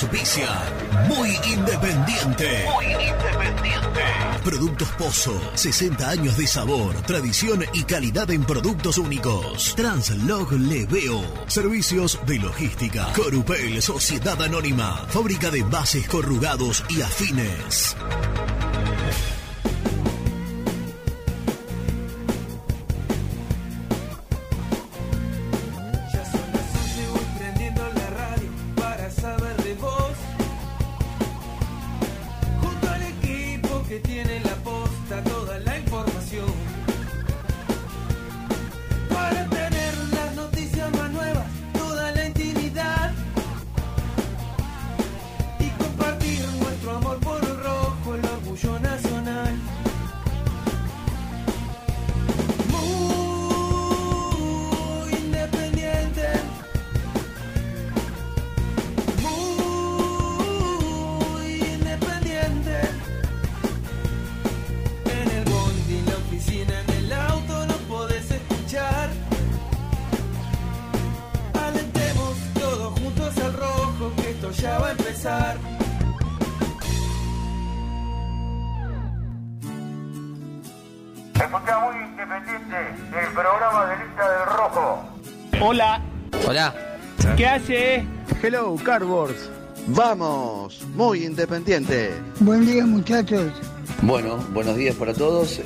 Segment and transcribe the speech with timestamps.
[0.00, 2.66] Auspician Muy Independiente.
[2.72, 4.00] Muy Independiente.
[4.44, 5.40] Productos Pozo.
[5.54, 9.74] 60 años de sabor, tradición y calidad en productos únicos.
[9.74, 11.20] Translog Leveo.
[11.48, 13.12] Servicios de logística.
[13.12, 15.04] Corupel Sociedad Anónima.
[15.08, 17.96] Fábrica de bases corrugados y afines.
[88.68, 89.48] Hello, Cardboards.
[89.86, 92.10] Vamos, muy independiente.
[92.40, 93.50] Buen día muchachos.
[94.02, 95.62] Bueno, buenos días para todos.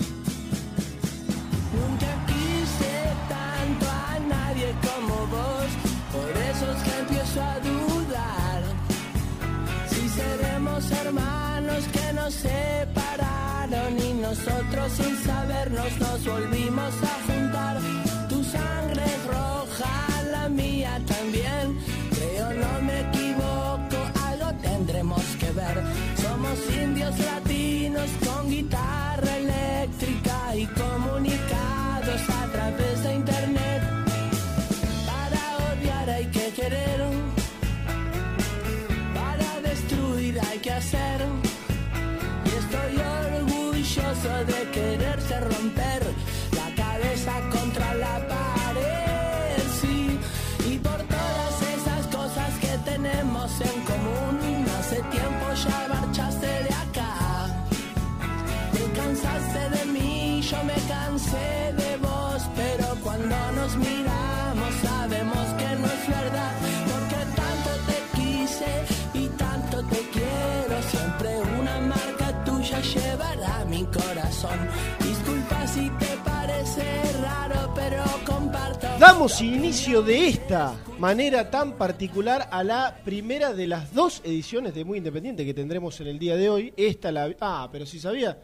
[79.83, 84.99] Inicio de esta manera tan particular a la primera de las dos ediciones de Muy
[84.99, 86.73] Independiente que tendremos en el día de hoy.
[86.77, 87.35] Esta la.
[87.41, 88.39] Ah, pero si sabía.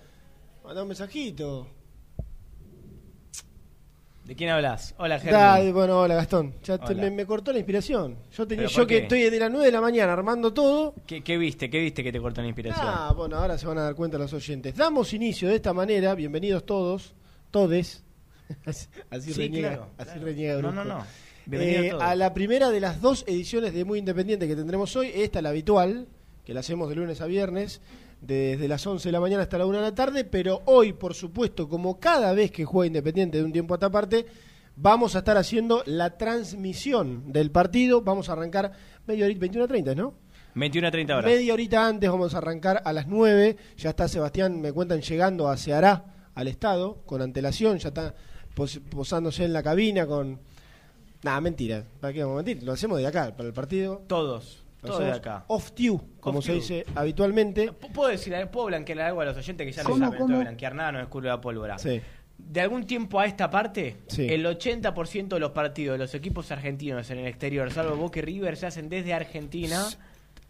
[0.64, 1.68] Mandá un mensajito.
[4.24, 4.96] ¿De quién hablas?
[4.98, 5.72] Hola, Germán.
[5.72, 6.54] bueno, hola Gastón.
[6.64, 7.02] Ya te- Hola.
[7.02, 8.18] me, me cortó la inspiración.
[8.36, 10.94] Yo, tenía, ¿Pero yo que estoy de las 9 de la mañana armando todo.
[11.06, 11.70] ¿Qué, qué viste?
[11.70, 12.84] ¿Qué viste que te cortó la inspiración?
[12.88, 14.74] Ah, bueno, ahora se van a dar cuenta los oyentes.
[14.74, 16.16] Damos inicio de esta manera.
[16.16, 17.14] Bienvenidos todos,
[17.52, 18.02] todes.
[18.66, 20.24] así así Sí, reniega, claro, así claro.
[20.26, 21.27] reniega No, no, no.
[21.50, 25.40] Eh, a la primera de las dos ediciones de Muy Independiente que tendremos hoy, esta
[25.42, 26.06] la habitual,
[26.44, 27.80] que la hacemos de lunes a viernes,
[28.20, 31.14] desde las 11 de la mañana hasta la 1 de la tarde, pero hoy, por
[31.14, 34.26] supuesto, como cada vez que juega Independiente de un tiempo a esta parte,
[34.76, 38.72] vamos a estar haciendo la transmisión del partido, vamos a arrancar
[39.06, 40.14] media horita, 21 a 30, ¿no?
[40.54, 41.30] 21 a 30 horas.
[41.30, 43.56] Media horita antes vamos a arrancar a las 9.
[43.76, 46.04] Ya está Sebastián, me cuentan, llegando a Ceará,
[46.34, 47.78] al estado, con antelación.
[47.78, 48.14] Ya está
[48.54, 50.40] pos- posándose en la cabina con...
[51.22, 51.84] Nada, mentira.
[52.00, 52.62] ¿Para qué vamos a mentir?
[52.62, 54.02] Lo hacemos de acá, para el partido.
[54.06, 54.64] Todos.
[54.82, 55.44] Lo Todos de acá.
[55.48, 57.72] Off-tune, como Off se dice habitualmente.
[57.72, 60.26] P- ¿Puedo decir, puedo blanquear algo a los oyentes que ya ¿Cómo, saben?
[60.28, 61.78] No blanquear nada, no descubro la pólvora.
[61.78, 62.00] Sí.
[62.38, 64.28] De algún tiempo a esta parte, Sí.
[64.30, 68.22] el 80% de los partidos de los equipos argentinos en el exterior, salvo Boca y
[68.22, 69.84] River, se hacen desde Argentina.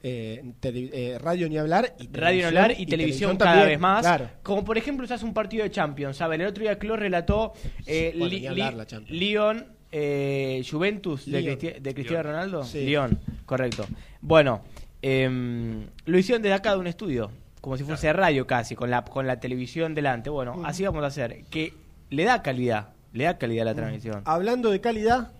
[0.03, 1.94] Eh, eh, radio ni hablar.
[1.99, 4.00] Y Radio televisión, Nolar y, televisión cada también, vez más.
[4.03, 4.29] Claro.
[4.43, 6.41] Como por ejemplo se hace un partido de Champions, ¿saben?
[6.43, 7.55] El otro día Clos relató
[7.87, 9.19] eh, bueno, Li- ni hablar Li- la Champions.
[9.19, 11.56] Lyon, eh, Juventus de, Lyon.
[11.58, 12.64] Cristi- de Cristiano Ronaldo.
[12.64, 12.85] Sí.
[12.85, 13.87] Lyon, correcto.
[14.20, 14.62] Bueno,
[15.02, 17.31] em, lo hicieron desde acá de un estudio,
[17.61, 20.31] como si fuese radio casi, con la, con la televisión delante.
[20.31, 21.73] Bueno, así vamos a hacer, que
[22.11, 24.23] le da calidad, le da calidad a la transmisión.
[24.25, 25.32] Hablando de calidad,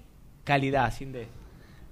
[0.45, 1.27] Calidad, sin de...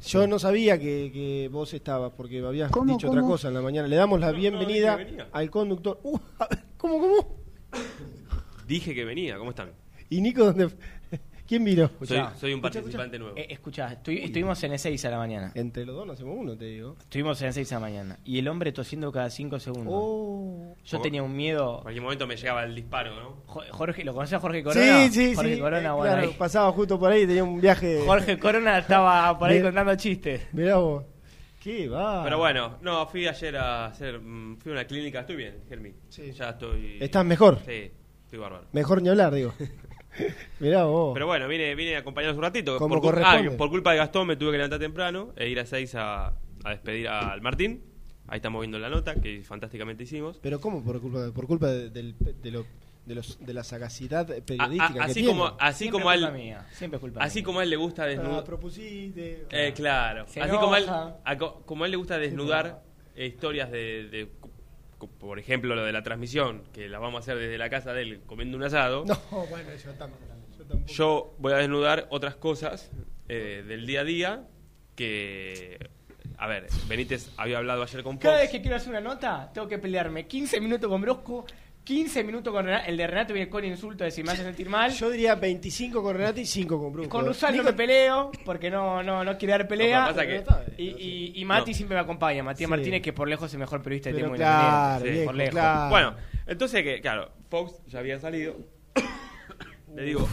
[0.03, 3.61] yo no sabía que, que vos estabas, porque habías ¿Cómo, dicho otra cosa en la
[3.61, 3.87] mañana.
[3.87, 4.99] Le damos la bienvenida
[5.33, 6.01] al conductor.
[6.03, 6.19] Uh,
[6.79, 7.37] ¿Cómo, cómo?
[8.67, 9.71] Dije que venía, ¿cómo están?
[10.09, 10.71] ¿Y Nico dónde?
[11.47, 11.87] ¿Quién vino?
[11.87, 12.35] Soy, Escuchá.
[12.37, 13.37] soy un Escuchá, participante nuevo.
[13.37, 15.53] Eh, escuchá, estu- estuvimos en E6 a la mañana.
[15.55, 16.97] Entre los dos no hacemos uno, te digo.
[17.01, 18.19] Estuvimos en E6 a la mañana.
[18.25, 19.95] Y el hombre tosiendo cada 5 segundos.
[19.97, 20.75] Oh.
[20.85, 21.77] Yo tenía un miedo.
[21.79, 23.43] En cualquier momento me llegaba el disparo, ¿no?
[23.47, 25.07] Jo- Jorge, ¿lo conoces a Jorge Corona?
[25.09, 25.61] Sí, sí, Jorge sí.
[25.61, 26.35] Corona, Eh, bueno, claro, ahí.
[26.37, 28.03] pasaba justo por ahí y tenía un viaje.
[28.05, 29.67] Jorge Corona estaba por ahí Bien.
[29.67, 30.43] contando chistes.
[30.53, 31.05] Mirá vos.
[31.63, 32.23] ¿Qué va?
[32.25, 34.21] Pero bueno, no, fui ayer a hacer.
[34.21, 35.93] mm, Fui a una clínica, estoy bien, Germi.
[36.09, 36.31] Sí.
[36.33, 36.99] Ya estoy.
[37.01, 37.59] ¿Estás mejor?
[37.67, 37.91] Sí,
[38.25, 38.67] estoy bárbaro.
[38.73, 39.53] Mejor ni hablar, digo.
[40.61, 41.13] Mirá vos.
[41.15, 42.79] Pero bueno, vine, vine a acompañarnos un ratito.
[42.79, 43.51] Como por, cul- corresponde.
[43.55, 46.27] ah, por culpa de Gastón me tuve que levantar temprano e ir a 6 a,
[46.65, 47.83] a despedir al Martín.
[48.29, 50.39] Ahí estamos viendo la nota que fantásticamente hicimos.
[50.43, 52.67] Pero ¿cómo por culpa, por culpa de, del- de, lo-
[53.05, 55.29] de los, de la sagacidad periodística A- a- que así tiene?
[55.29, 56.67] como, así Siempre como culpa él, mía.
[56.73, 57.45] Siempre es culpa así mía.
[57.47, 58.45] como a él le gusta Ah, desnudar.
[58.45, 59.47] propusiste.
[59.51, 60.27] Eh, claro.
[60.29, 62.83] Se Así como a, él, a co- como él le gusta desnudar
[63.17, 64.29] historias de, de-
[64.99, 68.03] por ejemplo, lo de la transmisión, que la vamos a hacer desde la casa de
[68.03, 69.05] él comiendo un asado.
[69.05, 70.23] No, bueno, yo tampoco.
[70.59, 70.93] Yo tampoco.
[70.93, 72.91] Yo voy a desnudar otras cosas
[73.29, 74.45] eh, del día a día
[74.95, 75.79] que...
[76.39, 78.43] A ver, Benítez había hablado ayer con Cada Fox.
[78.43, 81.47] vez que quiero hacer una nota, tengo que pelearme 15 minutos con Brosco,
[81.87, 82.85] 15 minutos con Renato.
[82.89, 84.91] El de Renato viene con insulto de si me hace sentir mal.
[84.93, 87.09] Yo diría 25 con Renati y 5 con Brusco.
[87.17, 90.01] con Rusal no me peleo, porque no, no, no quiere dar pelea.
[90.01, 90.43] No, pasa que-
[90.79, 91.77] y, y, y Mati No.
[91.77, 92.43] siempre me acompaña.
[92.43, 92.71] Matías Sí.
[92.71, 95.05] Martínez, que por lejos es el mejor periodista de tiempo claro.
[95.07, 95.51] Sí, por lejos.
[95.53, 95.91] claro.
[95.91, 96.17] Bueno,
[96.49, 98.57] entonces que, claro, Fox ya había salido.
[99.95, 100.29] Le digo,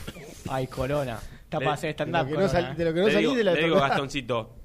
[0.50, 1.20] Ay, Corona.
[1.44, 2.32] Está para hacer de stand-up.
[2.32, 3.76] lo que no, sal- de lo que no salí digo, de la le digo.
[3.80, 4.56] Gastoncito,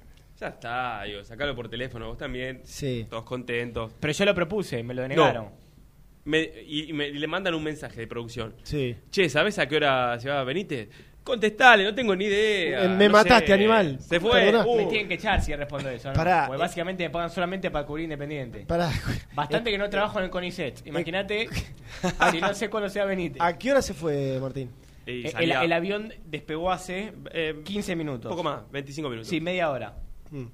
[0.41, 3.06] ya está, digo, sacalo por teléfono, vos también, Sí.
[3.11, 3.93] todos contentos.
[4.00, 5.68] Pero yo lo propuse, me lo denegaron.
[6.29, 8.55] Me- y, y me- y le mandan un mensaje de producción.
[8.63, 8.95] Sí.
[9.11, 10.89] Che, ¿sabés a qué hora se va Benítez?
[11.25, 12.85] Contestale, no tengo ni idea.
[12.85, 13.53] Eh, me no mataste, sé.
[13.55, 13.99] animal.
[14.01, 14.55] Se fue.
[14.65, 14.77] Uh.
[14.77, 16.09] Me tienen que echar si respondo eso.
[16.09, 16.15] ¿no?
[16.15, 16.65] Pará, Porque eh.
[16.65, 18.61] básicamente me pagan solamente para cubrir independiente.
[18.67, 18.91] Pará.
[19.35, 20.87] Bastante que no trabajo en el CONICET.
[20.87, 21.49] Imagínate
[22.31, 23.41] si no sé cuándo sea Benítez.
[23.43, 24.71] ¿A qué hora se fue, Martín?
[25.07, 28.31] Eh, El, avión despegó hace eh, 15 un minutos.
[28.31, 29.29] poco más, 25 minutos.
[29.29, 29.97] Sí, media hora.
[30.31, 30.45] Mm.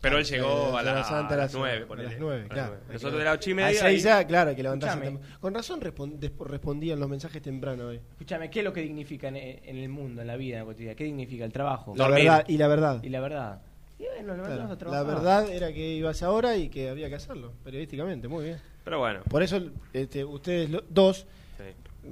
[0.00, 1.86] Pero él llegó a, la- Semana Santa a a las las 9.
[1.90, 2.76] a las 9, claro.
[2.92, 3.80] Nosotros de las 8 y A media.
[3.80, 5.26] seis, y- ah, claro, que levantarse temprano.
[5.40, 7.96] Con razón respondían los mensajes temprano hoy.
[8.12, 10.66] Escúchame, ¿qué es lo que dignifica en, en el mundo, en la vida, en la
[10.66, 10.94] cotidiana?
[10.96, 11.94] ¿Qué dignifica el trabajo?
[11.96, 12.24] La Dormir.
[12.24, 13.02] verdad, y la verdad.
[13.02, 13.62] Y la verdad.
[13.98, 17.52] Y bueno, Claro, a La verdad era que ibas ahora y que había que hacerlo,
[17.64, 18.58] periodísticamente, muy bien.
[18.84, 19.20] Pero bueno.
[19.28, 19.58] Por eso
[19.94, 21.26] este, ustedes lo- dos,
[21.56, 21.64] sí.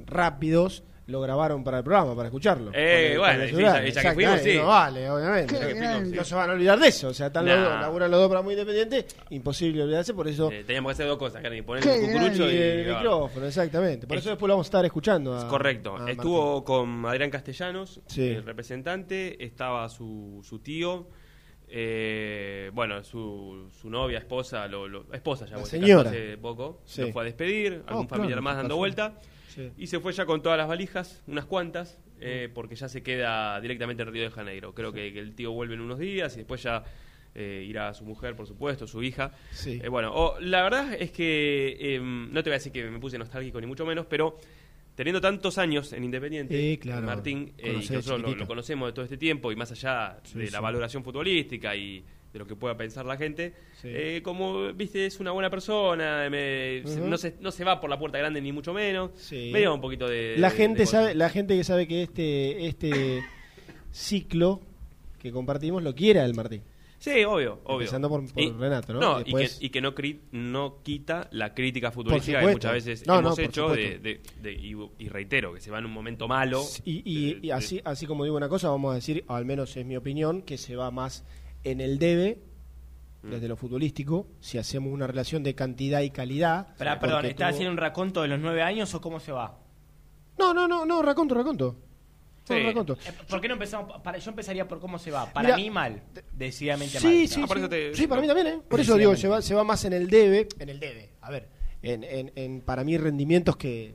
[0.07, 2.71] rápidos, lo grabaron para el programa, para escucharlo.
[2.75, 3.85] Eh, Con bueno, el celular.
[3.85, 4.57] ya- ya que fuimos, sí.
[4.57, 5.59] No vale, obviamente.
[5.59, 6.17] Que fuimos, sí.
[6.17, 7.09] No se van a olvidar de eso.
[7.09, 7.63] O sea, están los Nah.
[7.73, 10.51] dos, laburan los dos para muy independiente, imposible olvidarse, por eso.
[10.51, 13.03] Eh, teníamos que hacer dos cosas, Karen, poner el Y cucurucho y, el grabar.
[13.03, 14.07] micrófono, exactamente.
[14.07, 15.37] Por Es- eso después lo vamos a estar escuchando.
[15.37, 15.97] a- Correcto.
[15.99, 18.27] a Estuvo con Adrián Castellanos, Sí.
[18.29, 21.07] el representante, estaba su, su tío,
[21.69, 26.09] eh, bueno, su, su novia, esposa, lo, lo- esposa ya, La señora.
[26.11, 27.03] hace poco, Sí.
[27.03, 29.15] lo fue a despedir, algún claro, familiar más dando vuelta.
[29.55, 29.71] Sí.
[29.79, 33.61] y se fue ya con todas las valijas, unas cuantas, eh, porque ya se queda
[33.61, 34.75] directamente en Río de Janeiro.
[34.75, 36.83] Creo que, que el tío vuelve en unos días y después ya
[37.35, 39.33] eh, irá su mujer, por supuesto, su hija.
[39.53, 39.81] Sí.
[39.83, 42.99] Eh, bueno, o- la verdad es que eh, no te voy a decir que me
[42.99, 44.37] puse nostálgico ni mucho menos, pero
[44.95, 47.05] teniendo tantos años en Independiente, claro.
[47.07, 50.51] Martín, eh, y nosotros lo, lo conocemos de todo este tiempo y más allá de
[50.51, 52.05] la valoración futbolística y
[52.35, 53.89] de lo que pueda pensar la gente, Sí.
[53.91, 57.07] eh, como viste es una buena persona, me- se- Ujú.
[57.09, 59.51] no, se, no se va por la puerta grande ni mucho menos, Sí.
[59.53, 60.35] me un poquito de...
[60.37, 63.23] La de- gente de sabe, la gente que sabe que este, este
[63.93, 64.61] ciclo
[65.21, 66.63] que compartimos lo quiere el Martín.
[66.99, 67.81] Sí, obvio, obvio.
[67.83, 69.01] Empezando por- por Renato, ¿no?
[69.01, 72.47] No, Y después- y, que, y que no, cri- no quita la crítica futbolística que
[72.53, 74.03] muchas veces No, hemos hecho de, supuesto.
[74.03, 76.63] de- de- y, y reitero que se va en un momento malo.
[76.85, 79.85] Y, y- y así, así como digo una cosa, vamos a decir, al menos es
[79.87, 81.25] mi opinión, que se va más
[81.65, 82.41] en el debe
[83.23, 83.31] Mm.
[83.31, 86.69] desde lo futbolístico, si hacemos una relación de cantidad y calidad.
[86.77, 89.59] Porque perdón, ¿estás tuvo- haciendo un raconto de los nueve años o cómo se va?
[90.39, 91.77] No, no, no, no, raconto, raconto.
[92.47, 92.63] No, Sí.
[92.63, 92.93] raconto.
[93.07, 94.03] Eh, ¿Por qué no empezamos?
[94.03, 95.33] Para, yo empezaría por cómo se va.
[95.33, 96.03] Para Mira, mí mal.
[96.35, 97.29] Decididamente Sí, mal.
[97.29, 97.61] sí, No, por sí.
[97.63, 98.61] eso te- Sí, para mí también, ¿eh?
[98.69, 100.49] Por eso digo, se va, se va más en el debe.
[100.59, 101.49] En el debe, a ver.
[101.81, 103.95] En, en, en, para mí, rendimientos que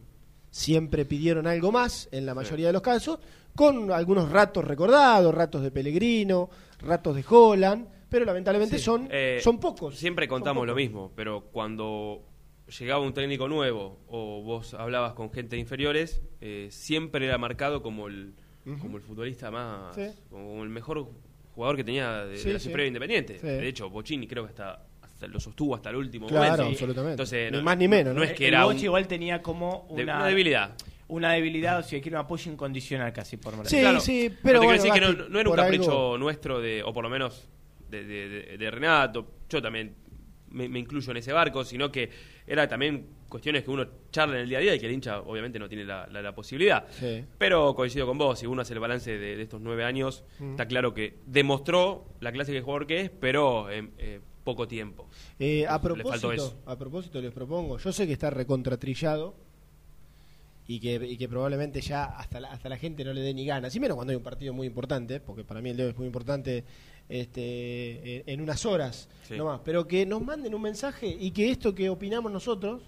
[0.49, 3.19] siempre pidieron algo más, en la mayoría de los casos,
[3.55, 6.49] con algunos ratos recordados, ratos de Pellegrino,
[6.79, 9.95] ratos de Holland, pero lamentablemente son, Eh, son pocos.
[9.95, 12.23] Siempre contamos lo mismo, pero cuando
[12.79, 17.81] llegaba un técnico nuevo o vos hablabas con gente de inferiores, eh, siempre era marcado
[17.81, 18.33] como el,
[18.81, 20.07] como el futbolista más, Sí.
[20.29, 21.07] como el mejor
[21.55, 22.65] jugador que tenía de, Sí, de la sí.
[22.69, 23.39] Suprema Independiente.
[23.39, 23.47] Sí.
[23.47, 26.71] De hecho, Bocini creo que hasta, hasta lo sostuvo hasta el último Claro, momento.
[26.71, 27.11] absolutamente.
[27.13, 28.19] Entonces, Ni no- más ni menos, ¿no?
[28.19, 30.75] No es que El era Bochi un- igual tenía como de- una, una debilidad.
[31.09, 33.69] Una debilidad, o si quiere un apoyo incondicional casi por Moreno.
[33.69, 35.91] Sí, Claro, sí, no pero te bueno, quiero decir que no, no era un capricho
[35.91, 37.47] algo- nuestro, de, o por lo menos
[37.89, 39.27] de, de- de- de Renato.
[39.49, 39.95] Yo también
[40.51, 42.09] me, me incluyo en ese barco, sino que
[42.47, 45.19] era también cuestiones que uno charla en el día a día y que el hincha
[45.21, 46.85] obviamente no tiene la, la- la posibilidad.
[46.91, 47.23] Sí.
[47.39, 50.67] Pero coincido con vos, si uno hace el balance de, de estos nueve años, está
[50.67, 55.09] claro que demostró la clase de jugador que es, pero en eh, poco tiempo.
[55.39, 56.61] Eh, a Le faltó propósito, eso.
[56.67, 59.35] a propósito les propongo, yo sé que está recontratrillado
[60.71, 63.43] y que, y que probablemente ya hasta la, hasta la gente no le dé ni
[63.43, 65.89] ganas, y menos cuando hay un partido muy importante, porque para mí el de hoy
[65.89, 66.63] es muy importante
[67.23, 69.35] este, en, en unas horas Sí.
[69.35, 72.81] nomás, pero que nos manden un mensaje y que esto que opinamos nosotros,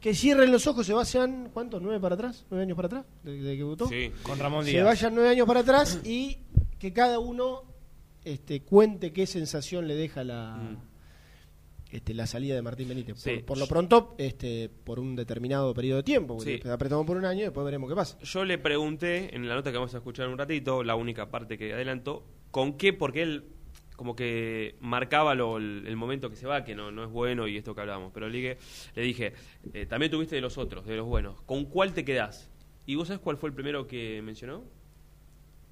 [0.00, 1.80] que cierren los ojos, se vayan, ¿cuántos?
[1.82, 2.44] ¿Nueve para atrás?
[2.50, 3.04] ¿Nueve años para atrás?
[3.22, 3.88] ¿De, de que votó?
[3.88, 4.12] Sí.
[4.22, 4.84] Con Ramón se Díaz.
[4.84, 6.38] vayan nueve años para atrás y
[6.78, 7.62] que cada uno
[8.24, 10.76] este, cuente qué sensación le deja la, Mm.
[11.94, 13.18] Este, la salida de Martín Benítez.
[13.18, 13.30] Sí.
[13.36, 16.38] Por, por lo pronto, este, por un determinado periodo de tiempo.
[16.40, 16.60] Sí.
[16.68, 18.18] Apretamos por un año y después veremos qué pasa.
[18.22, 21.30] Yo le pregunté en la nota que vamos a escuchar en un ratito, la única
[21.30, 23.44] parte que adelanto, con qué, porque él
[23.96, 27.46] como que marcaba lo- el, el momento que se va, que no, no es bueno
[27.46, 28.10] y esto que hablábamos.
[28.12, 28.58] Pero le dije,
[28.96, 29.32] le dije
[29.72, 31.40] eh, también tuviste de los otros, de los buenos.
[31.42, 32.50] ¿Con cuál te quedás?
[32.86, 34.64] ¿Y vos sabés cuál fue el primero que mencionó?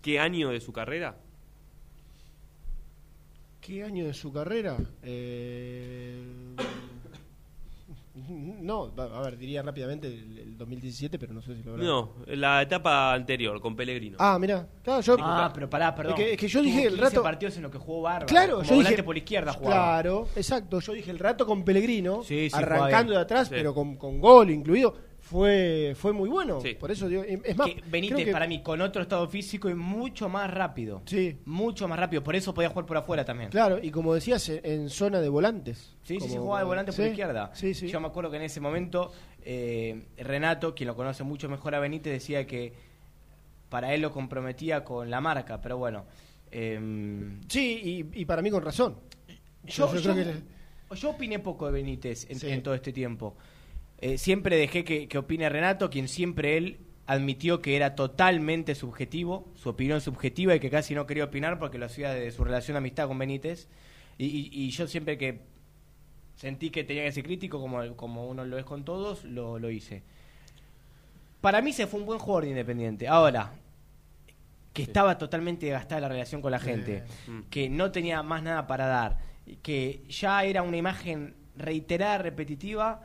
[0.03, 1.19] ¿Qué año de su carrera?
[3.63, 4.77] ¿Qué año de su carrera?
[5.05, 6.21] Eh,
[8.61, 11.85] no, va- a ver, diría rápidamente el, el 2017, pero no sé si lo habrá.
[11.85, 14.17] No, la etapa anterior, con Pellegrino.
[14.21, 14.67] Ah, mirá.
[14.83, 16.15] Claro, yo, Ah, pero pará, perdón.
[16.15, 18.03] Es que- es que yo Tuvo dije el 15 rato- partidos en los que jugó
[18.03, 18.27] bárbaro.
[18.27, 19.03] Claro, como yo volante dije.
[19.05, 19.75] por izquierda jugaba.
[20.03, 20.81] Claro, exacto.
[20.81, 23.55] Yo dije el rato con Pellegrino, Sí, sí, arrancando de atrás, Sí.
[23.57, 25.12] pero con, con gol incluido.
[25.33, 26.61] Fue, fue muy bueno.
[26.61, 26.75] Sí.
[26.75, 27.67] Por eso digo, es más.
[27.69, 31.03] Que Benítez que- para mí con otro estado físico y mucho más rápido.
[31.07, 31.39] Sí.
[31.47, 33.51] Mucho más rápido, por eso podía jugar por afuera también.
[33.51, 35.97] Claro, y como decías, en, zona de volantes.
[36.03, 37.51] Sí, sí, Como- sí, jugaba de volante por Sí, izquierda.
[37.55, 37.89] Sí, sí.
[37.89, 39.11] Yo me acuerdo que en ese momento
[39.45, 42.73] eh, Renato, quien lo conoce mucho mejor a Benítez, decía que
[43.69, 46.05] para él lo comprometía con la marca, pero bueno.
[46.51, 46.79] eh,
[47.49, 48.97] Sí, y, y para mí con razón.
[49.65, 52.93] yo, Yo- yo yo- creo que- yo opiné poco de Benítez en, en todo este
[52.93, 53.35] tiempo.
[54.03, 59.49] Eh, siempre dejé que, que opine Renato, quien siempre él admitió que era totalmente subjetivo,
[59.55, 62.75] su opinión subjetiva y que casi no quería opinar porque lo hacía de su relación
[62.75, 63.69] de amistad con Benítez.
[64.19, 65.41] Y, y- y yo siempre que
[66.37, 69.71] sentí que tenía que ser crítico, como, como uno lo es con todos, lo, lo
[69.71, 70.03] hice.
[71.41, 73.09] Para mí se fue un buen jugador de Independiente.
[73.09, 73.53] Ahora,
[74.73, 77.41] que estaba totalmente gastada la relación con la gente, Mm.
[77.51, 79.19] que no tenía más nada para dar,
[79.63, 83.03] que ya era una imagen reiterada, repetitiva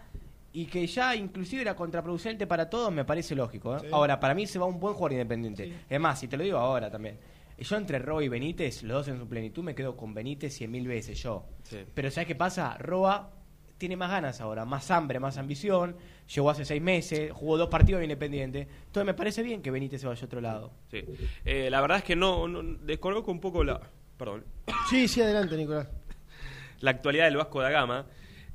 [0.57, 3.75] y que ya inclusive era contraproducente para todos, me parece lógico.
[3.77, 3.81] ¿eh?
[3.81, 3.87] Sí.
[3.91, 5.71] Ahora, para mí se va un buen jugador independiente.
[5.87, 7.19] Es más, y te lo digo ahora también.
[7.59, 10.71] Yo entre Roa y Benítez, los dos en su plenitud, me quedo con Benítez cien
[10.71, 11.45] mil veces yo.
[11.61, 11.77] Sí.
[11.93, 12.75] Pero ¿sabes qué pasa?
[12.79, 13.29] Roa
[13.77, 15.95] tiene más ganas ahora, más hambre, más ambición.
[16.33, 18.67] Llegó hace seis meses, jugó dos partidos de Independiente.
[18.87, 20.71] Entonces me parece bien que Benítez se vaya a otro lado.
[20.89, 21.03] Sí.
[21.45, 23.79] Eh, la verdad es que no, no desconozco un poco la,
[24.17, 24.43] perdón,
[24.89, 25.87] Sí, sí, adelante, Nicolás.
[26.79, 28.07] la actualidad del Vasco da Gama.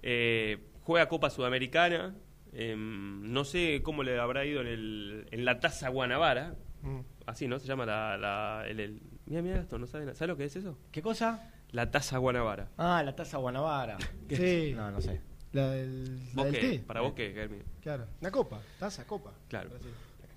[0.02, 2.14] Eh, juega Copa Sudamericana.
[2.52, 6.54] em, no sé cómo le habrá ido en, el, en la Taza Guanabara.
[6.82, 7.00] Mm.
[7.26, 7.58] Así, ¿no?
[7.58, 8.16] Se llama la...
[8.18, 10.14] la el, el- mira, mira esto, ¿no saben?
[10.14, 10.76] ¿Sabes lo que es eso?
[10.90, 11.50] ¿Qué cosa?
[11.70, 12.68] La Taza Guanabara.
[12.76, 13.96] Ah, la taza Guanabara.
[14.28, 14.44] ¿Qué Sí.
[14.70, 14.76] es?
[14.76, 15.20] No, no sé.
[15.52, 16.60] La del, la ¿Vos del qué?
[16.60, 16.78] té.
[16.80, 17.58] ¿Para vos qué, Germi?
[17.80, 18.06] Claro.
[18.20, 19.32] Una copa, taza, copa.
[19.48, 19.70] Claro.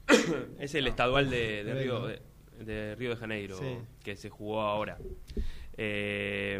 [0.59, 2.21] Es el estadual de, de de Río, de,
[2.63, 3.77] de Río de Janeiro Sí.
[4.03, 4.97] que se jugó ahora.
[5.77, 6.59] Eh,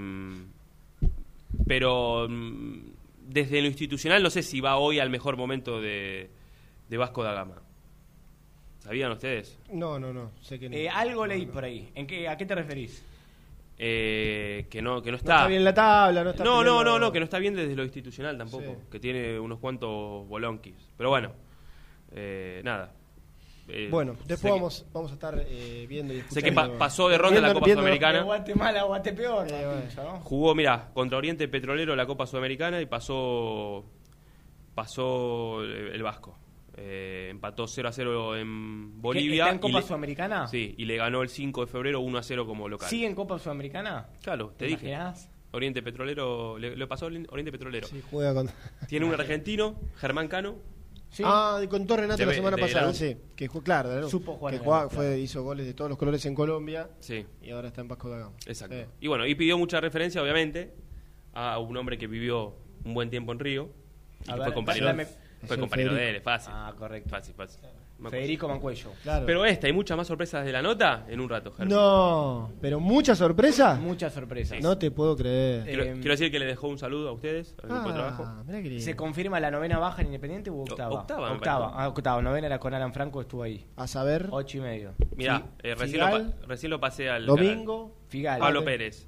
[1.67, 2.79] pero mm,
[3.27, 6.29] desde lo institucional no sé si va hoy al mejor momento de,
[6.87, 7.61] de Vasco da Gama.
[8.79, 9.59] ¿Sabían ustedes?
[9.71, 10.31] No, no, no.
[10.41, 10.75] Sé que no.
[10.75, 11.89] Eh, algo leí por ahí.
[11.95, 13.03] ¿En qué, ¿A qué te referís?
[13.77, 16.97] Eh, que no que no No está bien la tabla, no está no, no, no,
[16.97, 18.63] no, que no está bien desde lo institucional tampoco.
[18.63, 18.87] Sí.
[18.91, 20.75] Que tiene unos cuantos bolonquis.
[20.95, 21.33] Pero bueno,
[22.11, 22.93] eh, nada.
[23.67, 27.09] Eh, Bueno, después que- vamos, vamos a estar eh, viendo y Sé que pa- pasó
[27.09, 28.17] de ronda en la Viendo- Copa viendo- Sudamericana.
[28.19, 29.81] De Guatemala a Guatepeor, Eh, me han bueno.
[29.89, 30.19] dicho, ¿no?
[30.21, 33.83] Jugó, mira, contra Oriente Petrolero la Copa Sudamericana y pasó
[34.73, 36.37] pasó el, Vasco.
[36.77, 39.45] Eh, empató 0 a 0 en Bolivia.
[39.45, 40.47] ¿Está en y Copa le- Sudamericana?
[40.47, 42.89] Sí, y le ganó el 5 de febrero 1 a 0 como local.
[42.89, 44.07] ¿Sigue en Copa Sudamericana?
[44.21, 44.87] Claro, te ¿Te dije.
[44.89, 45.29] imaginás?
[45.51, 47.87] Oriente Petrolero, le, le pasó Oriente Petrolero.
[47.87, 48.49] Sí, juega con.
[48.89, 50.55] Tiene un argentino, Germán Cano.
[51.15, 51.23] Sí.
[51.25, 53.15] Ah, contó Renato De- la semana de pasada, sí.
[53.37, 54.09] Que jugó, claro.
[54.09, 55.17] Supo jugar Que en jugaba- Lanús, fue, claro.
[55.17, 58.17] hizo goles de todos los colores en Colombia Sí, y ahora está en Vasco da
[58.17, 58.35] Gama.
[58.45, 58.75] exacto.
[58.75, 58.83] Sí.
[58.99, 60.73] Y bueno, y pidió mucha referencia, obviamente,
[61.33, 63.69] a un hombre que vivió un buen tiempo en Río.
[64.27, 64.93] Y A que ver, fue compañero,
[65.45, 66.51] fue compañero de él, fácil.
[66.53, 67.09] Ah, correcto.
[67.09, 67.61] Fácil, fácil.
[68.09, 68.91] Federico Mancuello.
[69.03, 69.25] Claro.
[69.25, 71.69] Pero esta y muchas más sorpresas de la nota en un rato, Germán.
[71.69, 73.75] no, pero mucha sorpresa.
[73.75, 74.61] Muchas sorpresas.
[74.61, 75.63] No te puedo creer.
[75.63, 78.23] Quiero, Eh, quiero decir que le dejó un saludo a ustedes, al grupo de trabajo.
[78.27, 78.83] Ah, mirá qué lindo.
[78.83, 80.91] ¿Se confirma la novena baja en Independiente o octava?
[80.93, 81.65] octava, me Octava.
[81.71, 81.83] parece.
[81.83, 82.21] Ah, octava.
[82.21, 83.65] Novena era con Alan Franco, estuvo ahí.
[83.77, 84.93] A saber, Ocho y medio.
[85.15, 85.43] Mirá, Sí.
[85.63, 87.89] eh, recién, lo, Figal, recién lo pasé al domingo.
[87.89, 88.05] canal.
[88.09, 88.39] Figal.
[88.39, 89.07] Pablo Pérez,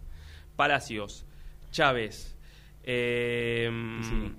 [0.55, 1.25] Palacios,
[1.71, 2.35] Chávez,
[2.83, 4.33] Eh, Piscini.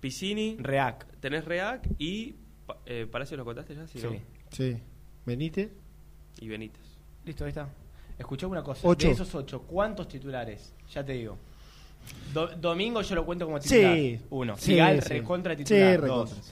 [0.00, 0.56] Piscini.
[0.60, 1.06] Reac.
[1.20, 4.08] Tenés Reac y pa- eh, Palacio lo contaste ya, sí, Sí.
[4.50, 4.76] Sí.
[5.24, 5.70] Benítez.
[6.40, 6.82] Y Benítez.
[7.24, 7.68] Listo, ahí está.
[8.18, 8.86] Escuchá una cosa.
[8.86, 9.06] Ocho.
[9.08, 10.74] De esos ocho, ¿cuántos titulares?
[10.92, 11.36] Ya te digo.
[12.32, 13.94] Do- Domingo yo lo cuento como titular.
[13.96, 14.20] Sí.
[14.30, 14.56] Uno.
[14.56, 14.78] Sí.
[14.78, 16.00] recontra titular.
[16.00, 16.50] Sí, Dos.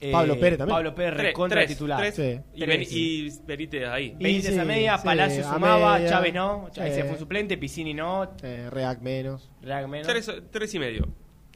[0.00, 0.76] Eh, Pablo Pérez también.
[0.76, 1.98] Pablo Pérez, Tres, recontra tres, titular.
[1.98, 2.14] tres.
[2.14, 2.40] Sí.
[2.54, 4.14] Y, y Benítez ahí.
[4.18, 6.08] Y Benítez sí, a media, sí, Palacio a sumaba, media.
[6.10, 7.00] Chávez no, Chávez Sí.
[7.02, 9.50] se fue suplente, Piscini no, Eh, Reac menos.
[9.60, 10.06] Reac menos.
[10.06, 11.08] Tres, tres y medio.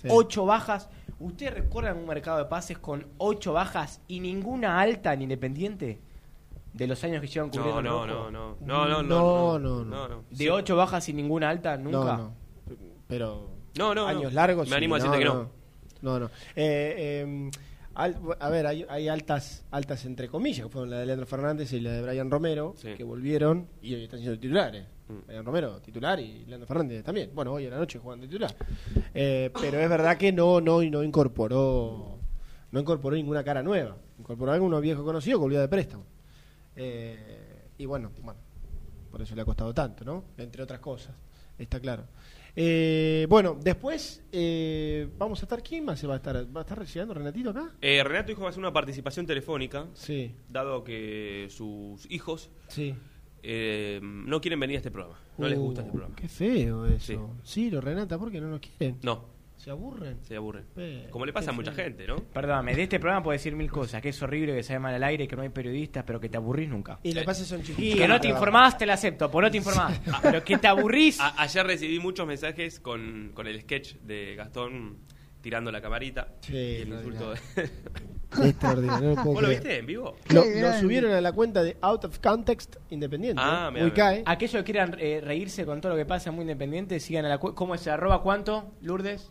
[0.02, 0.08] Sí.
[0.10, 0.88] Ocho bajas.
[1.20, 6.00] ¿Ustedes recuerdan un mercado de pases con ocho bajas y ninguna alta en Independiente?
[6.72, 8.30] De los años que llevan cubriendo no, el no, rojo.
[8.30, 10.24] no, no, no, No, no, no, no, no.
[10.30, 11.98] De ocho bajas y ninguna alta, nunca.
[11.98, 12.34] No, no.
[13.06, 14.30] Pero No, no, años no.
[14.30, 14.68] largos.
[14.70, 15.50] Me animo a decirte que no.
[16.00, 16.26] No, no.
[16.56, 17.50] Eh, eh,
[17.94, 21.72] al- a ver, hay, hay altas, altas entre comillas, que fueron la de Leandro Fernández
[21.74, 22.94] y la de Brian Romero, Sí.
[22.96, 24.86] que volvieron y hoy están siendo titulares.
[25.08, 25.44] Mm.
[25.44, 27.30] Romero, titular, y Leandro Fernández también.
[27.34, 28.54] Bueno, hoy en la noche jugando titular.
[29.14, 32.18] Eh, pero es verdad que no, no, no incorporó,
[32.70, 33.96] no incorporó ninguna cara nueva.
[34.18, 36.04] Incorporó algunos viejos conocidos que volvió de préstamo.
[36.76, 38.40] Eh, y bueno, bueno,
[39.10, 40.24] por eso le ha costado tanto, ¿no?
[40.38, 41.14] Entre otras cosas,
[41.58, 42.04] está claro.
[42.54, 45.62] Eh, bueno, después eh, vamos a estar.
[45.62, 46.36] ¿Quién más se va a estar?
[46.54, 47.70] ¿Va a estar recibiendo Renatito acá?
[47.80, 52.50] Eh, Renato dijo que va a hacer una participación telefónica, Sí, dado que sus hijos
[52.68, 52.94] sí.
[53.42, 55.18] Eh, no quieren venir a este programa.
[55.38, 56.16] No les gusta Uh, este programa.
[56.16, 57.36] Qué feo eso.
[57.42, 58.98] Sí, lo Renata, ¿por qué no nos quieren?
[59.02, 60.18] No, ¿Se aburren?
[60.24, 60.64] se aburren.
[61.10, 61.84] Como le pasa a mucha feo.
[61.84, 62.16] gente, ¿no?
[62.16, 65.04] Perdóname, de este programa puedo decir mil cosas, que es horrible, que se mal al
[65.04, 66.98] aire, que no hay periodistas, pero que te aburrís nunca.
[67.04, 67.98] Y le pasa son chiquitos.
[68.00, 70.00] Que no te informás, te lo acepto, por no te informás.
[70.22, 71.20] Pero que te aburrís.
[71.20, 74.98] A- ayer recibí muchos mensajes con, con el sketch de Gastón
[75.42, 77.32] tirando la camarita Sí, y el insulto.
[77.32, 77.70] de-
[78.48, 80.16] Extraordinario, no ¿Vos lo viste en vivo?
[80.30, 83.42] Lo, lo subieron a la cuenta de Out of Context Independiente.
[83.44, 83.72] Ah, ¿eh?
[83.72, 83.94] mira, Muy mira.
[83.94, 84.22] cae.
[84.24, 87.36] Aquellos que quieran eh, reírse con todo lo que pasa muy independiente, sigan a la
[87.38, 87.86] cu- ¿Cómo es?
[87.88, 89.28] ¿Arroba cuánto, Lourdes?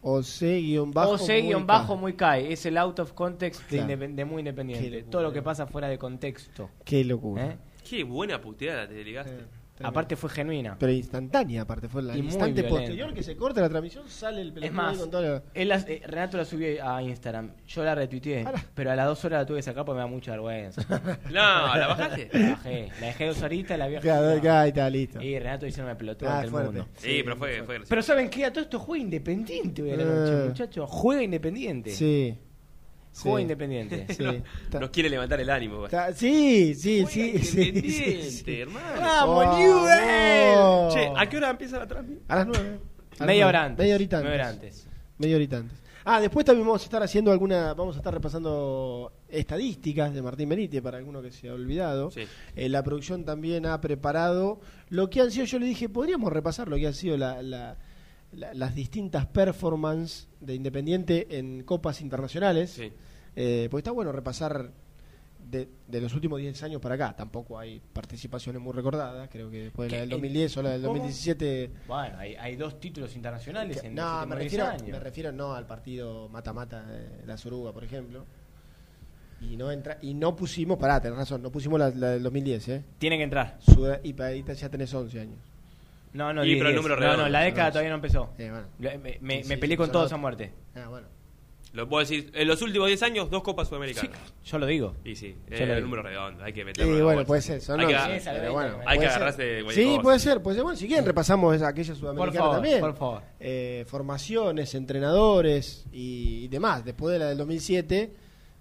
[0.00, 1.12] O C guion bajo.
[1.12, 2.00] o C guion muy bajo cae.
[2.00, 2.52] muy cae.
[2.52, 3.92] Es el out of context de, Claro.
[3.92, 4.90] independ- de muy independiente.
[4.90, 5.10] locura.
[5.10, 6.70] Todo lo que pasa fuera de contexto.
[6.84, 7.46] Qué locura.
[7.46, 7.58] ¿eh?
[7.88, 9.32] Qué buena puteada te ligaste.
[9.32, 9.44] Eh,
[9.82, 10.76] Aparte fue genuina.
[10.78, 11.88] Pero instantánea, aparte.
[11.88, 14.98] Fue la Y instante posterior que se corta la transmisión, sale el Es más, ahí
[15.00, 17.52] con toda la- él las- eh, Renato la subió a Instagram.
[17.66, 18.44] Yo la retuiteé.
[18.74, 20.82] Pero a las dos horas la tuve que sacar porque me da mucha vergüenza.
[21.32, 22.30] No, ¿la bajaste?
[22.32, 22.88] La bajé.
[23.00, 24.02] La dejé dos horitas, la vieja.
[24.02, 25.20] Claro, ahí está, listo.
[25.22, 26.70] Y Renato diciéndome pelotudo Ah, ante el fuerte.
[26.72, 26.88] mundo.
[26.96, 27.80] Sí, pero fue, fue.
[27.88, 28.44] Pero ¿saben qué?
[28.44, 30.06] A todo esto juega independiente hoy a la Eh.
[30.06, 30.88] noche, muchachos.
[30.90, 31.90] Juega independiente.
[31.90, 32.36] Sí.
[33.14, 33.42] Juega sí.
[33.42, 34.06] independiente.
[34.14, 34.24] Sí.
[34.64, 35.86] Está- Nos quiere levantar el ánimo.
[36.14, 38.60] sí, sí, Juega sí, sí, Independiente, sí, sí.
[38.60, 39.00] hermano.
[39.00, 40.92] ¡Vamos, ¡Vamos, Newell!
[40.92, 42.24] Che, ¿a qué hora empieza la transmisión?
[42.28, 42.78] A las nueve.
[43.18, 43.78] A Media hora antes.
[43.78, 44.74] Media horita Media hora antes.
[44.80, 44.88] antes.
[45.18, 45.78] Media horita antes.
[46.04, 50.48] Ah, después también vamos a estar haciendo alguna, vamos a estar repasando estadísticas de Martín
[50.48, 52.10] Benítez para alguno que se ha olvidado.
[52.10, 52.22] Sí.
[52.56, 56.66] Eh, la producción también ha preparado lo que han sido, yo le dije, podríamos repasar
[56.68, 57.76] lo que han sido la- la-
[58.32, 62.70] la- las distintas performances de Independiente en copas internacionales.
[62.70, 62.92] Sí.
[63.36, 64.70] Eh, porque está bueno repasar
[65.50, 67.14] de, de los últimos 10 años para acá.
[67.16, 69.28] Tampoco hay participaciones muy recordadas.
[69.30, 70.94] Creo que después de la del 2010 o la del ¿Cómo?
[70.94, 71.70] 2017.
[71.88, 74.88] Bueno, hay, hay dos títulos internacionales en No, me últimos 10 refiero, años.
[74.88, 78.24] me refiero no al partido mata-mata de la Soruga, por ejemplo.
[79.40, 82.68] Y no entra y no pusimos, pará, tenés razón, no pusimos la, la del 2010,
[82.68, 82.84] ¿eh?
[82.98, 83.58] Tienen que entrar.
[84.04, 85.38] Y para ahí ya tenés 11 años.
[86.12, 86.82] No, no, Y, 10, pero el 10.
[86.82, 87.22] número No, redondo.
[87.24, 88.30] no, la década No, todavía no empezó.
[88.38, 88.66] Eh, bueno.
[88.78, 90.12] Me, me- Sí, me sí, peleé con todos otros.
[90.12, 90.52] a muerte.
[90.74, 91.06] Ah, bueno.
[91.72, 94.18] Lo puedo decir, en los últimos 10 años, dos copas Sí, sudamericanas.
[94.44, 94.94] yo lo digo.
[95.06, 95.80] Y sí, es lo el digo.
[95.86, 96.92] número redondo, hay que meterlo.
[96.98, 97.26] la bueno, bolsa.
[97.28, 100.02] puede ser, son Hay que, 11, Sí, pero bueno, hay que agarrarse Sí, cosa.
[100.02, 100.64] puede ser, puede ser.
[100.64, 102.80] Bueno, si quieren repasamos esa, aquella sudamericana favor, también.
[102.80, 103.22] por favor.
[103.40, 106.84] Eh, formaciones, entrenadores y, y demás.
[106.84, 108.12] Después de la del 2007,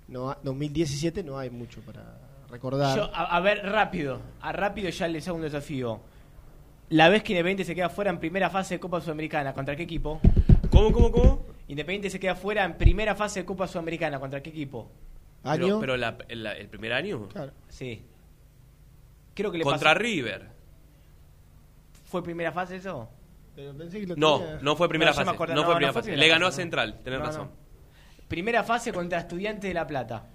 [0.07, 2.17] no, ha- 2017 no hay mucho para
[2.49, 2.95] recordar.
[2.97, 4.21] Yo, a, a ver, rápido.
[4.39, 5.99] A rápido ya les hago un desafío.
[6.91, 9.83] La vez que Independiente se queda fuera en primera fase de Copa Sudamericana, ¿contra qué
[9.83, 10.19] equipo?
[10.69, 11.45] ¿Cómo, cómo, cómo?
[11.69, 14.91] Independiente se queda fuera en primera fase de Copa Sudamericana, ¿contra qué equipo?
[15.43, 15.65] Año.
[15.65, 17.29] Pero, pero la- la- el primer año.
[17.29, 17.53] Claro.
[17.69, 18.03] Sí.
[19.33, 20.49] Creo que le Contra pasó- River.
[22.03, 23.09] ¿Fue primera fase eso?
[23.55, 25.29] Pero pensé que lo No, tenía- no fue primera No, fase.
[25.29, 26.11] acuerdo- no, no, fue no primera fue fase.
[26.11, 26.63] primera Le ganó fase, a.
[26.63, 27.47] Central, tenés No, razón.
[27.47, 28.27] no.
[28.27, 30.25] Primera fase contra Estudiantes de La Plata.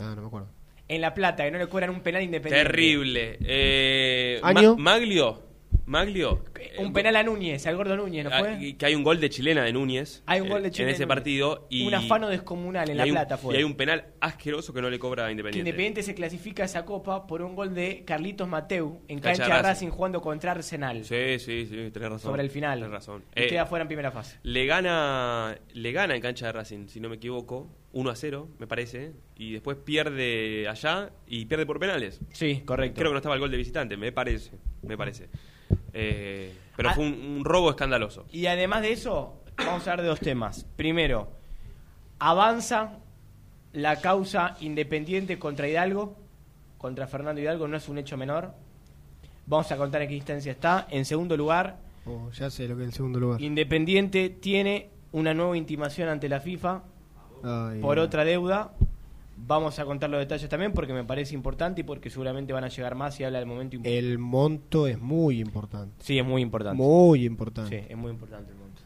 [0.00, 0.48] Ah, no me acuerdo.
[0.94, 2.68] En La Plata, que no le cobran un penal independiente.
[2.70, 3.38] Terrible.
[3.44, 4.76] Eh, ¿Año?
[4.76, 5.42] Ma- Maglio.
[5.84, 6.44] Maglio.
[6.78, 8.76] Un Eh, penal a Núñez, al gordo Núñez, ¿no ah, fue?
[8.78, 10.22] Que hay un gol de chilena de Núñez.
[10.26, 11.66] Hay un gol de eh, Chile En ese partido.
[11.70, 13.54] Y, Un afano descomunal en La un- Plata fue.
[13.54, 15.68] Y hay un penal asqueroso que no le cobra a Que Independiente.
[15.70, 19.44] Independiente se clasifica a esa copa por un gol de Carlitos Mateu en Cancha cancha,
[19.44, 19.86] de de Racing.
[19.86, 22.20] Racing jugando contra Arsenal Sí, sí, sí, tenés razón.
[22.20, 22.78] sobre el final.
[22.78, 23.24] Tenés razón.
[23.34, 24.38] Y Eh, queda fuera en primera fase.
[24.44, 28.48] le gana le gana en cancha de Racing, si no me equivoco, 1 a 0,
[28.58, 32.20] me parece, y después pierde allá y pierde por penales.
[32.32, 32.98] Sí, correcto.
[32.98, 34.52] Creo que no estaba el gol de visitante, me parece,
[34.82, 35.28] me parece.
[35.92, 36.94] Eh, pero Ah.
[36.94, 38.26] fue un, un robo escandaloso.
[38.32, 40.64] Y además de eso, vamos a hablar de dos temas.
[40.76, 41.28] Primero,
[42.18, 42.98] avanza
[43.72, 46.16] la causa independiente contra Hidalgo,
[46.78, 48.52] contra Fernando Hidalgo, no es un hecho menor.
[49.46, 50.86] Vamos a contar en qué instancia está.
[50.90, 53.40] En segundo lugar, Oh, ya sé lo que es el segundo lugar.
[53.40, 56.82] Independiente tiene una nueva intimación ante la FIFA
[57.42, 58.72] Ay, por otra deuda.
[59.44, 62.68] Vamos a contar los detalles también porque me parece importante y porque seguramente van a
[62.68, 63.98] llegar más si habla del momento importante.
[63.98, 65.94] El monto es muy importante.
[65.98, 66.80] Sí, es muy importante.
[66.80, 67.80] Muy importante.
[67.80, 68.82] Sí, es muy importante el monto.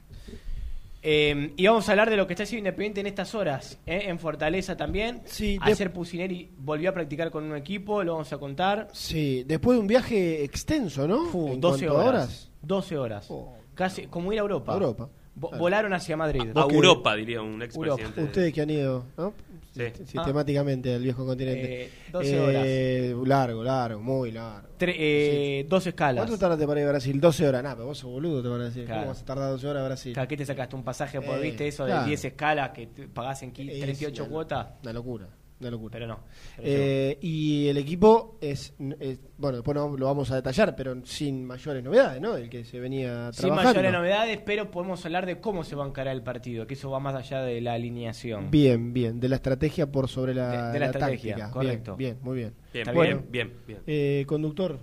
[1.09, 4.07] Eh, y vamos a hablar de lo que está haciendo Independiente en estas horas, ¿eh?
[4.07, 5.23] en Fortaleza también.
[5.25, 8.89] Sí, Ayer Pusineri volvió a practicar con un equipo, lo vamos a contar.
[8.93, 11.27] Sí, después de un viaje extenso, ¿no?
[11.53, 12.51] En 12 cuanto a horas.
[12.63, 13.27] 12 horas.
[13.31, 13.55] Oh.
[13.75, 14.73] Casi como ir a Europa.
[14.73, 15.09] Europa.
[15.39, 15.59] Claro.
[15.59, 16.51] Volaron hacia Madrid.
[16.55, 18.23] A que- Europa, diría un expresidente.
[18.23, 19.35] Ustedes que han ido, ¿no?
[19.73, 19.83] Sí.
[20.07, 21.83] Sistemáticamente al viejo continente.
[21.85, 22.63] Eh, 12 horas.
[22.67, 24.69] Eh, Largo, largo, muy largo.
[24.79, 26.25] Tre- eh, Dos escalas.
[26.25, 27.21] ¿Cuánto tardaste para ir a Brasil?
[27.21, 27.63] 12 horas.
[27.63, 28.87] Nah, pero vos sos boludo, te van a decir.
[28.87, 29.01] Claro.
[29.03, 30.13] ¿Cómo vas a tardar 12 horas a Brasil?
[30.15, 30.77] Claro, ¿Qué te sacaste?
[30.77, 32.01] ¿Un pasaje por, Eh, viste, eso claro.
[32.03, 34.67] de 10 escalas que te pagás en qui- Es 38 una- cuotas?
[34.83, 35.93] Una locura, una locura.
[35.95, 36.21] Pero no.
[36.57, 40.95] Pero Eh, y el equipo es, es- bueno, después no lo vamos a detallar, pero
[41.05, 42.37] sin mayores novedades, ¿no?
[42.37, 43.71] El que se venía Sin trabajando.
[43.81, 46.91] mayores novedades, pero podemos hablar de cómo se va a encarar el partido, que eso
[46.91, 48.51] va más allá de la alineación.
[48.51, 51.51] Bien, bien, de la estrategia por sobre la, De- de la estrategia, táctica.
[51.53, 51.97] correcto.
[51.97, 52.55] Bien, bien, muy bien.
[52.73, 53.27] Bien, bien, bien.
[53.31, 53.81] bien, bien.
[53.87, 54.79] Eh, conductor.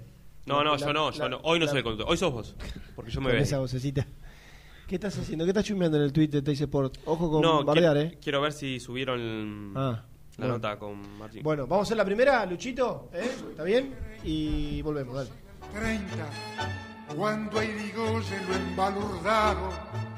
[0.46, 1.40] No, no, La- yo no, yo la- no.
[1.44, 2.12] Hoy no la- soy el conductor.
[2.12, 2.56] Hoy sos vos.
[2.96, 3.40] Porque yo me veo.
[3.42, 4.06] esa vocecita.
[4.88, 5.46] ¿Qué estás haciendo?
[5.46, 6.98] ¿Qué estás chumeando en el tweet de Sport?
[7.06, 8.18] Ojo con No, bardear, quiero, ¿eh?
[8.22, 10.04] quiero ver si subieron Ah,
[10.38, 10.54] la bueno.
[10.56, 11.44] nota con Martín.
[11.44, 13.32] Bueno, vamos a hacer la primera, Luchito, ¿eh?
[13.52, 13.96] ¿Está bien?
[14.24, 15.30] Y volvemos, dale.
[15.74, 16.16] 30,
[17.16, 19.72] cuando a Irigoyen lo embalurdaron.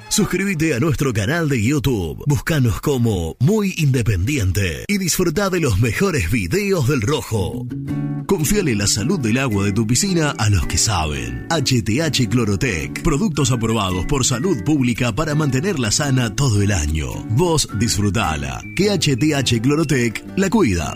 [0.10, 2.24] Suscríbete a nuestro canal de YouTube.
[2.26, 7.65] Búscanos como Muy Independiente y disfruta de los mejores videos del Rojo.
[8.26, 11.48] Confíale la salud del agua de tu piscina a los que saben.
[11.50, 13.04] HTH Clorotec.
[13.04, 17.08] Productos aprobados por salud pública para mantenerla sana todo el año.
[17.32, 18.63] Vos disfrutala.
[18.76, 20.96] Que HTH Clorotec la cuida.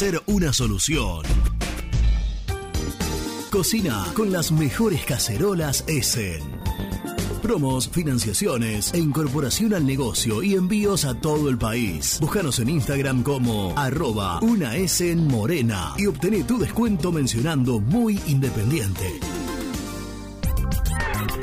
[0.25, 1.21] una solución.
[3.51, 6.41] Cocina con las mejores cacerolas Essen.
[7.43, 12.17] Promos, financiaciones e incorporación al negocio y envíos a todo el país.
[12.19, 19.19] Búscanos en Instagram como arroba una Essen Morena y obtené tu descuento mencionando muy independiente.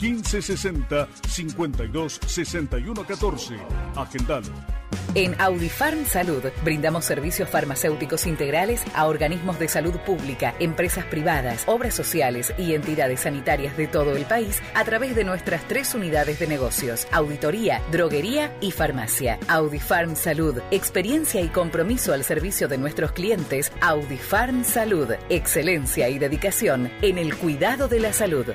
[0.03, 3.57] 1560 52 61 14.
[3.95, 4.83] Agendalo.
[5.15, 11.95] En Audifarm Salud brindamos servicios farmacéuticos integrales a organismos de salud pública, empresas privadas, obras
[11.95, 16.47] sociales y entidades sanitarias de todo el país a través de nuestras tres unidades de
[16.47, 19.38] negocios, auditoría, droguería y farmacia.
[19.49, 23.71] Audifarm Salud, experiencia y compromiso al servicio de nuestros clientes.
[23.81, 28.47] Audifarm Salud, excelencia y dedicación en el cuidado de la salud.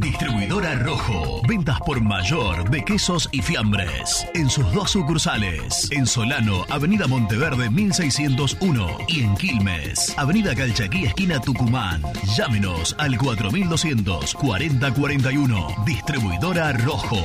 [0.00, 1.40] Distribuidora Rojo.
[1.48, 4.26] Ventas por mayor de quesos y fiambres.
[4.34, 5.90] En sus dos sucursales.
[5.90, 8.98] En Solano, Avenida Monteverde 1601.
[9.08, 12.02] Y en Quilmes, Avenida Calchaquí, esquina Tucumán.
[12.36, 15.68] Llámenos al 4200 4041.
[15.86, 17.24] Distribuidora Rojo.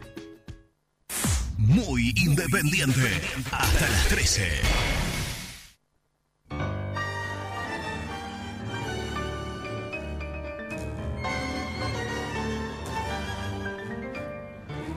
[1.58, 3.20] Muy independiente.
[3.50, 4.52] Hasta las 13.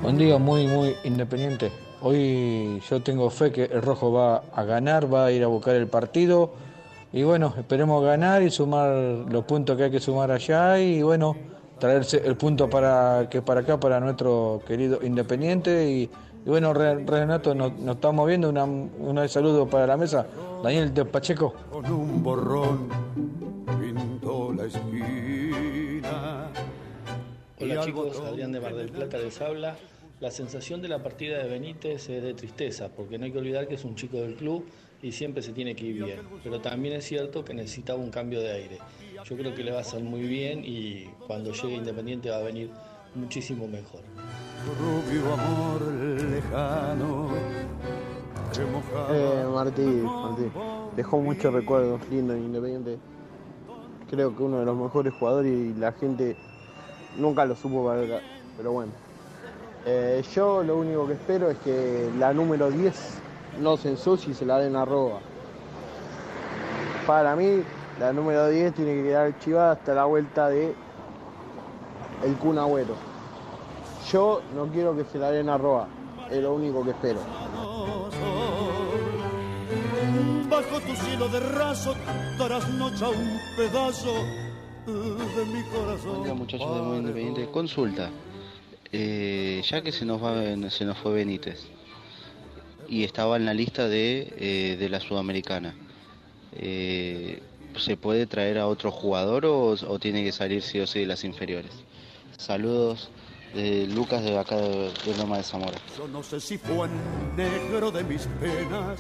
[0.02, 1.72] Buen día, muy, muy independiente.
[2.02, 5.76] Hoy yo tengo fe que el rojo va a ganar, va a ir a buscar
[5.76, 6.52] el partido.
[7.12, 8.90] Y bueno, esperemos ganar y sumar
[9.30, 11.36] los puntos que hay que sumar allá y bueno,
[11.80, 15.90] traerse el punto para que para acá, para nuestro querido Independiente.
[15.90, 16.10] Y,
[16.46, 18.50] bueno, Re- Renato, nos, estamos viendo.
[18.50, 20.26] Una, una saludo para la mesa.
[20.64, 21.54] Daniel de Pacheco.
[21.72, 22.88] Con un borrón
[27.72, 29.78] Hola algo chicos, Adrián de Mar del Plata les habla.
[30.20, 33.68] La sensación de la partida de Benítez es de tristeza, porque no hay que olvidar
[33.68, 34.66] que es un chico del club
[35.02, 36.20] y siempre se tiene que ir bien.
[36.44, 38.78] Pero también es cierto que necesitaba un cambio de aire.
[39.24, 42.42] Yo creo que le va a hacer muy bien y cuando llegue Independiente va a
[42.42, 42.72] venir
[43.16, 44.02] muchísimo mejor.
[44.80, 45.82] Rubio amor
[46.32, 47.30] lejano.
[49.12, 50.44] Eh, Martí, Martí,
[50.96, 52.98] dejó muchos recuerdos lindos en Independiente.
[54.10, 56.36] Creo que uno de los mejores jugadores y la gente
[57.18, 58.22] nunca lo supo valorar.
[58.58, 58.92] Pero bueno,
[59.86, 62.94] Eh, yo lo único que espero es que la número 10
[63.62, 65.20] no se ensucie y se la den a Roa.
[67.08, 67.64] Para mí,
[67.98, 70.76] la número 10 tiene que quedar archivada hasta la vuelta de
[72.26, 72.94] el Kun Agüero.
[74.12, 75.88] Yo no quiero que se la den a Roa,
[76.30, 77.20] es lo único que espero.
[80.50, 81.94] bajo tu cielo de raso
[82.38, 84.14] darás noche a un pedazo
[84.94, 86.22] de mi corazón.
[86.22, 87.52] Hola muchachos de Muy Independiente.
[87.52, 88.10] Consulta.
[88.92, 91.68] Eh, ya que se nos, va, se nos fue Benítez
[92.88, 95.76] y estaba en la lista de, eh, de la Sudamericana,
[96.54, 97.40] eh,
[97.78, 101.06] ¿se puede traer a otro jugador o, o tiene que salir sí o sí de
[101.06, 101.72] las inferiores?
[102.38, 103.12] Saludos
[103.54, 105.78] de Lucas de acá de, de Loma de Zamora.
[105.96, 106.88] Yo no sé si fue
[107.38, 109.00] negro de mis penas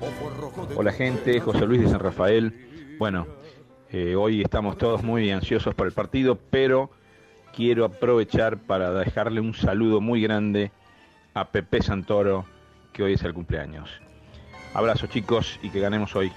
[0.00, 2.96] o fue rojo de Hola gente, José Luis de San Rafael.
[2.98, 3.26] Bueno,
[3.92, 6.90] eh, hoy estamos todos muy ansiosos por el partido, pero
[7.54, 10.70] quiero aprovechar para dejarle un saludo muy grande
[11.34, 12.46] a Pepe Santoro,
[12.92, 13.90] que hoy es el cumpleaños.
[14.74, 16.30] Abrazo chicos y que ganemos hoy.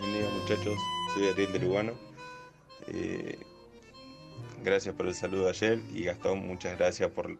[0.00, 0.78] Día muchachos,
[1.12, 1.92] soy Ariel de Lugano.
[2.86, 3.38] Eh,
[4.62, 7.36] gracias por el saludo ayer y Gastón, muchas gracias por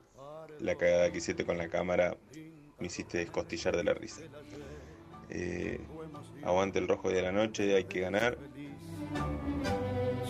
[0.58, 2.16] la cagada que hiciste con la cámara.
[2.80, 4.22] Me hiciste descostillar de la risa.
[5.30, 5.80] Eh,
[6.46, 8.38] aguante el rojo de la noche, hay que ganar.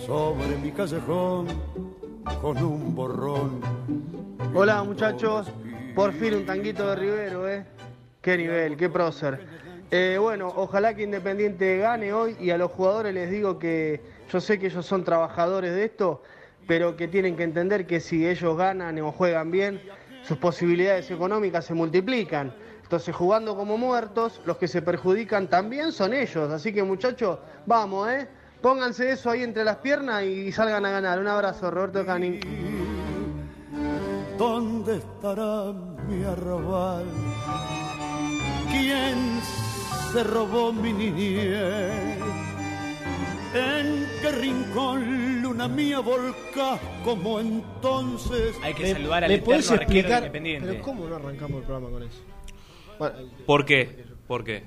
[0.06, 1.46] sobre mi callejón
[2.40, 3.60] con un borrón.
[4.54, 5.48] Hola muchachos,
[5.94, 7.64] por fin un tanguito de Rivero, ¿eh?
[8.22, 9.46] Qué nivel, qué prócer.
[9.90, 14.00] Eh, bueno, ojalá que Independiente gane hoy y a los jugadores les digo que
[14.32, 16.22] yo sé que ellos son trabajadores de esto,
[16.66, 19.80] pero que tienen que entender que si ellos ganan o juegan bien,
[20.22, 22.52] sus posibilidades económicas se multiplican.
[22.86, 26.52] Entonces, jugando como muertos, los que se perjudican también son ellos.
[26.52, 28.28] Así que muchachos, vamos, ¿eh?
[28.62, 31.18] Pónganse eso ahí entre las piernas y salgan a ganar.
[31.18, 32.38] Un abrazo, Roberto Canin.
[34.38, 35.72] ¿Dónde estará
[36.08, 37.06] mi arrabal?
[38.70, 39.40] ¿Quién
[40.12, 42.18] se robó mi niñez?
[43.52, 48.54] ¿En qué rincón luna mía volcás como entonces?
[48.62, 50.18] Hay que saludar al ¿Me eterno puedes explicar?
[50.18, 50.68] independiente.
[50.68, 52.18] Pero ¿cómo no arrancamos el programa con eso?
[52.98, 54.04] Bueno, ¿Por qué?
[54.26, 54.64] ¿Por qué?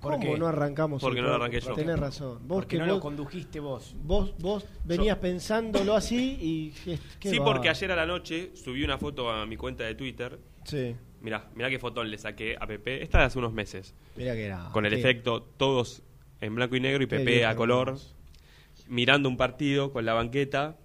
[0.00, 0.36] ¿Cómo qué?
[0.38, 1.00] no arrancamos?
[1.00, 1.72] Porque no lo arranqué yo.
[1.74, 2.38] Tenés razón.
[2.46, 3.94] Vos Porque que no lo condujiste vos.
[4.02, 6.72] vos, vos venías pensándolo así y...
[7.22, 7.44] Sí, va.
[7.46, 10.38] porque ayer a la noche subí una foto a mi cuenta de Twitter.
[10.64, 10.94] Sí.
[11.22, 13.02] Mirá, mirá qué fotón le saqué a Pepe.
[13.02, 13.94] Esta de hace unos meses.
[14.14, 14.68] Mirá que era.
[14.72, 16.02] Con el qué- efecto todos
[16.42, 17.96] en blanco y negro y Pepe a color.
[18.88, 20.76] Mirando un partido con la banqueta.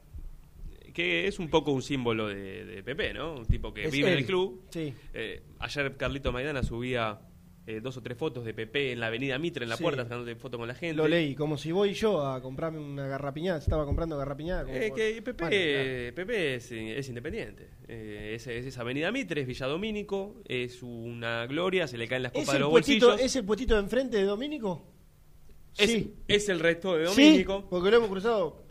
[0.99, 3.35] Que es un poco un símbolo de, de Pepe, ¿no?
[3.35, 4.65] Un tipo que Es vive en el club.
[4.69, 4.93] Sí.
[5.13, 7.21] Eh, ayer Carlito Maidana subía
[7.65, 9.83] eh, dos o tres fotos de Pepe en la avenida Mitre, en la Sí.
[9.83, 10.97] puerta, sacándose foto con la gente.
[10.97, 14.63] Lo leí, como si voy yo a comprarme una garrapiñada, estaba comprando garrapiñada.
[14.65, 17.69] como Eh, que Pepe, Bueno, Pepe es, es independiente.
[17.87, 22.23] Eh, es, es esa Avenida Mitre, es Villa Domínico, es una gloria, se le caen
[22.23, 23.25] las ¿Es copas de los puestito, bolsillos.
[23.25, 24.85] ¿Es el puestito de enfrente de Domínico?
[25.77, 26.13] Es, sí.
[26.27, 27.67] es el resto de Sí, Domínico.
[27.69, 28.65] porque lo hemos cruzado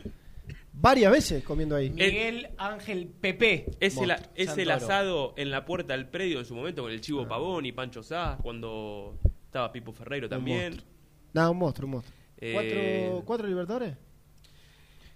[0.81, 1.89] varias veces comiendo ahí.
[1.89, 3.65] Miguel Ángel Pepe.
[3.79, 6.97] Es, el, es el asado en la puerta del predio en su momento con el
[6.97, 7.01] Ah.
[7.01, 10.63] Chivo Pavón y Pancho Sá, cuando estaba Pipo Ferreiro Un también.
[10.73, 10.89] monstruo.
[11.33, 12.15] No, un monstruo, un monstruo.
[12.41, 13.95] Eh, ¿Cuatro, ¿Cuatro Libertadores?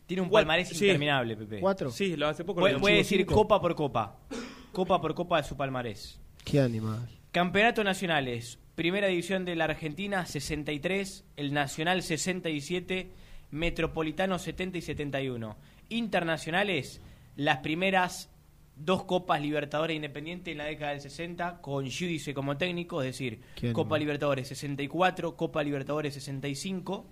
[0.05, 0.83] Tiene un palmarés sí.
[0.85, 1.59] interminable, Pepe.
[1.59, 1.89] ¿Cuatro?
[1.89, 3.35] Sí, lo hace poco Puede, lo puede decir cinco.
[3.35, 4.17] copa por copa.
[4.73, 6.19] Copa por copa de su palmarés.
[6.43, 7.07] Qué animal.
[7.31, 8.59] Campeonatos nacionales.
[8.75, 11.25] Primera división de la Argentina, 63.
[11.37, 13.11] El Nacional, 67.
[13.53, 15.55] Metropolitano, 70 y 71.
[15.89, 17.01] Internacionales,
[17.35, 18.29] las primeras
[18.75, 23.41] dos Copas Libertadores Independiente en la década del 60, con Giudice como técnico, es decir,
[23.73, 23.99] Copa.
[23.99, 27.05] Libertadores 64, Copa Libertadores 65,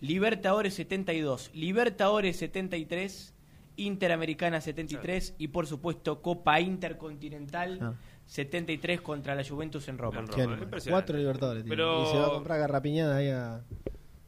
[0.00, 3.34] Libertadores 72, Libertadores 73,
[3.74, 7.94] Interamericana 73 y por supuesto Copa Intercontinental Ah.
[8.26, 10.20] 73 contra la Juventus en Roma.
[10.20, 10.58] En Roma.
[10.88, 11.64] Cuatro Libertadores.
[11.66, 13.64] Y se va a comprar garrapiñada ahí a...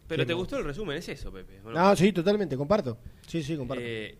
[0.09, 0.97] Pero ¿te gustó el resumen?
[0.99, 1.61] Es eso, Pepe.
[1.64, 1.73] ¿o no?
[1.73, 2.99] No, sí, totalmente, comparto.
[3.27, 3.83] Sí, sí, comparto.
[3.85, 4.19] Eh,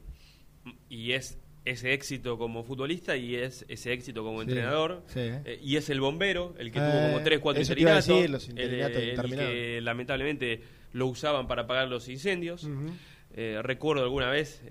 [0.88, 5.03] y es ese éxito como futbolista y es ese éxito como Sí, entrenador.
[5.07, 5.20] sí.
[5.20, 7.90] Eh, y es el bombero, el que Eh, tuvo como 3, 4 eso te iba
[7.92, 8.16] a interinatos.
[8.16, 10.61] decir, los interinatos el, el que lamentablemente
[10.92, 12.68] lo usaban para apagar los incendios.
[13.37, 14.62] Eh, recuerdo alguna vez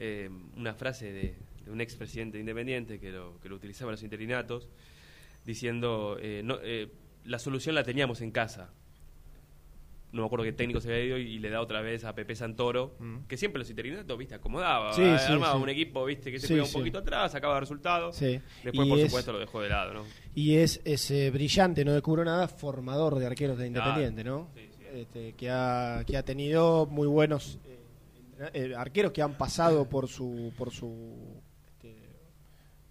[0.56, 4.70] una frase de, de un expresidente independiente que lo, que lo utilizaba en los interinatos,
[5.46, 6.60] diciendo, no,
[7.26, 8.72] la solución la teníamos en casa.
[10.14, 12.36] No me acuerdo qué técnico se había ido y le da otra vez a Pepe
[12.36, 12.96] Santoro,
[13.28, 15.64] que siempre los interinatos, viste, acomodaba, Sí, sí, armaba sí.
[15.64, 18.16] un equipo, viste, que se Sí, cuidaba un poquito atrás, sacaba resultados.
[18.16, 18.40] Sí.
[18.64, 20.04] Después, Y por es- supuesto, lo dejó de lado, ¿no?
[20.36, 24.50] Y es ese brillante, no descubro nada, formador de arqueros de Independiente, ¿no?
[24.94, 30.08] Este, que, ha, que ha tenido muy buenos eh, eh, arqueros que han pasado por
[30.08, 31.96] su por su este,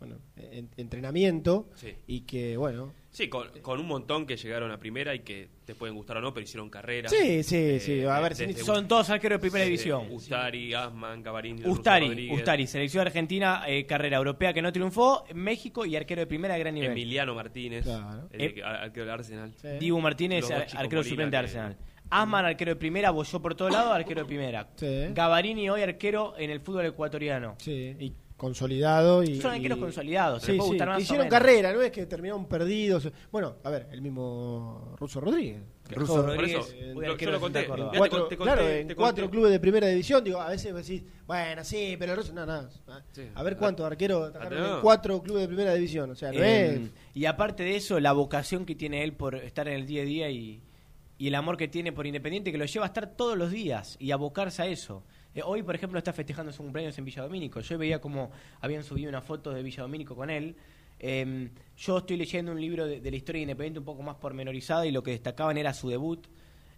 [0.01, 1.69] bueno, en- entrenamiento
[2.09, 5.75] y que, bueno, Sí, con, con un montón que llegaron a primera y que te
[5.75, 7.11] pueden gustar o no, pero hicieron carrera.
[7.11, 10.07] Sí, sí, sí, a ver, desde- Son todos arqueros de primera división.
[10.11, 15.95] Ustari, Asman, Russo Ustari, Ustari, selección argentina, eh, carrera europea que no triunfó, México y
[15.95, 16.93] arquero de primera de gran nivel.
[16.93, 18.29] Emiliano Martínez, Claro.
[18.33, 19.53] el Eh, que- arquero del Arsenal.
[19.79, 21.77] Dibu Martínez, ar- chicos arquero suplente de Arsenal.
[22.09, 24.69] Asman, arquero de primera, Boyó por todos lados, arquero de primera.
[24.77, 24.87] Sí.
[25.13, 27.57] Gavarini, hoy arquero en el fútbol ecuatoriano.
[27.59, 28.13] sí, y
[28.47, 29.41] consolidado y...
[29.41, 33.09] Son arqueros y- consolidados, Sí, sí, que hicieron carrera, no es que terminaron perdidos.
[33.31, 35.63] Bueno, a ver, el mismo Russo Rodríguez.
[35.91, 36.75] Russo Rodríguez,
[37.21, 38.95] yo lo conté, te cuatro, con- te conté, claro, te en conté.
[38.97, 42.45] cuatro clubes de primera división, digo, a veces decís, bueno, sí, pero el Russo, no,
[42.45, 42.69] no.
[43.13, 43.29] Sí.
[43.33, 46.91] A ver cuántos arqueros en cuatro clubes de primera división, o sea, no Eh, es...
[47.15, 50.05] y aparte de eso, la vocación que tiene él por estar en el día a
[50.05, 50.63] día y,
[51.17, 53.97] y el amor que tiene por Independiente que lo lleva a estar todos los días
[54.01, 55.05] y abocarse a eso.
[55.35, 57.61] Eh, hoy, por ejemplo, está festejando su cumpleaños en Villa Domínico.
[57.61, 58.31] Yo veía como
[58.61, 60.57] habían subido una foto de Villa Domínico con él.
[60.99, 64.17] Eh, yo estoy leyendo un libro de, de la historia de Independiente un poco más
[64.17, 66.27] pormenorizada y lo que destacaban era su debut,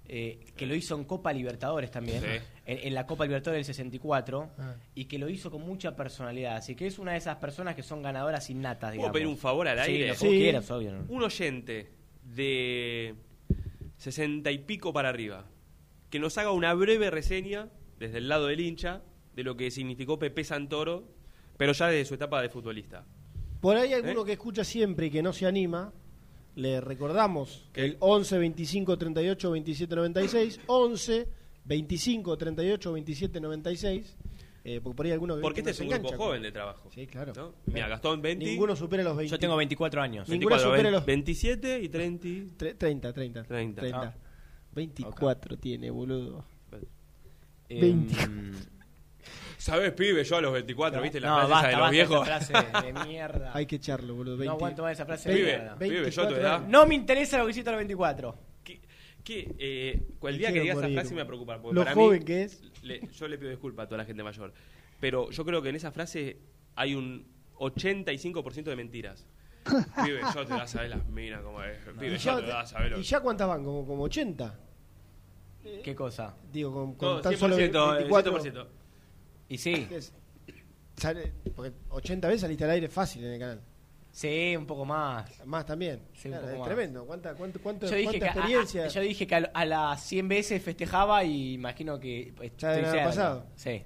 [0.07, 2.29] eh, que lo hizo en Copa Libertadores también, Sí.
[2.67, 4.75] en, en la Copa Libertadores del 64, Ah.
[4.95, 6.57] y que lo hizo con mucha personalidad.
[6.57, 9.67] Así que es una de esas personas que son ganadoras innatas, ¿Puedo pedir un favor
[9.69, 10.09] al Sí, aire?
[10.09, 10.39] lo que vos Sí.
[10.39, 10.93] quieras, obvio.
[10.93, 11.05] ¿no?
[11.09, 11.91] Un oyente
[12.23, 13.15] de
[13.97, 15.45] sesenta y pico para arriba
[16.11, 17.69] que nos haga una breve reseña
[17.99, 19.03] desde el lado del hincha
[19.35, 21.05] de lo que significó Pepe Santoro,
[21.57, 23.05] pero ya desde su etapa de futbolista.
[23.61, 24.27] Por ahí alguno ¿Eh?
[24.27, 25.93] que escucha siempre y que no se anima,
[26.55, 27.85] le recordamos ¿Qué?
[27.85, 31.29] el 11 25 38 27 96, 11
[31.65, 34.17] 25 38 27 96,
[34.67, 36.91] eh, porque por ahí alguno que Porque que este es un grupo joven de trabajo.
[36.95, 37.33] Sí, claro.
[37.35, 37.55] ¿no?
[37.67, 38.45] Mira, Gastón 20.
[38.45, 39.31] Ninguno supera los 20.
[39.31, 40.29] Yo tengo 24 años.
[40.29, 42.29] Ni- Ninguno 24, supera 20, los- 27 y 30.
[42.57, 43.43] Tre- 30, 30.
[43.45, 43.81] 30.
[43.81, 44.03] 30.
[44.03, 44.15] Ah.
[44.75, 46.45] 24 tiene, boludo.
[47.69, 48.15] Eh, 20.
[49.59, 50.23] ¿Sabes, pibe?
[50.25, 51.21] Yo a los 24, ¿viste?
[51.21, 52.29] La no, frase esa basta, de los viejos.
[52.29, 53.51] esa frase de mierda.
[53.55, 54.37] Hay que echarlo, boludo.
[54.37, 54.47] 20.
[54.47, 55.79] No aguanto más esa frase de Pibe, mierda.
[55.79, 56.69] pibe, yo a tu 24 edad.
[56.69, 58.39] No me interesa lo que hiciste a los 24.
[58.63, 58.81] Que,
[59.23, 61.63] que, eh, el día que diga esa frase me va a preocupar.
[61.63, 62.63] Porque Lo para joven mí, que es.
[62.83, 64.53] le- yo le pido disculpas a toda la gente mayor.
[65.01, 66.39] Pero yo creo que en esa frase
[66.77, 69.27] hay un 85% de mentiras.
[70.05, 71.79] Pibe, yo te vas a saber las minas como es.
[71.99, 73.65] Pibe, Y yo te vas a saber lo ¿Y ya cuántas van?
[73.65, 74.61] ¿Como, como 80?
[75.83, 76.35] ¿Qué cosa?
[76.53, 78.39] Digo, con, con Todo, tan 100%, solo eh, 24.
[78.43, 78.67] 100%.
[79.49, 79.87] Y sí.
[80.97, 83.61] Sale- porque 80 veces saliste al aire fácil en el canal.
[84.13, 85.45] sí, un poco más.
[85.45, 86.01] Más también.
[86.13, 86.69] Sí, un Claro, poco es más.
[86.69, 87.05] tremendo.
[87.07, 88.85] ¿Cuánta, cuánto, cuánto, Yo dije, que experiencia?
[88.85, 92.87] a- yo dije que a, a las 100 veces festejaba y imagino que Ya haber
[92.87, 93.05] cerca.
[93.05, 93.47] pasado.
[93.57, 93.83] Sí.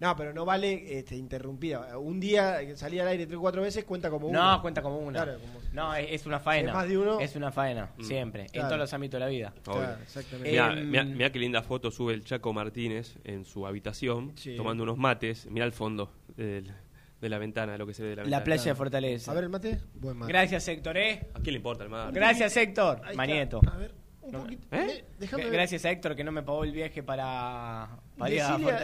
[0.00, 1.98] No, pero no vale este, interrumpida.
[1.98, 4.38] Un día que salía al aire 3 o 4 veces cuenta como uno.
[4.56, 5.24] No, cuenta como una.
[5.24, 6.68] Claro, como- No, es, es una faena.
[6.68, 8.02] Es más de uno- Es una faena, Mm.
[8.04, 8.42] siempre.
[8.42, 8.68] En Claro.
[8.68, 9.52] todos los ámbitos de la vida.
[9.64, 10.50] Claro, exactamente.
[10.52, 14.56] Mirá, Em, mirá- mirá qué linda foto sube el Chaco Martínez en su habitación, Sí.
[14.56, 15.46] tomando unos mates.
[15.50, 16.72] Mirá el fondo del-
[17.20, 18.44] de la ventana, lo que se ve de la, La ventana.
[18.44, 19.32] playa de Fortaleza.
[19.32, 19.80] A ver el mate.
[19.94, 20.32] Buen mate.
[20.32, 21.28] Gracias, Héctor, ¿eh?
[21.34, 22.12] ¿A quién le importa el mar?
[22.12, 23.00] Gracias, Héctor.
[23.16, 23.60] Manieto.
[23.66, 23.92] A ver,
[24.22, 24.62] un poquito.
[24.70, 24.86] ¿Eh?
[24.86, 25.52] Me- déjame ver.
[25.52, 27.88] Gracias a Héctor que no me pagó el viaje para,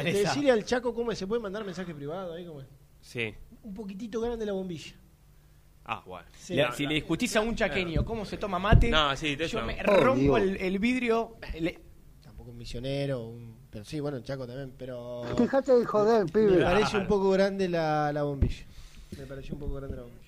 [0.04, 1.18] decile al Chaco cómo es.
[1.18, 2.46] ¿Se puede mandar mensaje privado ahí?
[2.46, 2.66] ¿Cómo es?
[3.00, 3.34] Sí.
[3.62, 4.94] Un poquitito grande la bombilla.
[5.84, 6.26] Ah, bueno.
[6.38, 6.54] Sí.
[6.54, 9.76] Le- si le discutís a un chaqueño cómo se toma mate, No, sí, yo me
[9.82, 9.96] no.
[9.96, 11.36] rompo el, el vidrio.
[11.60, 11.78] le-
[12.22, 13.54] Tampoco un misionero, un...
[13.70, 14.72] pero sí, bueno, el Chaco también.
[14.78, 18.64] Pero Dejate de joder, me parece un poco grande la, la bombilla.
[19.18, 20.23] Me pareció un poco grande la bombilla.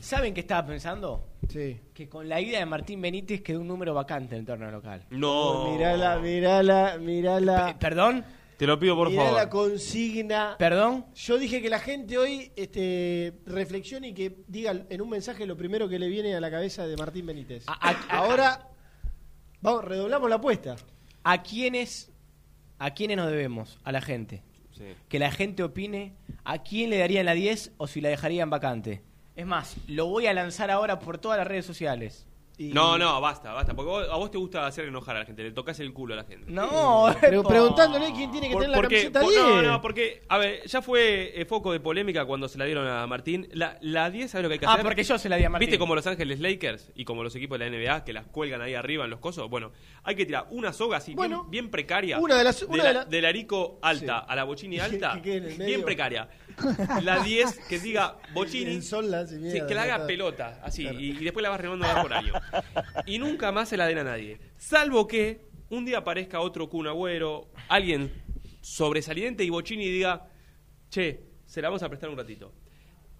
[0.00, 1.28] ¿Saben qué estaba pensando?
[1.48, 1.78] Sí.
[1.94, 5.04] Que con la ida de Martín Benítez quedó un número vacante en el torneo local.
[5.10, 5.70] No.
[5.72, 7.66] Mirala, mirala, mirala.
[7.66, 8.24] Pe- ¿Perdón?
[8.56, 9.38] Te lo pido por mirá favor.
[9.38, 10.56] la consigna.
[10.58, 11.06] ¿Perdón?
[11.14, 15.56] Yo dije que la gente hoy este, reflexione y que diga en un mensaje lo
[15.56, 17.64] primero que le viene a la cabeza de Martín Benítez.
[17.66, 18.68] A, a- a- Ahora,
[19.60, 20.76] vamos, redoblamos la apuesta.
[21.24, 22.10] ¿a quiénes,
[22.78, 23.78] ¿A quiénes nos debemos?
[23.84, 24.42] A la gente.
[24.72, 24.84] Sí.
[25.08, 29.02] Que la gente opine a quién le darían la 10 o si la dejarían vacante.
[29.40, 32.26] Es más, lo voy a lanzar ahora por todas las redes sociales.
[32.58, 33.72] Y- No, no, basta, basta.
[33.72, 36.12] Porque vos- a vos te gusta hacer enojar a la gente, le tocas el culo
[36.12, 36.52] a la gente.
[36.52, 37.48] No, epa.
[37.48, 39.42] preguntándole quién tiene que Por- tener la porque, camiseta por- 10.
[39.42, 42.86] no, no, porque, a ver, ya fue eh, foco de polémica cuando se la dieron
[42.86, 43.48] a Martín.
[43.54, 44.84] La, la 10, ¿sabes lo que hay que Ah, hacer?
[44.84, 45.68] porque yo se la di a Martín.
[45.68, 48.60] ¿Viste como Los Ángeles Lakers y como los equipos de la NBA que las cuelgan
[48.60, 49.48] ahí arriba en los cosos?
[49.48, 49.72] Bueno,
[50.02, 52.18] hay que tirar una soga así, Bueno, bien, bien precaria.
[52.18, 54.26] una de las- una la- de la- del Arico alta Sí.
[54.28, 55.64] a la Bochini alta, que quede en el medio.
[55.66, 56.28] bien precaria.
[57.02, 58.80] La 10 que diga Bochini,
[59.38, 61.68] mierda, que la haga pelota, así, y, y después la vas de
[62.02, 62.32] por año.
[63.06, 64.38] Y nunca más se la den a nadie.
[64.56, 68.12] Salvo que un día aparezca otro Kun Agüero, alguien
[68.60, 70.28] sobresaliente y Bochini diga,
[70.90, 72.52] che, se la vamos a prestar un ratito.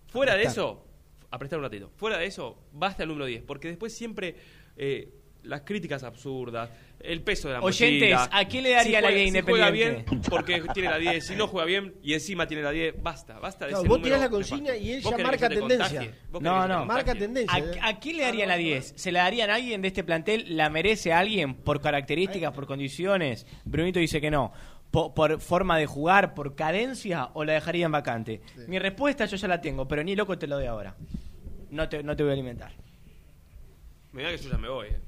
[0.08, 0.84] Fuera de eso,
[1.30, 1.90] a prestar un ratito.
[1.96, 4.36] Fuera de eso, basta el número 10, porque después siempre
[4.76, 6.70] eh, las críticas absurdas,
[7.00, 8.28] el peso de la Oyentes, mochila.
[8.38, 10.10] ¿a quién le daría Si la juega- 10 si juega Independiente?
[10.10, 11.26] bien, porque tiene la 10.
[11.26, 14.20] Si no juega bien y encima tiene la 10, basta, basta de ese vos tirás
[14.20, 16.12] la consigna y él ¿Vos ya marca tendencia.
[16.40, 16.84] No, no.
[16.84, 17.58] Marca tendencia.
[17.58, 17.78] ¿eh?
[17.80, 18.92] ¿A, a quién le darían la 10?
[18.96, 20.56] ¿Se la darían a alguien de este plantel?
[20.56, 23.46] ¿La merece a alguien por características, por condiciones?
[23.64, 24.52] Brunito dice que no.
[24.90, 28.40] Po- ¿Por, forma de jugar, por cadencia o la dejarían vacante?
[28.66, 30.96] Mi respuesta yo ya la tengo, pero ni loco te lo doy ahora.
[31.70, 32.72] No te, no te voy a alimentar.
[34.12, 34.88] Mirá que yo ya me voy.
[34.88, 35.00] eh.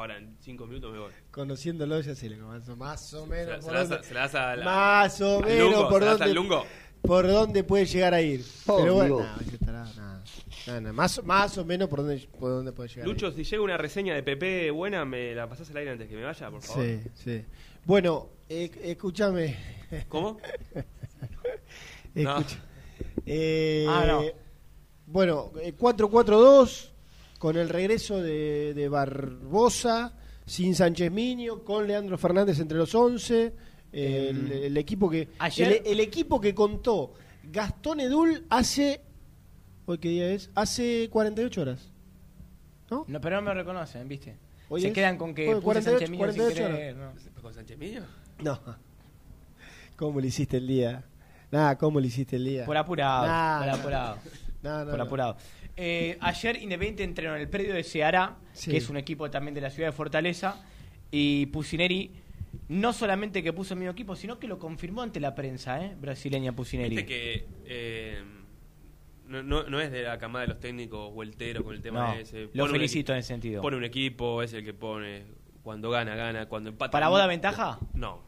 [0.00, 1.10] Ahora, en 5 minutos me voy.
[1.30, 3.48] Conociéndolo ya se le comenzó más o Se menos.
[3.48, 5.88] la- se la das a- dónde- se la das a la- más o menos lungo,
[5.90, 6.64] por se dónde, al lungo.
[7.02, 8.42] por dónde puede llegar a ir.
[8.66, 9.38] Pero bueno, nada.
[10.66, 13.04] Nada, nada, Más, más o menos por dónde, por dónde puede llegar.
[13.04, 13.14] a ir.
[13.14, 16.16] Lucho, si llega una reseña de PP buena, ¿me la pasás al aire antes que
[16.16, 16.82] me vaya, por favor?
[16.82, 17.44] Sí, sí.
[17.84, 19.58] Bueno, eh, escúchame.
[20.08, 20.38] ¿Cómo?
[22.14, 22.56] Escucha.
[23.26, 24.22] Eh, Ah, no.
[25.06, 26.90] Bueno, eh, 4-4-2
[27.40, 30.12] con el regreso de, de Barbosa,
[30.44, 33.54] sin Sánchez Miño, con Leandro Fernández entre los 11.
[33.94, 37.14] eh, el, el equipo que Ayer- el, el equipo que contó
[37.44, 39.00] Gastón Edul hace
[39.86, 41.90] hoy qué día es hace 48 horas
[42.90, 44.36] No, pero no me reconocen, ¿viste?
[44.68, 47.14] Hoy Se es- quedan con que hoy, puse 48, Sánchez Miño sin 48 querer, horas.
[47.34, 47.42] no.
[47.42, 48.02] ¿Con Sánchez Miño?
[48.42, 48.60] no
[49.96, 51.04] cómo le hiciste el día
[51.50, 54.16] nada cómo le hiciste el día Por apurado, Nah, por apurado.
[54.62, 55.04] No, no, por no.
[55.04, 55.36] apurado.
[55.82, 58.70] Eh, ayer Independiente entrenó en el predio de Ceará, Sí.
[58.70, 60.62] que es un equipo también de la ciudad de Fortaleza,
[61.10, 62.10] y Pusineri
[62.68, 65.96] no solamente que puso el mismo equipo, sino que lo confirmó ante la prensa, ¿eh?
[65.98, 66.96] Brasileña Pusineri.
[66.96, 68.22] Viste que eh,
[69.26, 72.20] no, no, no es de la camada de los técnicos vuelteros con el tema No,
[72.20, 72.42] ese.
[72.42, 73.62] lo Pone un felicito en ese sentido.
[73.62, 75.24] Pone un equipo, es el que pone.
[75.62, 76.46] Cuando gana, gana.
[76.46, 76.90] Cuando empata.
[76.90, 77.78] ¿Para vos da ventaja?
[77.94, 78.22] No.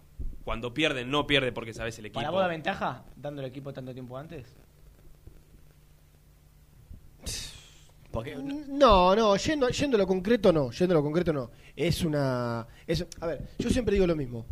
[0.45, 2.19] Cuando pierde, no pierde porque sabes el equipo.
[2.21, 4.57] ¿Para vos da ventaja dando el equipo tanto tiempo antes?
[8.13, 11.51] Porque No, no, yendo, yendo a lo concreto no, yendo a lo concreto no.
[11.75, 12.67] Es una...
[12.87, 14.45] Es, a ver, yo siempre digo lo mismo.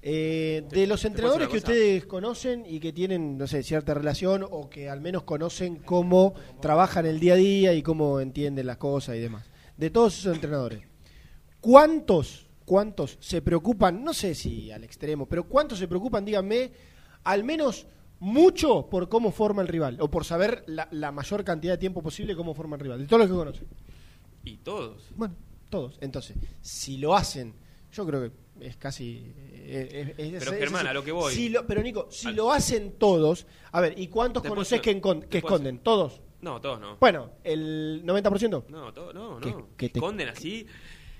[0.00, 4.46] Eh, de los ¿te entrenadores que ustedes conocen y que tienen, no sé, cierta relación
[4.48, 8.76] o que al menos conocen cómo trabajan el día a día y cómo entienden las
[8.76, 9.46] cosas y demás.
[9.78, 10.82] De todos esos entrenadores,
[11.60, 16.70] ¿cuántos, cuántos se preocupan, no sé si al extremo, pero cuántos se preocupan, díganme,
[17.24, 17.86] al menos
[18.24, 22.02] mucho por cómo forma el rival o por saber la, la mayor cantidad de tiempo
[22.02, 22.98] posible cómo forma el rival?
[23.00, 23.68] De todos los que conocen.
[24.44, 25.10] Y todos.
[25.14, 25.34] Bueno,
[25.70, 25.98] todos.
[26.00, 27.54] Entonces, si lo hacen,
[27.92, 29.32] yo creo que es casi.
[29.66, 31.34] eh, es- es- Pero, es- Germán, a lo que voy.
[31.34, 34.78] si lo- pero Nico, si Al- lo hacen todos, a ver, ¿y cuántos Después conoces
[34.78, 35.78] no- que, encon- que después- esconden?
[35.80, 36.20] ¿Todos?
[36.40, 36.96] No, todos no.
[36.98, 38.64] Bueno, el 90%.
[38.68, 39.68] No, todo, no, Que- no.
[39.76, 40.66] que te- esconden así.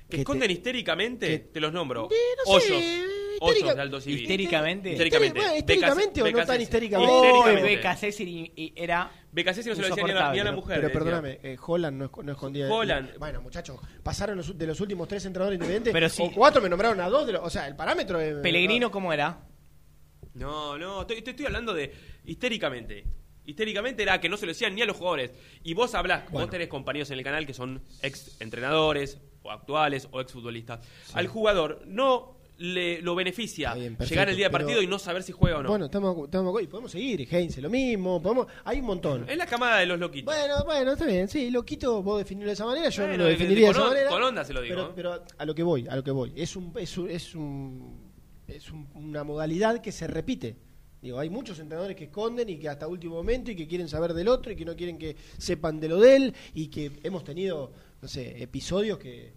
[0.08, 2.02] Que que esconden te- histéricamente, te los nombro.
[2.02, 2.70] no sé, Hoyos.
[2.70, 3.04] Hoyos
[3.40, 4.22] histérica- de Aldo Civil.
[4.22, 4.92] ¿Histéricamente?
[4.92, 5.38] Histéricamente.
[5.40, 7.12] Bueno, histéricamente o no tan histéricamente.
[7.12, 8.72] Oh, Histéricamente.
[8.76, 10.80] Era BKC no se lo decía ni a la, ni a la Pero- mujer.
[10.80, 12.72] Pero perdóname, eh, Holland no, es- no escondía.
[12.72, 13.18] Holland.
[13.18, 15.92] Bueno, muchachos, pasaron los, de los últimos tres entrenadores independientes.
[15.92, 16.22] Pero sí.
[16.22, 17.26] O cuatro me nombraron a dos.
[17.26, 18.36] De los, o sea, el parámetro es.
[18.36, 19.40] Pellegrino, ¿cómo era?
[20.34, 21.92] No, no, estoy, te estoy hablando de
[22.24, 23.04] histéricamente.
[23.46, 25.30] Histéricamente era que no se lo decían ni a los jugadores.
[25.62, 30.08] Y vos hablás, vos tenés compañeros en el canal que son ex entrenadores, o actuales,
[30.10, 30.80] o ex futbolistas.
[31.12, 35.22] Al jugador no le lo beneficia perfecto, llegar el día de partido y no saber
[35.24, 35.68] si juega o no.
[35.70, 37.26] Bueno, estamos, estamos y podemos seguir.
[37.28, 38.22] Heinze, lo mismo.
[38.22, 39.28] Podemos, hay un montón.
[39.28, 40.32] es la camada de los loquitos.
[40.34, 43.24] Bueno, bueno, está bien, sí, loquito, vos definirlo de esa manera, yo Bueno, no lo
[43.24, 44.08] de- de- definiría de, esa manera.
[44.10, 44.92] con onda se lo digo, Pero, ¿eh?
[44.94, 46.32] pero a lo que voy, a lo que voy.
[46.36, 48.12] Es un, es un, es un-
[48.46, 50.56] es un- una modalidad que se repite.
[51.02, 54.14] Digo, hay muchos entrenadores que esconden y que hasta último momento y que quieren saber
[54.14, 57.24] del otro y que no quieren que sepan de lo de él y que hemos
[57.24, 59.32] tenido, no sé, episodios que,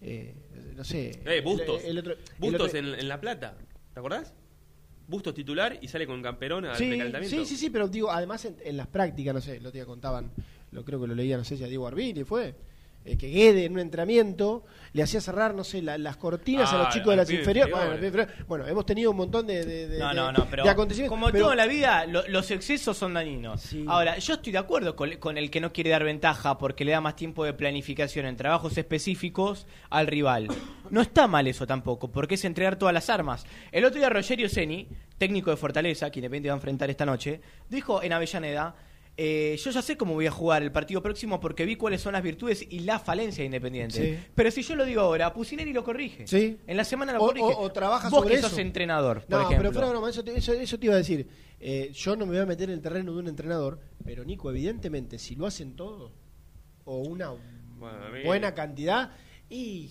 [0.00, 0.34] eh,
[0.76, 1.20] no sé.
[1.24, 1.82] Eh, Bustos.
[1.84, 3.56] el- el otro- el Bustos otro- en, en La Plata.
[3.92, 4.34] ¿Te acordás?
[5.06, 7.36] Bustos titular y sale con camperón al Sí, recalentamiento.
[7.36, 10.30] sí, sí, sí, pero digo, además en, en las prácticas, no sé, otro día contaban,
[10.72, 12.54] lo creo que lo leía, no sé si a Diego Arbini fue,
[13.04, 16.76] eh, que Guede en un entrenamiento le hacía cerrar, no sé, la- las cortinas a
[16.76, 17.74] Ah, los chicos de las inferiores.
[18.02, 18.28] inferior.
[18.46, 21.16] Bueno, hemos tenido un montón de, de, de- No, no, no, pero de acontecimientos.
[21.18, 23.60] como pero- todo en la vida, lo- los excesos son dañinos.
[23.60, 23.84] Sí.
[23.88, 26.92] Ahora, yo estoy de acuerdo con, con el que no quiere dar ventaja porque le
[26.92, 30.48] da más tiempo de planificación en trabajos específicos al rival.
[30.90, 33.44] No está mal eso tampoco, porque es entregar todas las armas.
[33.72, 34.88] El otro día Rogerio Seni,
[35.18, 38.74] técnico de Fortaleza, que Independiente va a enfrentar esta noche, dijo en Avellaneda,
[39.16, 42.14] eh, yo ya sé cómo voy a jugar el partido próximo porque vi cuáles son
[42.14, 44.16] las virtudes y la falencia de Independiente.
[44.18, 44.24] Sí.
[44.34, 46.26] Pero si yo lo digo ahora, Pusineri lo corrige.
[46.26, 46.58] Sí.
[46.66, 47.44] En la semana lo O- corrige.
[47.46, 48.60] o- o trabaja Vos sobre que sos eso.
[48.60, 49.58] entrenador, por No, ejemplo.
[49.58, 51.28] pero fuera de broma, eso te, eso, eso te iba a decir.
[51.60, 54.50] Eh, yo no me voy a meter en el terreno de un entrenador, pero Nico,
[54.50, 56.10] evidentemente, si lo hacen todos,
[56.84, 57.30] o una
[57.78, 59.12] Bueno, buena cantidad,
[59.48, 59.90] y.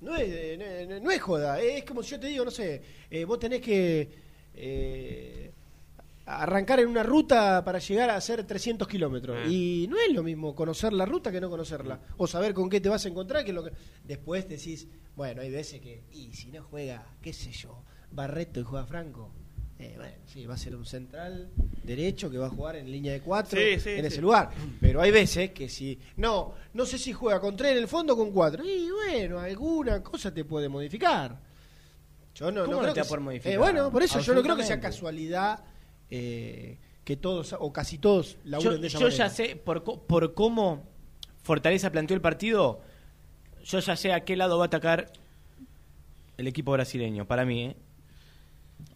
[0.00, 3.24] No es, no, no es joda, es como si yo te digo, no sé, eh,
[3.24, 4.10] vos tenés que.
[4.54, 5.45] eh,
[6.26, 9.38] arrancar en una ruta para llegar a hacer 300 kilómetros.
[9.46, 9.50] Eh.
[9.50, 12.00] Y no es lo mismo conocer la ruta que no conocerla.
[12.16, 13.44] O saber con qué te vas a encontrar.
[13.44, 13.72] que lo que
[14.04, 18.64] Después decís, bueno, hay veces que, y si no juega, qué sé yo, Barreto y
[18.64, 19.30] juega Franco.
[19.78, 21.50] eh, bueno, sí, va a ser un central
[21.84, 24.06] derecho que va a jugar en línea de cuatro Sí, sí, en sí.
[24.06, 24.50] ese lugar.
[24.80, 25.98] Pero hay veces que si.
[26.16, 28.64] No, no sé si juega con tres en el fondo o con cuatro.
[28.64, 31.38] Y bueno, alguna cosa te puede modificar.
[32.34, 33.52] Yo no, ¿Cómo no no creo te que sea- modificar?
[33.52, 35.62] Eh, bueno, por eso yo no creo que sea casualidad
[36.10, 39.24] eh, que todos o casi todos Yo, laburen de esa yo manera.
[39.28, 40.84] ya sé, por, por cómo
[41.42, 42.80] Fortaleza planteó el partido,
[43.64, 45.12] yo ya sé a qué lado va a atacar
[46.36, 47.76] el equipo brasileño, para mí, ¿eh?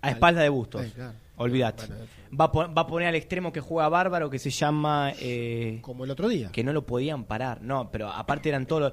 [0.02, 0.84] A Al- espalda de Bustos.
[0.84, 1.12] Eh, claro.
[1.36, 1.86] Olvídate.
[1.86, 2.04] Bueno,
[2.38, 5.12] Va, va a poner al extremo que juega bárbaro, que se llama...
[5.20, 6.50] eh, Como el otro día.
[6.52, 7.62] que no lo podían parar.
[7.62, 8.92] No, pero aparte eran todos los...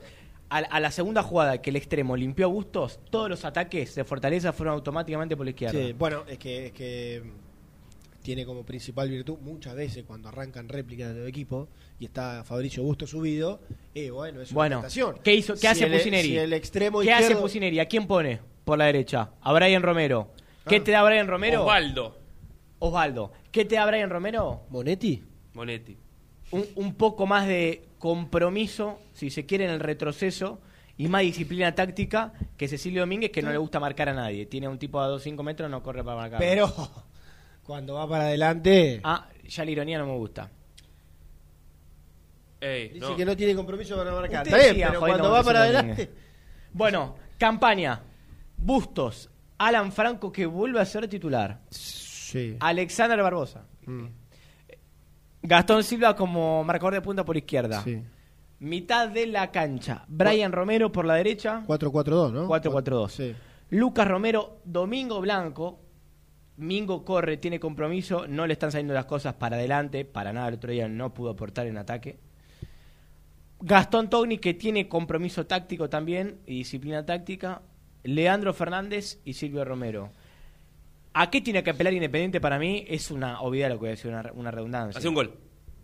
[0.49, 4.05] A, a la segunda jugada que el extremo limpió a Bustos, todos los ataques de
[4.05, 5.78] Fortaleza fueron automáticamente por la izquierda.
[5.78, 7.22] Sí, bueno, es que, es que
[8.28, 13.07] tiene como principal virtud muchas veces cuando arrancan réplicas del equipo y está Fabricio Busto
[13.07, 13.61] subido,
[13.95, 15.15] eh, bueno, es una Bueno, tentación.
[15.23, 15.53] ¿qué hizo?
[15.53, 16.28] ¿Qué Si hace el- Pusineri?
[16.28, 17.80] si el extremo ¿Qué hace Pusineri?
[17.80, 19.32] ¿A quién pone por la derecha?
[19.39, 20.34] A Brian Romero.
[20.67, 20.84] ¿Qué Ah.
[20.84, 21.61] te da Brian Romero?
[21.61, 22.17] Osvaldo.
[22.80, 23.32] Osvaldo.
[23.49, 24.63] ¿Qué te da Brian Romero?
[24.71, 25.23] Monetti.
[25.53, 25.95] Monetti.
[26.51, 30.59] Un, un poco más de compromiso, si se quiere, en el retroceso
[30.97, 34.47] y más disciplina táctica que Cecilio Domínguez, que no le gusta marcar a nadie.
[34.47, 36.39] Tiene un tipo a 2-5 metros, no corre para marcar.
[36.39, 36.67] Pero
[37.68, 40.49] cuando va para adelante, Ah, ya la ironía no me gusta.
[42.59, 43.15] Ey, dice no.
[43.15, 44.43] que no tiene compromiso para marcar.
[44.47, 46.11] Usted Está bien, pero cuando va para adelante.
[46.74, 48.01] Bueno, campaña.
[48.57, 49.30] Bustos.
[49.59, 51.59] Alan Franco que vuelve a ser titular.
[51.70, 52.57] sí.
[52.59, 53.63] Alexander Barbosa.
[53.86, 54.05] Mm,
[55.43, 57.82] Gastón Silva como marcador de punta por izquierda.
[57.84, 58.01] sí.
[58.59, 60.03] Mitad de la cancha.
[60.07, 61.63] Brian Romero por la derecha.
[61.68, 62.47] 4-4-2, ¿no?
[62.47, 63.09] 4-4-2.
[63.09, 63.36] Sí.
[63.70, 65.80] Lucas Romero, Domingo Blanco.
[66.58, 68.28] Mingo corre, tiene compromiso.
[68.28, 70.05] No le están saliendo las cosas para adelante.
[70.05, 72.18] Para nada, el otro día no pudo aportar en ataque.
[73.60, 77.62] Gastón Togni, que tiene compromiso táctico también y disciplina táctica.
[78.03, 80.12] Leandro Fernández y Silvio Romero.
[81.14, 82.86] ¿A qué tiene que apelar Independiente para mí?
[82.88, 84.99] Es una obviedad lo que voy a decir, una, una redundancia.
[84.99, 85.34] Hace un gol.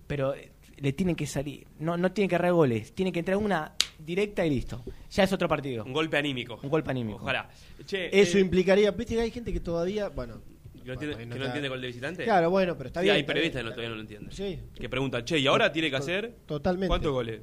[0.06, 1.68] Pero eh, le tienen que salir.
[1.80, 2.94] No, no tiene que agarrar goles.
[2.94, 4.84] Tiene que entrar una directa y listo.
[5.12, 5.86] Ya es otro partido.
[5.86, 6.60] Un golpe anímico.
[6.62, 7.20] Un golpe anímico.
[7.22, 7.50] Ojalá.
[7.86, 10.42] Che, Eso eh, implicaría, viste que hay gente que todavía, bueno,
[10.84, 12.24] ¿que no entiende, que no entiende gol de visitante?
[12.26, 14.32] Claro, bueno, pero está Sí, bien, hay periodistas que no- todavía no lo entienden.
[14.32, 14.60] Sí.
[14.76, 16.88] Que preguntan, che, ¿y ahora tiene que hacer Totalmente.
[16.88, 17.42] cuántos goles?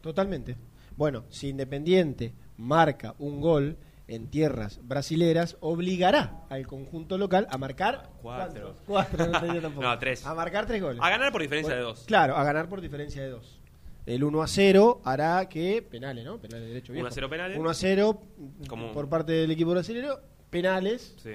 [0.00, 0.56] Totalmente.
[0.96, 3.76] Bueno, si Independiente marca un gol
[4.08, 8.74] en tierras brasileras, obligará al conjunto local a marcar Cuatro.
[8.86, 9.16] ¿cuántos?
[9.18, 9.82] Cuatro, no tampoco.
[9.86, 10.26] No, tres.
[10.26, 11.00] A marcar tres goles.
[11.02, 12.04] A ganar por diferencia Bueno, de dos.
[12.06, 13.58] Claro, a ganar por diferencia de dos.
[14.04, 16.36] El 1 a 0 hará que penales, ¿no?
[16.40, 17.06] Penales de derecho 1 viejo.
[17.06, 17.56] a 0 penales.
[17.56, 18.20] 1 a 0
[18.68, 20.14] Como- por parte del equipo brasileño,
[20.50, 21.30] penales Sí.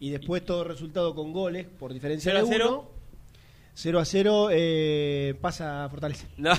[0.00, 2.78] Y después todo resultado con goles por diferencia 0 a de 0.
[2.94, 3.00] 1.
[3.74, 6.26] 0 a 0 eh, pasa a Fortaleza.
[6.36, 6.52] No.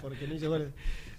[0.00, 0.68] Porque no hizo goles.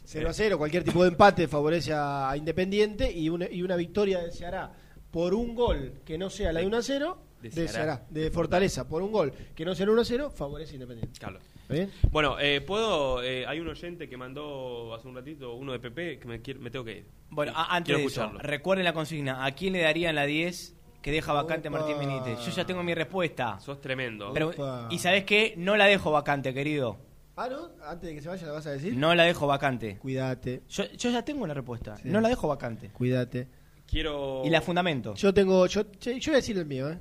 [0.05, 4.19] 0 a 0, cualquier tipo de empate favorece a Independiente y una, y una victoria
[4.19, 4.71] de Ceará
[5.11, 7.71] por un gol que no sea la de 1 a 0 de de, Ceará.
[7.71, 10.75] Ceará, de Fortaleza por un gol que no sea el 1 a 0 favorece a
[10.75, 11.19] Independiente.
[11.19, 11.39] Claro.
[11.63, 11.91] ¿Está bien?
[12.11, 13.23] Bueno, eh, puedo.
[13.23, 16.69] eh, hay un oyente que mandó hace un ratito, uno de PP, que me, me
[16.69, 17.05] tengo que ir.
[17.29, 18.39] Bueno, antes quiero de eso, escucharlo.
[18.39, 19.45] recuerden la consigna.
[19.45, 22.05] ¿A quién le darían la 10 que deja vacante a Martín Opa.
[22.05, 22.39] Benítez?
[22.43, 23.59] Yo ya tengo mi respuesta.
[23.59, 24.31] Sos tremendo.
[24.33, 24.87] Pero, Opa.
[24.89, 25.53] ¿Y sabes qué?
[25.57, 26.97] No la dejo vacante, querido.
[27.35, 27.69] Ah, ¿no?
[27.85, 28.95] Antes de que se vaya, ¿la vas a decir?
[28.95, 29.97] No la dejo vacante.
[29.97, 31.97] Cuídate, Yo, yo ya tengo una respuesta.
[31.97, 32.09] Sí.
[32.09, 32.89] No la dejo vacante.
[32.89, 33.47] cuídate.
[33.85, 34.43] Quiero.
[34.45, 35.13] Y la fundamento.
[35.15, 35.67] Yo tengo.
[35.67, 36.97] Yo, yo yo voy a decir el mío, ¿eh?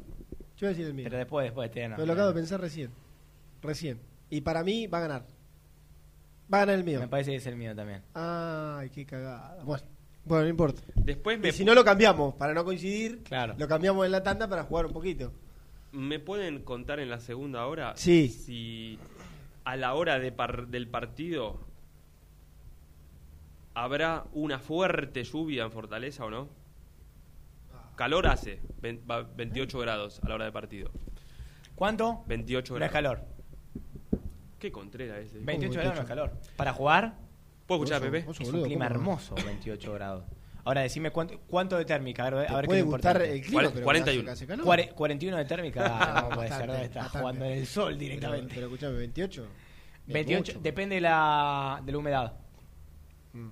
[0.57, 1.05] Yo voy a decir el mío.
[1.05, 2.91] Pero después, después te Pero lo acabo de pensar recién.
[3.63, 4.01] Recién.
[4.31, 5.27] Y para mí va a ganar.
[6.53, 6.99] Va a ganar el mío.
[6.99, 8.03] Me parece que es el mío también.
[8.15, 9.63] Ay, qué cagada.
[9.65, 9.85] Bueno,
[10.25, 10.83] bueno no importa.
[10.95, 13.55] Después me, Y si no lo cambiamos, para no coincidir, Claro.
[13.59, 15.33] lo cambiamos en la tanda para jugar un poquito.
[15.93, 18.29] ¿Me pueden contar en la segunda hora Sí.
[18.29, 18.99] si
[19.65, 21.61] a la hora de par- del partido
[23.75, 26.49] habrá una fuerte lluvia en Fortaleza o no?
[27.97, 30.91] Calor hace, ven- va- 28 grados a la hora de partido.
[31.75, 32.23] ¿Cuánto?
[32.27, 33.19] 28 No es grados.
[33.19, 33.33] calor.
[34.59, 35.39] Qué contrera ese.
[35.41, 36.33] 28 grados no es calor.
[36.57, 37.17] ¿Para jugar?
[37.79, 38.31] ¿Puedo escuchar a Pepe?
[38.31, 39.01] Es un boludo, clima ¿cómo no?
[39.11, 40.25] hermoso, 28 grados.
[40.65, 42.27] Ahora decime cuánto, cuánto de térmica.
[42.27, 43.35] A ver, a ver qué puede gustar importante.
[43.37, 44.25] el clima, Cuare- pero 41.
[44.25, 44.65] que hace calor.
[44.67, 47.19] Cuare- 41 de térmica, no puede ser, Bastante, ¿dónde estás bastante.
[47.19, 48.55] jugando en el sol Pero, directamente.
[48.55, 49.43] pero escuchame, 28.
[50.07, 50.63] es 28, mucho.
[50.63, 52.33] depende de la, de la humedad.
[53.33, 53.49] Mm,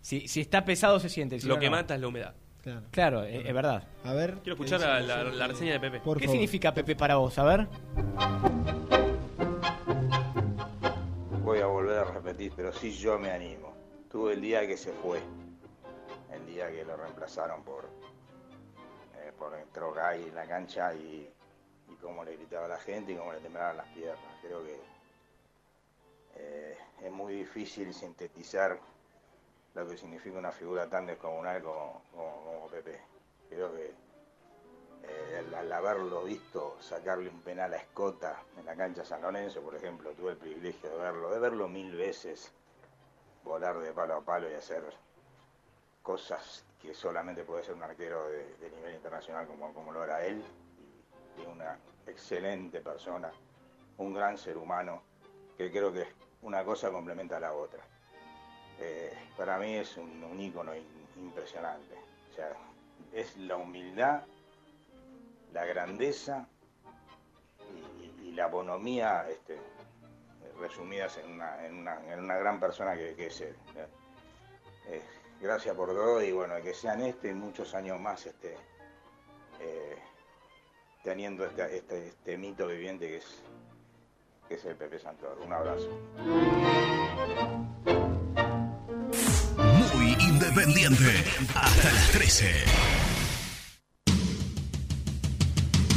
[0.00, 1.40] Si, si está pesado se siente.
[1.40, 1.72] si Lo no, que no.
[1.72, 2.34] mata es la humedad.
[2.62, 2.82] Claro.
[2.92, 3.82] Claro, es, es verdad.
[4.04, 4.34] A ver.
[4.42, 5.08] Quiero escuchar ¿qué la, dice?
[5.08, 5.98] la- la reseña de Pepe.
[6.00, 6.34] Por ¿Qué favor.
[6.36, 7.36] significa Pepe para vos?
[7.38, 7.66] A ver.
[11.56, 13.72] Voy a volver a repetir, pero sí yo me animo.
[14.10, 15.22] Tuve el día que se fue,
[16.30, 17.86] el día que lo reemplazaron por,
[19.16, 21.26] eh, por entró en la cancha y
[21.88, 24.36] y cómo le gritaba a la gente y cómo le temblaban las piernas.
[24.42, 24.78] Creo que
[26.34, 28.78] eh, es muy difícil sintetizar
[29.74, 33.00] lo que significa una figura tan descomunal como, como, como Pepe.
[33.48, 33.94] Creo que
[35.08, 39.74] eh, al, haberlo visto sacarle un penal a Escota en la cancha San Lorenzo, por
[39.74, 42.52] ejemplo, tuve el privilegio de verlo, de verlo mil veces
[43.44, 44.82] volar de palo a palo y hacer
[46.02, 50.42] cosas que solamente puede ser un arquero de, nivel internacional como, como lo era él,
[51.38, 53.30] y, una excelente persona,
[53.98, 55.02] un gran ser humano,
[55.56, 56.06] que creo que
[56.42, 57.82] una cosa complementa a la otra.
[58.78, 60.72] Eh, para mí es un, un ícono
[61.16, 61.94] impresionante.
[62.30, 62.52] O sea,
[63.12, 64.22] es la humildad,
[65.56, 66.46] la grandeza
[67.74, 69.58] y, y- y la bonomía este,
[70.60, 73.56] resumidas en una, en una, en una gran persona que, que es él.
[73.74, 73.86] ¿eh?
[74.88, 75.02] Eh,
[75.40, 78.54] gracias por todo y bueno, que sean este y muchos años más este,
[79.60, 79.96] eh,
[81.02, 83.42] teniendo este, este, este mito viviente que es,
[84.48, 85.42] que es el Pepe Santoro.
[85.42, 85.88] Un abrazo.
[89.94, 91.24] Muy independiente.
[91.54, 93.15] Hasta las 13.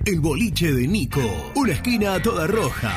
[0.05, 2.93] El boliche de Nico, una esquina toda roja.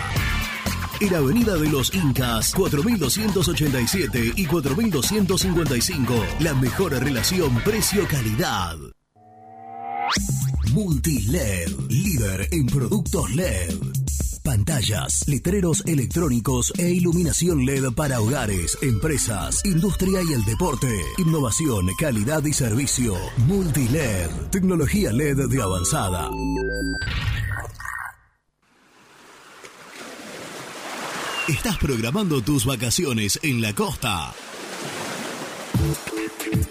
[1.01, 6.23] En Avenida de los Incas, 4287 y 4255.
[6.41, 8.77] La mejor relación precio-calidad.
[10.73, 13.75] Multiled, líder en productos LED.
[14.43, 20.89] Pantallas, letreros electrónicos e iluminación LED para hogares, empresas, industria y el deporte.
[21.19, 23.15] Innovación, calidad y servicio.
[23.47, 26.31] Multiled, tecnología LED de avanzada.
[31.49, 34.35] ¿Estás programando tus vacaciones en la costa?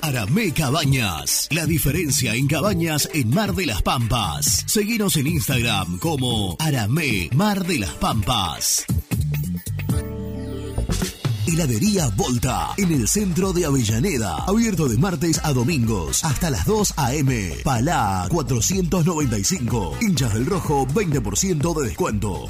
[0.02, 1.48] Aramé Cabañas.
[1.52, 4.64] La diferencia en cabañas en Mar de las Pampas.
[4.68, 8.86] Seguinos en Instagram como Aramé Mar de las Pampas.
[11.48, 14.36] Heladería Volta, en el centro de Avellaneda.
[14.48, 17.56] Abierto de martes a domingos hasta las 2 a.m.
[17.64, 19.98] Palá 495.
[20.02, 22.50] Hinchas del Rojo, 20% de descuento.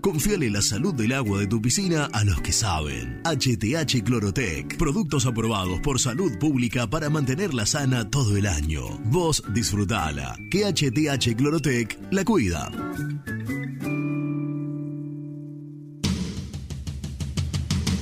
[0.03, 3.23] Confíale la salud del agua de tu piscina a los que saben.
[3.25, 4.77] HTH Clorotec.
[4.77, 8.99] Productos aprobados por salud pública para mantenerla sana todo el año.
[9.07, 10.37] Vos disfrutala.
[10.51, 12.71] Que HTH Clorotec la cuida.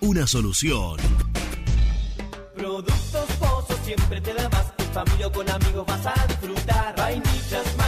[0.00, 0.96] una solución.
[2.56, 4.72] Productos Pozos siempre te da más.
[4.78, 6.96] En familia o con amigos vas a disfrutar.
[6.96, 7.87] Vainillas, magdalenas,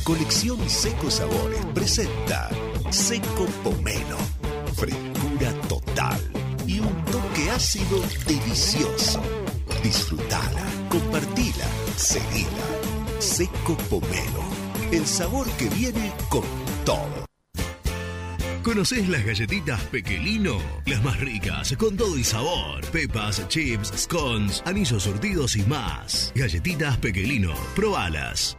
[0.04, 2.50] Colección Seco Sabores presenta
[2.90, 4.18] Seco Pomelo.
[4.76, 6.20] Frescura total
[6.66, 9.22] y un toque ácido delicioso.
[9.82, 11.66] Disfrutala, compartila,
[11.96, 12.66] seguila.
[13.20, 14.42] Seco Pomelo.
[14.90, 16.44] El sabor que viene con
[16.84, 17.26] todo.
[18.62, 20.58] ¿Conoces las galletitas Pequelino?
[20.84, 22.84] Las más ricas, con todo y sabor.
[22.90, 26.32] Pepas, chips, scones, anillos surtidos y más.
[26.34, 28.58] Galletitas Pequelino, probalas.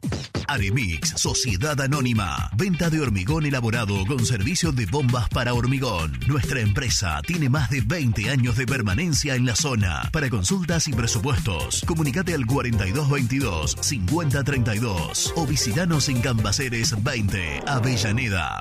[0.51, 2.49] Aremix, Sociedad Anónima.
[2.57, 6.19] Venta de hormigón elaborado con servicio de bombas para hormigón.
[6.27, 10.09] Nuestra empresa tiene más de 20 años de permanencia en la zona.
[10.11, 18.59] Para consultas y presupuestos, comunicate al 4222-5032 o visitanos en Cambaceres 20, Avellaneda.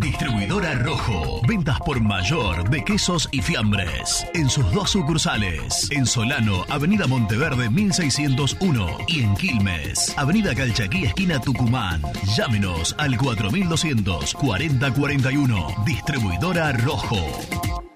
[0.00, 1.40] Distribuidora Rojo.
[1.46, 4.26] Ventas por mayor de quesos y fiambres.
[4.34, 5.88] En sus dos sucursales.
[5.90, 8.98] En Solano, Avenida Monteverde 1601.
[9.08, 12.02] Y en Quilmes, Avenida Calchaquí, esquina Tucumán.
[12.36, 15.66] Llámenos al 4200 4041.
[15.84, 17.87] Distribuidora Rojo.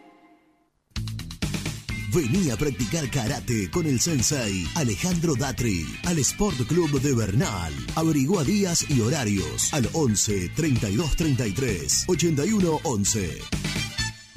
[2.15, 7.73] Vení a practicar karate con el sensei Alejandro Datri al Sport Club de Bernal.
[7.95, 13.41] Averigua días y horarios al 11 32 33 81 11.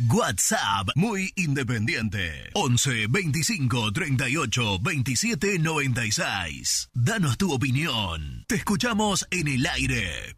[0.08, 6.92] WhatsApp muy independiente 11 25 38 27 96.
[6.94, 8.46] Danos tu opinión.
[8.48, 10.38] Te escuchamos en el aire.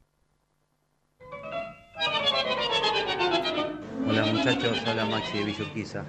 [4.08, 6.04] Hola muchachos, hola Maxi de Villurquiza.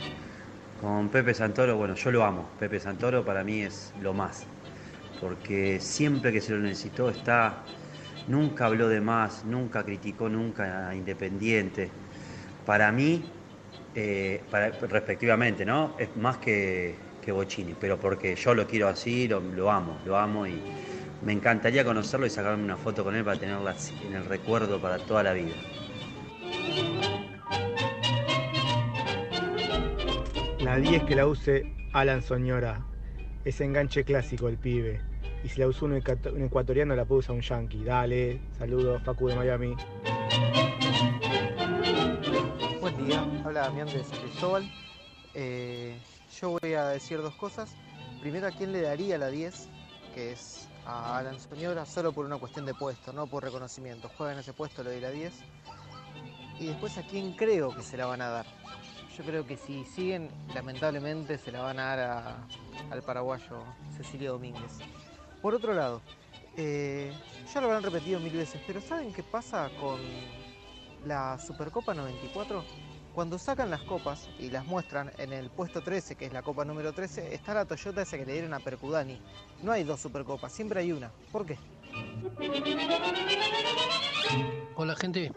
[0.81, 2.55] Con Pepe Santoro, bueno, yo lo amo.
[2.59, 4.47] Pepe Santoro para mí es lo más.
[5.21, 7.65] Porque siempre que se lo necesitó está.
[8.27, 11.91] Nunca habló de más, nunca criticó nunca a Independiente.
[12.65, 13.25] Para mí,
[13.95, 14.45] eh,
[14.83, 15.97] respectivamente, ¿no?
[15.99, 17.35] Es más que, que
[17.81, 20.63] pero porque yo lo quiero así, lo, lo amo, lo amo y
[21.21, 24.99] me encantaría conocerlo y sacarme una foto con él para tenerla en el recuerdo para
[25.07, 25.57] toda la vida.
[30.69, 31.65] La 10 que la use
[31.95, 32.85] Alan Soñora.
[33.43, 35.01] Ese enganche clásico el pibe.
[35.43, 37.85] Y si la ecuato- un ecuatoriano la puede usar un yankee.
[37.85, 39.75] Dale, saludos, Facu de Miami.
[42.83, 44.71] Buen día, habla Damián de San Cristóbal.
[45.33, 45.99] Eh,
[46.39, 47.75] yo voy a decir dos cosas.
[48.21, 49.71] Primero, ¿a quién le daría la 10?
[50.15, 54.11] Que es a Alan Soñora, solo por una cuestión de puesto, no por reconocimiento.
[54.19, 55.33] Juega en ese puesto, le doy la 10.
[56.61, 58.47] Y después, ¿a quién creo que se la van a dar?
[59.19, 62.37] Yo creo que si siguen, lamentablemente se la van a dar
[62.89, 63.65] al paraguayo
[63.97, 64.79] Cecilio Domínguez.
[65.43, 66.01] Por otro lado,
[66.57, 67.13] eh,
[67.53, 70.01] ya lo habrán repetido mil veces, pero ¿saben qué pasa con
[71.05, 72.65] la Supercopa 94?
[73.13, 76.65] Cuando sacan las copas y las muestran en el puesto 13, que es la copa
[76.65, 79.21] número 13, está la Toyota esa que le dieron a Percudani.
[79.65, 81.11] No hay dos Supercopas, siempre hay una.
[81.33, 81.59] ¿Por qué?
[84.77, 85.33] Hola gente,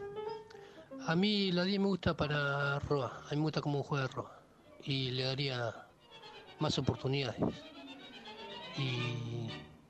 [1.12, 4.32] a mí la 10 me gusta para Roa, a mí me gusta cómo juega Roa
[4.86, 5.74] y le daría
[6.60, 7.38] más oportunidades.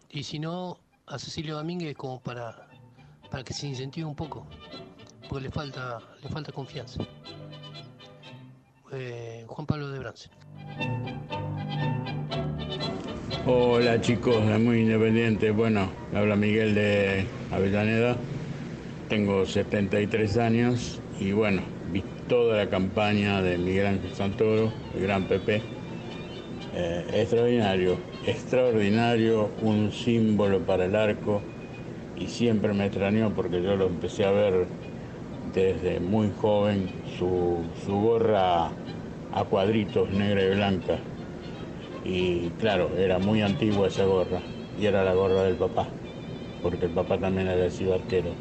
[0.10, 2.68] Y, si no, a Cecilio Domínguez como para,
[3.30, 4.48] para que se incentive un poco,
[5.30, 7.04] porque le falta, le falta confianza.
[8.92, 10.30] Eh, Juan Pablo de Brance.
[13.46, 15.52] Hola chicos, de Muy Independiente.
[15.52, 18.18] Bueno, me habla Miguel de Avellaneda.
[19.08, 21.62] Tengo 73 años y bueno,
[21.94, 25.62] vi toda la campaña de Miguel Ángel Santoro, el gran Pepe.
[26.74, 31.42] Eh, extraordinario, extraordinario, un símbolo para el arco
[32.18, 34.66] y siempre me extrañó porque yo lo empecé a ver
[35.54, 38.72] desde muy joven, su, su gorra
[39.32, 40.98] a cuadritos negra y blanca.
[42.04, 44.40] Y claro, era muy antigua esa gorra
[44.80, 45.88] y era la gorra del papá,
[46.64, 48.32] porque el papá también había sido arquero.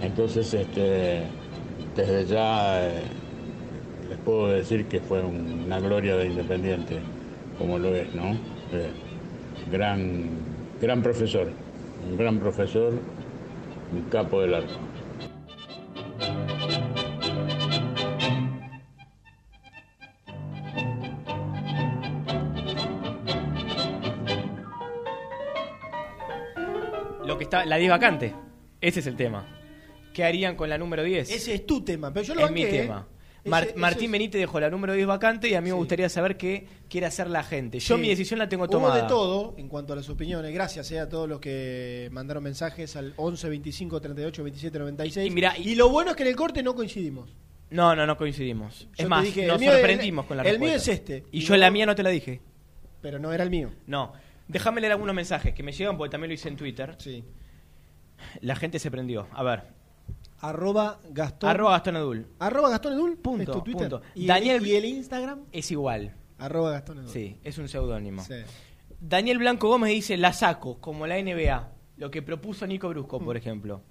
[0.00, 1.26] Entonces, este,
[2.00, 3.02] desde ya eh,
[4.08, 6.98] les puedo decir que fue un- una gloria de Independiente,
[7.58, 8.32] como lo es, ¿no?
[8.72, 8.90] Eh,
[9.70, 10.28] gran,
[10.80, 11.48] gran profesor,
[12.10, 12.92] un gran profesor,
[13.92, 14.78] un capo del arco.
[27.24, 28.34] Lo que está, la 10 vacante.
[28.80, 29.46] Ese es el tema.
[30.12, 31.30] ¿Qué harían con la número 10?
[31.30, 32.80] Ese es tu tema, pero yo lo es banqué, mi ¿eh?
[32.82, 33.06] tema.
[33.42, 35.74] Ese- Mar- ese Martín es- Benítez dejó la número 10 vacante y a mí me
[35.76, 37.78] gustaría saber qué quiere hacer la gente.
[37.78, 38.00] Yo Sí.
[38.02, 39.00] mi decisión la tengo Hubo tomada.
[39.02, 40.52] de todo en cuanto a las opiniones.
[40.52, 45.26] Gracias eh, a todos los que mandaron mensajes al 11 25 38 27 96.
[45.30, 47.34] Y mira, y lo bueno es que en el corte no coincidimos.
[47.70, 48.80] No, no, no coincidimos.
[48.98, 50.92] Yo es más, dije, nos el mío es- sorprendimos con la el mío respuesta.
[50.92, 51.24] es este.
[51.32, 52.40] Y Y yo no- la mía no te la dije.
[53.00, 53.70] Pero no era el mío.
[53.86, 54.12] No.
[54.48, 56.96] Déjame leer algunos mensajes que me llegan porque también lo hice en Twitter.
[56.98, 57.24] Sí.
[58.42, 59.28] La gente se prendió.
[59.32, 59.62] A ver.
[60.40, 61.50] Arroba Gastón.
[61.50, 62.26] Arroba Gastón Edul.
[62.38, 63.16] Arroba Gastón Edul.
[63.18, 63.90] Punto, ¿Es tu Twitter?
[63.90, 64.02] punto.
[64.14, 65.40] ¿Y, Daniel- el, ¿Y el Instagram?
[65.52, 66.14] Es igual.
[66.38, 67.08] Arroba Gastón Edul.
[67.10, 68.22] Sí, es un seudónimo.
[68.24, 68.34] Sí.
[69.00, 71.68] Daniel Blanco Gómez dice, la saco, como la NBA.
[71.98, 73.24] Lo que propuso Nico Brusco, Mm.
[73.24, 73.82] por ejemplo.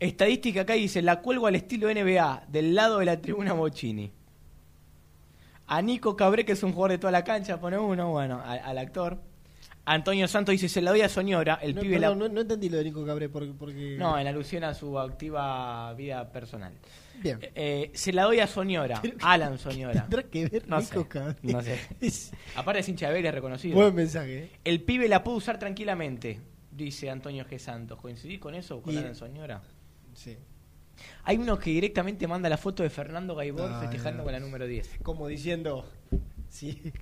[0.00, 4.10] Estadística acá dice, la cuelgo al estilo NBA, del lado de la tribuna Bocini.
[5.66, 8.78] A Nico Cabré, que es un jugador de toda la cancha, pone uno, bueno, al
[8.78, 9.18] actor.
[9.84, 12.28] Antonio Santos dice, se la doy a Soñora, el no, pibe perdón, la...
[12.28, 13.52] no, no entendí lo de Nico Cabré porque...
[13.52, 13.96] porque...
[13.98, 16.72] No, en alusión a su activa vida personal.
[17.20, 17.38] Bien.
[17.54, 20.02] Eh, se la doy a Soñora, Alan Soñora.
[20.02, 21.36] Tendrá que ver No Nico sé, Cabré.
[21.42, 21.80] no sé.
[22.00, 23.74] Es- Aparte es hincha de Vélez reconocido.
[23.74, 24.44] Buen mensaje.
[24.44, 24.50] ¿eh?
[24.64, 27.58] El pibe la puede usar tranquilamente, dice Antonio G.
[27.58, 27.98] Santos.
[28.00, 29.62] ¿Coincidís con eso con Y- Alan Soñora?
[30.14, 30.36] Sí.
[31.24, 34.66] Hay uno que directamente manda la foto de Fernando Gaibor Ay, festejando con la número
[34.66, 34.98] 10.
[35.02, 35.88] Como diciendo...
[36.48, 36.92] Si,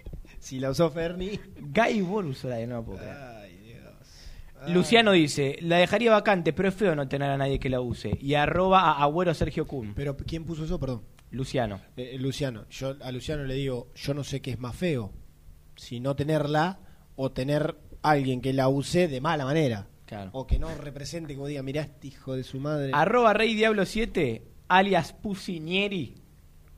[0.41, 1.39] si la usó Ferni...
[1.57, 3.17] Gaibor usó la de no puedo creer.
[3.17, 3.95] Ay, Dios.
[4.61, 4.73] Ay.
[4.73, 8.19] Luciano dice, la dejaría vacante, pero es feo no tener a nadie que la use.
[8.21, 9.95] Y arroba a Agüero Sergio Kun.
[9.95, 10.81] Pero ¿quién puso eso?
[10.81, 11.03] Perdón.
[11.31, 11.81] Luciano.
[11.97, 15.13] Eh, Luciano, yo a Luciano le digo, yo no sé qué es más feo,
[15.77, 16.81] si no tenerla
[17.15, 19.87] o tener alguien que la use de mala manera.
[20.07, 20.31] Claro.
[20.33, 22.91] O que no represente, como diga, mirá este hijo de su madre.
[22.95, 26.17] Arroba Rey Diablo 7, alias Pussy Nieri,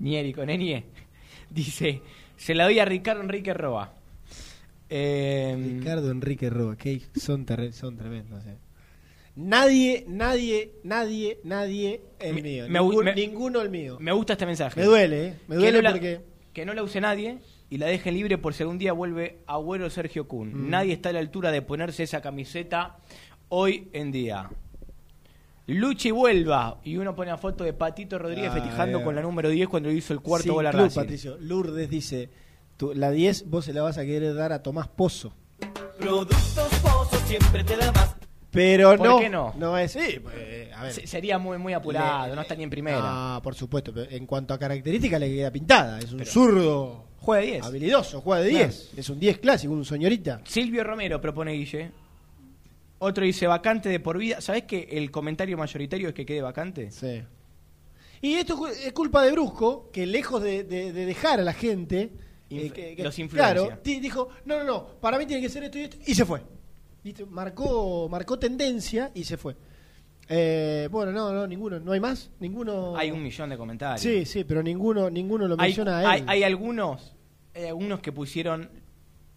[0.01, 0.85] Nieri con Enie,
[1.51, 2.03] dice,
[2.43, 3.93] se la doy a Ricardo Enrique Roa.
[4.88, 8.45] Eh, Ricardo Enrique Roa, que son, son tremendos.
[8.47, 8.57] eh.
[9.36, 12.64] Nadie, nadie, nadie, nadie el Me- mío.
[12.68, 13.97] me- Ningún- me- ninguno el mío.
[14.01, 14.78] Me gusta este mensaje.
[14.80, 15.34] Me duele, eh.
[15.49, 16.20] Me Que duele la- porque...
[16.53, 17.38] Que no la use nadie
[17.70, 20.66] y la deje libre por si algún día vuelve Agüero Sergio Kun.
[20.66, 20.68] Mm.
[20.70, 22.99] Nadie está a la altura de ponerse esa camiseta
[23.49, 24.51] hoy en día.
[25.75, 26.79] Luche y vuelva.
[26.85, 29.03] Y uno pone a foto de Patito Rodríguez Ah, festejando eh.
[29.05, 31.01] con la número 10 cuando hizo el cuarto Sí, gol a club, Racing.
[31.01, 31.37] Patricio.
[31.41, 32.31] Lourdes dice,
[32.77, 35.33] tú- la 10 vos se la vas a querer dar a Tomás Pozo.
[35.99, 36.39] Productos
[36.83, 38.16] Pozo siempre te da más.
[38.51, 39.18] Pero ¿Por no.
[39.18, 39.55] qué no?
[39.57, 39.93] No es.
[39.93, 40.93] Sí, pues, eh, a ver.
[40.93, 42.99] Se- Sería muy, muy apurado, Le- no está ni en primera.
[43.01, 43.95] Ah, por supuesto.
[43.95, 45.99] pero en cuanto a características, le queda pintada.
[45.99, 47.05] Es un Pero- zurdo.
[47.20, 47.64] Juega de 10.
[47.64, 48.66] Habilidoso, juega de Claro.
[48.66, 48.91] 10.
[48.97, 50.41] Es un 10 clásico, un señorita.
[50.45, 51.93] Silvio Romero propone Guille.
[53.05, 54.41] Otro dice vacante de por vida.
[54.41, 56.91] ¿Sabés que el comentario mayoritario es que quede vacante?
[56.91, 57.23] Sí.
[58.21, 62.13] Y esto es culpa de Brusco, que lejos de, de- de dejar a la gente.
[62.49, 63.55] eh, Inf- que- que- los influencia.
[63.55, 65.97] Claro, dijo: no, no, no, para mí tiene que ser esto y esto.
[66.07, 66.43] Y se fue.
[67.03, 67.27] ¿Viste?
[67.27, 69.57] Marcó, marcó tendencia y se fue.
[70.29, 71.81] Eh, bueno, no, no, ninguno.
[71.81, 72.31] ¿No hay más?
[72.39, 72.97] Ninguno.
[72.97, 74.01] Hay un millón de comentarios.
[74.01, 76.07] Sí, sí, pero ninguno, ninguno lo hay, menciona a él.
[76.07, 77.17] hay- hay algunos,
[77.55, 78.71] hay algunos que pusieron,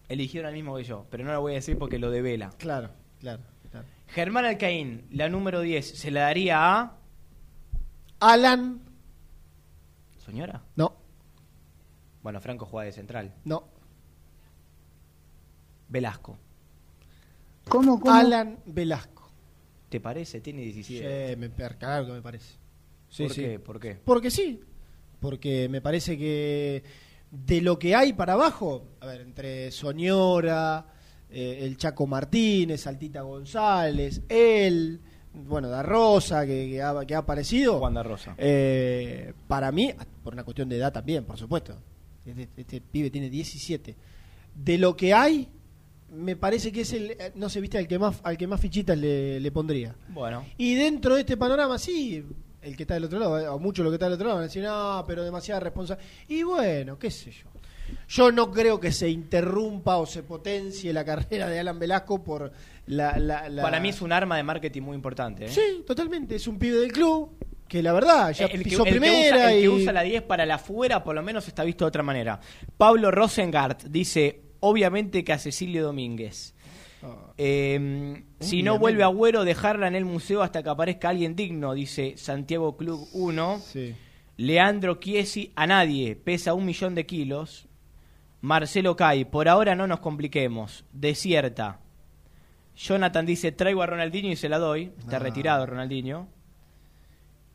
[0.08, 2.50] eligieron al mismo que yo, pero no lo voy a decir porque lo devela.
[2.58, 3.42] Claro, claro.
[4.08, 6.96] Germán Alcaín, la número 10, se la daría a.
[8.20, 8.80] Alan.
[10.24, 10.62] ¿Soñora?
[10.74, 10.96] No,
[12.22, 13.34] Bueno, Franco juega de central.
[13.44, 13.68] no.
[15.88, 16.36] Velasco.
[17.68, 19.30] ¿Cómo, Alan Velasco.
[19.88, 20.40] ¿Te parece?
[20.40, 21.30] Tiene 17.
[21.30, 22.56] Sí, me, que me parece.
[23.08, 23.40] Sí, ¿Por sí.
[23.42, 23.58] qué?
[23.60, 23.94] ¿Por qué?
[24.04, 24.60] Porque sí.
[25.20, 26.82] Porque me parece que
[27.30, 30.86] de lo que hay para abajo, a ver, entre Soñora,
[31.30, 35.00] eh, el Chaco Martínez, Altita González, él,
[35.34, 37.78] bueno, Da Rosa, que, que ha, que ha aparecido.
[37.78, 38.34] Juan Da Rosa.
[38.38, 41.76] Eh, para mí, por una cuestión de edad también, por supuesto.
[42.24, 43.96] Este, este pibe tiene 17.
[44.54, 45.48] De lo que hay,
[46.10, 48.60] me parece que es el, eh, no sé, viste, al que más, al que más
[48.60, 49.94] fichitas le, le pondría.
[50.08, 50.44] Bueno.
[50.56, 52.24] Y dentro de este panorama, sí,
[52.62, 54.36] el que está del otro lado, eh, o mucho lo que está del otro lado,
[54.38, 56.10] van a decir, no, pero demasiada responsabilidad.
[56.28, 57.48] Y bueno, qué sé yo.
[58.08, 62.52] Yo no creo que se interrumpa o se potencie la carrera de Alan Velasco por
[62.86, 63.18] la...
[63.18, 65.46] la- la- Para mí es un arma de marketing muy importante.
[65.46, 65.48] ¿eh?
[65.48, 66.36] Sí, totalmente.
[66.36, 67.30] Es un pibe del club
[67.66, 70.46] que la verdad ya el que, el que usa, el que usa la 10 para
[70.46, 72.38] la fuera, por lo menos está visto de otra manera.
[72.76, 76.54] Pablo Rosengart dice, obviamente que a Cecilio Domínguez.
[77.38, 82.14] Eh, si no vuelve Agüero, dejarla en el museo hasta que aparezca alguien digno, dice
[82.16, 83.60] Santiago Club 1.
[84.38, 87.66] Leandro Chiesi, a nadie, pesa un millón de kilos.
[88.46, 90.84] Marcelo Cay, por ahora no nos compliquemos.
[90.92, 91.80] Desierta.
[92.76, 94.92] Jonathan dice, traigo a Ronaldinho y se la doy.
[95.00, 95.18] Está Ah.
[95.18, 96.28] retirado Ronaldinho.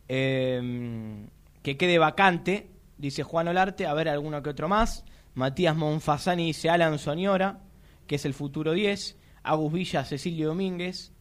[0.09, 1.27] Eh,
[1.63, 3.85] que quede vacante, dice Juan Olarte.
[3.87, 5.05] A ver, alguno que otro más.
[5.33, 7.59] Matías Monfasani dice Alan Soñora,
[8.05, 9.17] que es el futuro 10.
[9.43, 11.13] Agus Villa, Cecilio Domínguez.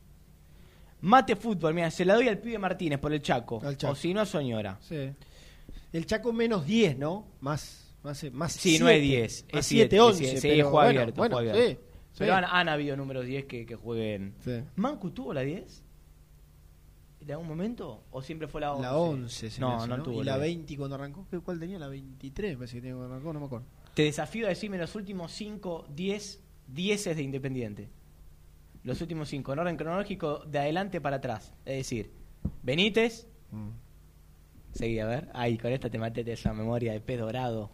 [1.02, 3.60] Mate Fútbol, mira, se la doy al pibe Martínez por el Chaco.
[3.76, 3.92] Chaco.
[3.92, 4.78] O si no, a Soñora.
[4.80, 5.12] Sí.
[5.92, 7.28] El Chaco menos 10, ¿no?
[7.40, 8.96] Más, más, más Sí, no siete.
[8.96, 9.44] es 10.
[9.52, 10.24] Más Es 7, 7, 11.
[10.40, 11.18] Sí, pero juega bueno, abierto.
[11.18, 11.82] bueno, juega sí, abierto.
[12.18, 12.38] Pero sí.
[12.38, 14.34] han, han habido números 10 que, que jueguen.
[14.44, 14.60] Sí.
[14.76, 15.84] ¿Mancu tuvo la 10?
[17.20, 18.04] ¿En algún momento?
[18.10, 18.82] ¿O siempre fue la 11?
[18.82, 20.22] La 11, se No, hace, no, tuvo.
[20.22, 20.40] ¿Y la 10.
[20.56, 21.26] 20 cuando arrancó?
[21.30, 21.78] ¿Qué- ¿Cuál tenía?
[21.78, 23.66] La 23, me parece que tenía cuando arrancó, no me acuerdo.
[23.94, 27.90] Te desafío a decirme los últimos 5, 10, 10 de Independiente.
[28.82, 31.52] Los últimos 5, en orden cronológico, de adelante para atrás.
[31.66, 32.10] Es decir,
[32.62, 33.26] Benítez.
[33.50, 33.68] Mm.
[34.72, 35.28] Seguí, a ver.
[35.34, 37.70] Ay, con esta te maté de esa memoria de pez dorado.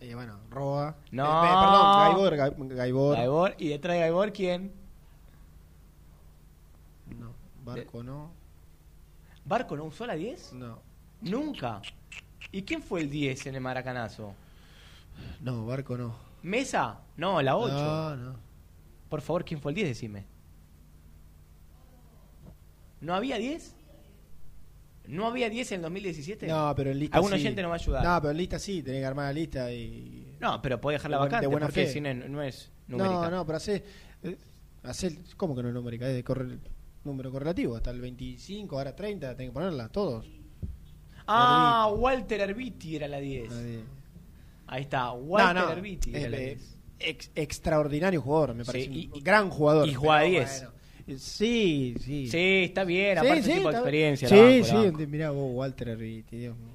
[0.00, 0.96] Eh, bueno, Roa.
[1.12, 1.24] No.
[1.24, 2.36] Eh, eh, perdón, Gaibor.
[2.36, 3.16] Gai- Gaibor.
[3.16, 3.54] Gaibor.
[3.58, 4.72] ¿Y detrás de Gaibor quién?
[7.18, 7.32] No,
[7.64, 8.30] Barco no.
[9.44, 10.52] ¿Barco no usó la 10?
[10.54, 10.78] No.
[11.20, 11.80] Nunca.
[12.52, 14.34] ¿Y quién fue el 10 en el Maracanazo?
[15.40, 16.14] No, Barco no.
[16.42, 17.00] ¿Mesa?
[17.16, 17.72] No, la 8.
[17.74, 18.36] No, no.
[19.08, 19.88] Por favor, ¿quién fue el 10?
[19.88, 20.26] Decime.
[23.00, 23.74] ¿No había 10?
[25.06, 26.46] ¿No había 10 en el 2017?
[26.46, 27.36] No, pero en lista Algún sí.
[27.36, 28.04] oyente nos va a ayudar.
[28.04, 30.36] No, pero en lista sí, tenés que armar la lista y...
[30.40, 31.92] No, pero podés dejarla De vacante de buena porque fe.
[31.92, 33.14] si no, no es numérica.
[33.14, 33.84] No, no, pero hace,
[34.22, 34.36] eh,
[34.82, 36.08] hace- ¿Cómo que no es numérica?
[36.08, 36.58] Es de corre-
[37.04, 37.76] número correlativo.
[37.76, 40.26] Hasta el 25, ahora 30, tenés que ponerla, todos.
[41.26, 43.50] Ah, Walter Herbiti era la 10.
[44.66, 46.76] Ahí está, Walter No, no, era eh, la eh, 10.
[46.98, 48.90] ex- extraordinario jugador, me Sí, parece.
[48.90, 49.88] y- un gran jugador.
[49.88, 50.60] y juega pero 10.
[50.62, 50.73] bueno,
[51.18, 52.26] sí, sí.
[52.28, 54.28] Sí, está bien, Sí, aparte sí, ese tipo de experiencia.
[54.28, 56.74] Sí, la banco, sí, mirá vos, Walter Herbiti, Dios mío.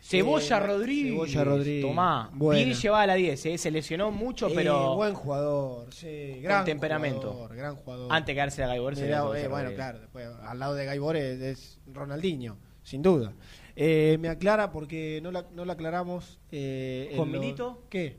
[0.00, 1.12] Cebolla Eh, Rodríguez.
[1.14, 1.82] Cebolla Rodríguez.
[1.84, 2.30] Tomá.
[2.32, 2.64] Buena.
[2.64, 6.64] Bien llevaba la 10, eh, se lesionó mucho, Eh, pero buen jugador, sí, con gran
[6.64, 7.32] temperamento.
[7.32, 8.12] jugador, gran jugador.
[8.12, 11.40] Antes de quedarse a Gaibor, Mirá, eh, bueno, claro, después al lado de Gaibor es,
[11.40, 13.32] es Ronaldinho, sin duda.
[13.74, 16.38] Eh, me aclara porque no la, no la aclaramos.
[16.52, 17.82] Eh, ¿Con lo- Milito?
[17.90, 18.16] ¿Qué?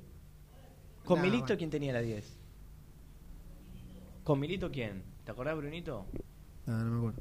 [1.05, 1.57] ¿Con Nah, Milito bueno.
[1.57, 2.37] quién tenía la 10?
[4.25, 5.03] ¿Con Milito quién?
[5.27, 6.05] ¿Te acordás, Brunito?
[6.67, 7.19] No, no me acuerdo.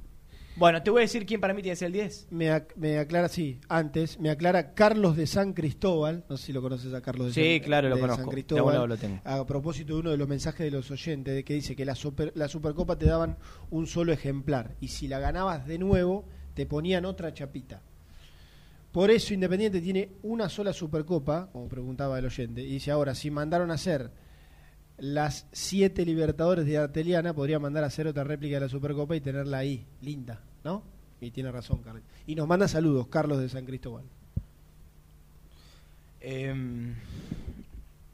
[0.55, 2.29] Bueno, te voy a decir quién para mí tiene que ser el 10.
[2.31, 6.53] Me, ac- me aclara, sí, antes, me aclara Carlos de San Cristóbal, no sé si
[6.53, 8.23] lo conoces a Carlos de Sí, San, claro, lo conozco.
[8.23, 9.21] San Cristóbal, lo tengo.
[9.25, 11.97] a propósito de uno de los mensajes de los oyentes, de que dice que la,
[11.97, 13.39] super- la Supercopa te daban
[13.71, 17.83] un solo ejemplar, y si la ganabas de nuevo, te ponían otra chapita.
[18.93, 23.33] Por eso Independiente tiene una sola Supercopa, como preguntaba el oyente, y dice ahora, si
[23.33, 24.13] mandaron a hacer
[24.99, 29.21] las siete Libertadores de Arteliana, podría mandar a hacer otra réplica de la Supercopa y
[29.21, 30.83] tenerla ahí, linda, ¿no?
[31.21, 32.03] Y tiene razón, Carlos.
[32.27, 34.05] Y nos manda saludos, Carlos de San Cristóbal.
[36.21, 36.95] Em,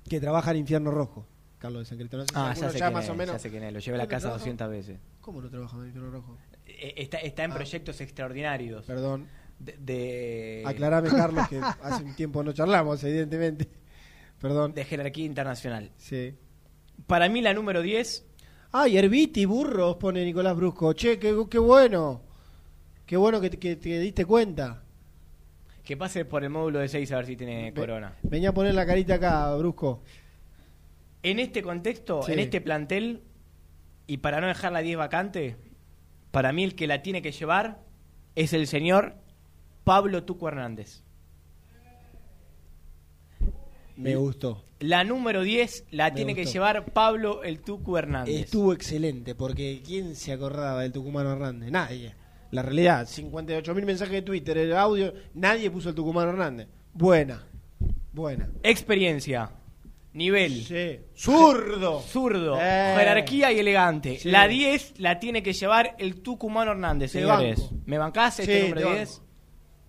[0.09, 1.25] Que trabaja en Infierno Rojo,
[1.59, 2.27] Carlos de San Cristóbal.
[2.27, 3.35] No sé si ah, alguno ya sé, ya quién más es, o menos.
[3.35, 4.39] ya sé quién es, lo llevé a la ¿Creo que casa trabaja?
[4.41, 4.99] 200 veces.
[5.21, 6.37] ¿Cómo no trabaja en Infierno Rojo?
[6.67, 8.85] Eh, Está, está en proyectos extraordinarios.
[8.85, 9.27] Perdón.
[9.59, 13.69] De, de- Aclarame, Carlos, que hace un tiempo no charlamos, evidentemente.
[14.41, 14.75] Perdón.
[14.75, 15.91] de jerarquía internacional.
[15.97, 16.35] Sí.
[17.07, 18.27] Para mí la número 10,
[18.75, 20.93] Ay, Herbiti, burros, pone Nicolás Brusco.
[20.95, 22.23] Che, qué, qué bueno.
[23.05, 24.83] Qué bueno que, te- que te diste cuenta.
[25.85, 28.17] que pase por el módulo de 6 a ver si tiene Ve- corona.
[28.23, 30.03] Venía a poner la carita acá, Brusco.
[31.25, 32.33] En este contexto, Sí.
[32.33, 33.23] en este plantel,
[34.07, 35.57] y para no dejar la 10 vacante,
[36.31, 37.81] para mí el que la tiene que llevar
[38.37, 39.17] es el señor
[39.85, 41.03] Pablo Tuco Hernández.
[43.97, 44.65] Me gustó.
[44.83, 48.35] La número 10 la Me tiene que llevar Pablo el Tuco Hernández.
[48.45, 51.71] Estuvo excelente, porque ¿quién se acordaba del Tucumano Hernández?
[51.71, 52.15] Nadie.
[52.51, 56.69] La realidad, 58.000 mensajes de Twitter, el audio, nadie puso el Tucumano Hernández.
[56.93, 57.47] Buena,
[58.13, 58.51] buena.
[58.63, 59.51] Experiencia,
[60.13, 60.99] nivel, Sí.
[61.15, 62.01] Zurdo.
[62.01, 62.95] zurdo, Eh.
[62.99, 64.19] jerarquía y elegante.
[64.19, 64.31] Sí.
[64.31, 67.71] La 10 la tiene que llevar el Tucumano Hernández, señores.
[67.87, 69.23] ¿Me bancás este Sí, número te 10?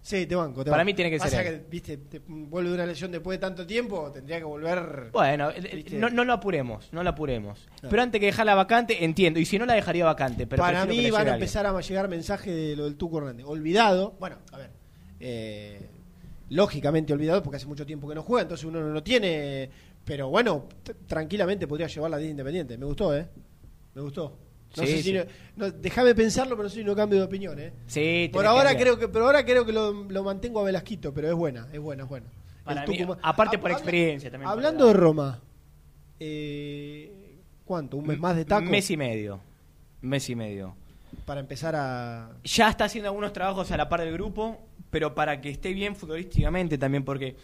[0.06, 0.66] Sí, te banco.
[0.66, 0.86] te Para banco.
[0.88, 1.62] mí tiene que Pasa ser él.
[1.62, 5.10] que, viste, te vuelve de una lesión después de tanto tiempo, tendría que volver.
[5.14, 5.96] Bueno, eh, ¿viste?
[5.98, 7.60] no, no lo apuremos, no lo apuremos.
[7.80, 7.90] Claro.
[7.90, 9.40] Pero antes que dejarla vacante, entiendo.
[9.40, 12.54] Y si no la dejaría vacante, pero Para mí van a empezar a llegar mensajes
[12.54, 13.46] de lo del Tuco Hernández.
[13.48, 14.16] Olvidado.
[14.20, 14.72] Bueno, a ver.
[15.22, 15.80] eh,
[16.50, 19.70] lógicamente olvidado porque hace mucho tiempo que no juega, entonces uno no lo tiene.
[20.04, 20.68] Pero bueno,
[21.08, 22.78] tranquilamente podría llevarla de Independiente.
[22.78, 23.26] Me gustó, ¿eh?
[23.96, 24.38] Me gustó.
[24.76, 25.14] No Sí, sé si sí.
[25.14, 25.24] no-
[25.68, 27.74] no- déjame pensarlo, pero no sé si no cambio de opinión, ¿eh?
[27.86, 31.14] Sí, Por que ahora creo que, pero ahora creo que lo, lo mantengo a Velasquito,
[31.14, 32.26] pero es buena, es buena, es buena.
[32.64, 34.48] Para mí, aparte Ah, por experiencia también.
[34.50, 34.94] por Hablando de.
[34.94, 35.42] Roma,
[36.20, 37.36] eh,
[37.66, 37.98] ¿cuánto?
[37.98, 38.66] ¿Un mes más de taco?
[38.70, 39.40] Mes y medio.
[40.02, 40.76] Mes y medio.
[41.26, 42.32] Para empezar a...
[42.44, 44.60] Ya está haciendo algunos trabajos a la par del grupo,
[44.90, 47.36] pero para que esté bien futbolísticamente también, porque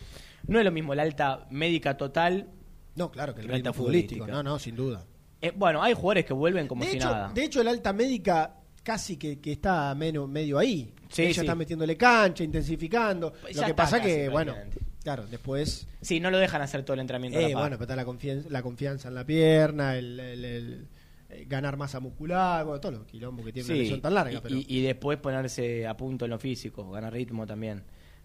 [0.47, 2.47] no es lo mismo la alta médica total.
[2.95, 4.25] No, claro, que el la alta futbolística.
[4.27, 5.05] No, no, sin duda.
[5.41, 7.31] Eh, bueno, hay jugadores que vuelven como de, si hecho, nada.
[7.33, 10.93] de hecho, el alta médica casi que, que está menos, medio ahí.
[11.09, 11.39] Sí, Ella sí.
[11.41, 13.33] está metiéndole cancha, intensificaendo.
[13.41, 14.55] Pues lo que pasa casi, que, bueno,
[15.03, 15.87] claro, después...
[16.01, 17.39] Sí, no lo dejan hacer todo el entrenamiento.
[17.39, 20.87] Eh, bueno, pero está la confianza, la confianza en la pierna, el, el- el-
[21.29, 24.33] eh, ganar masa muscular, bueno, todos los quilombos que tiene una Sí, lesión tan larga.
[24.37, 24.55] y, pero...
[24.55, 27.83] y- y después ponerse a punto en lo físico, ganar ritmo también.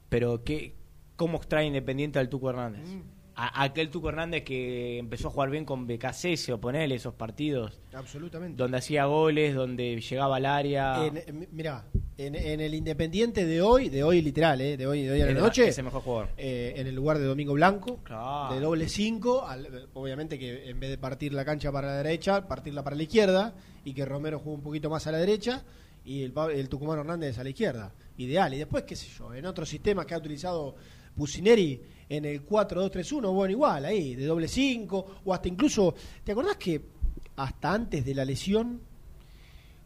[0.08, 0.74] Pero ¿qué,
[1.16, 2.82] ¿cómo extrae Independiente al Tuco Hernández?
[2.88, 3.00] Mm.
[3.36, 7.80] A, aquel Tuco Hernández que empezó a jugar bien con BKC, o ponele esos partidos,
[7.92, 8.56] Absolutamente.
[8.56, 11.04] donde hacía goles, donde llegaba al área.
[11.04, 11.84] En- en- mirá,
[12.16, 15.26] en, en el Independiente de hoy, de hoy literal, eh, de hoy, de hoy a
[15.26, 16.28] la noche, ese mejor jugador.
[16.36, 18.54] eh, en el lugar de Domingo Blanco, Claro.
[18.54, 19.44] de doble 5,
[19.94, 23.52] obviamente que en vez de partir la cancha para la derecha, partirla para la izquierda,
[23.84, 25.64] y que Romero juegue un poquito más a la derecha,
[26.04, 27.92] y el, el Tucumán Hernández a la izquierda.
[28.16, 28.54] Ideal.
[28.54, 30.76] Y después, qué sé yo, en otros sistemas que ha utilizado
[31.16, 36.56] Pusineri en el 4-2-3-1, bueno, igual, ahí, de doble 5, o hasta incluso, ¿te acordás
[36.56, 36.82] que
[37.36, 38.80] hasta antes de la lesión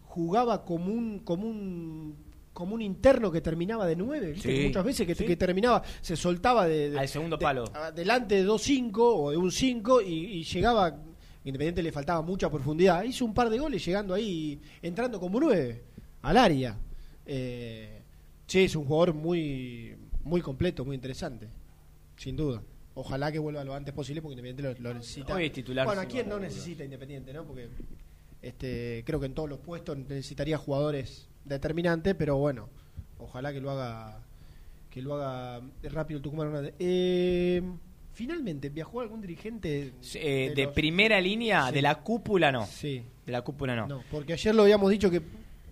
[0.05, 2.15] jugaba como un, como un,
[2.53, 4.35] como un interno que terminaba de 9?
[4.39, 5.25] Sí, Muchas veces que, sí.
[5.25, 7.65] que terminaba, se soltaba de, de- Al segundo palo.
[7.95, 10.97] delante de 2-5 o de un 5 y, y llegaba,
[11.45, 15.83] Independiente le faltaba mucha profundidad, hizo un par de goles llegando ahí, entrando como 9
[16.23, 16.77] al área.
[17.25, 18.03] Eh,
[18.47, 21.49] sí, es un jugador muy, muy completo, muy interesante,
[22.19, 22.61] sin duda.
[22.95, 25.35] Ojalá que vuelva lo antes posible porque Independiente lo, lo necesita.
[25.35, 27.45] Hoy es titular, Bueno, ¿a quién no necesita Independiente, no?
[27.45, 27.69] Porque
[28.43, 32.69] este, creo que en todos los puestos necesitaría jugadores determinantes, pero bueno,
[33.19, 34.21] ojalá que lo haga
[34.91, 36.73] que lo haga rápido el Tucumán.
[36.79, 37.63] Eh,
[38.15, 41.75] finalmente viajó algún dirigente Eh, de los- primera línea, Sí.
[41.75, 42.67] de la cúpula no.
[42.67, 43.03] Sí.
[43.27, 43.87] De la cúpula no.
[43.87, 45.21] No, porque ayer lo habíamos dicho que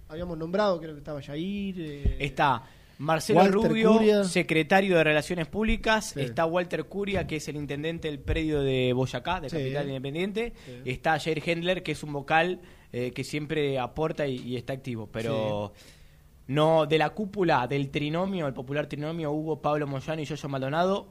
[0.09, 1.74] habíamos nombrado, creo que estaba Jair.
[1.81, 2.62] eh, Está
[2.98, 4.24] Marcelo Walter Rubio, Curia.
[4.24, 6.12] secretario de Relaciones Públicas.
[6.14, 6.20] Sí.
[6.20, 9.56] Está Walter Curia, que es el intendente del predio de Boyacá, de Sí.
[9.56, 10.52] Capital Independiente.
[10.64, 10.82] Sí.
[10.86, 12.60] Está Jair Hendler, que es un vocal
[12.93, 15.09] eh, que siempre aporta y, y está activo.
[15.12, 15.73] Pero
[16.47, 21.09] no de la cúpula del trinomio, el popular trinomio, Hugo, Pablo Moyano y Yoyo Maldonado,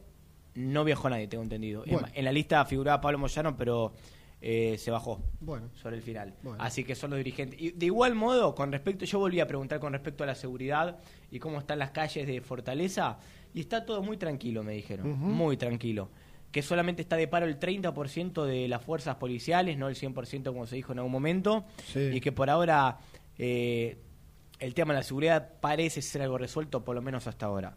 [0.55, 1.81] no viajó nadie, tengo entendido.
[1.85, 2.01] Bueno.
[2.03, 3.93] más, En la lista figuraba Pablo Moyano, pero
[4.41, 5.69] eh, se bajó Bueno.
[5.73, 6.33] sobre el final.
[6.43, 6.61] Bueno.
[6.63, 7.59] Así que son los dirigentes.
[7.59, 10.99] Y de igual modo, con respecto, yo volví a preguntar con respecto a la seguridad
[11.31, 13.17] y cómo están las calles de Fortaleza,
[13.53, 16.09] y está todo muy tranquilo, me dijeron, muy tranquilo.
[16.51, 20.67] Que solamente está de paro el 30% de las fuerzas policiales, no el 100% como
[20.67, 22.11] se dijo en algún momento, Sí.
[22.13, 22.97] y que por ahora
[23.37, 23.97] eh,
[24.59, 27.75] el tema de la seguridad parece ser algo resuelto, por lo menos hasta ahora.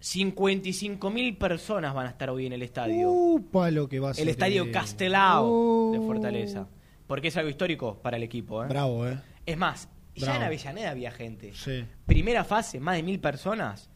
[0.00, 3.10] 55 mil personas van a estar hoy en el estadio.
[3.10, 4.22] Upa, lo que va a ser.
[4.22, 4.70] el estadio.
[4.70, 6.06] Castelao de Uh.
[6.06, 6.66] Fortaleza.
[7.06, 8.62] Porque es algo histórico para el equipo.
[8.62, 8.68] ¿eh?
[8.68, 9.18] Bravo, ¿eh?
[9.46, 11.52] Es más, ya en Avellaneda había gente.
[11.54, 11.84] Sí.
[12.06, 13.90] Primera fase, más de mil personas.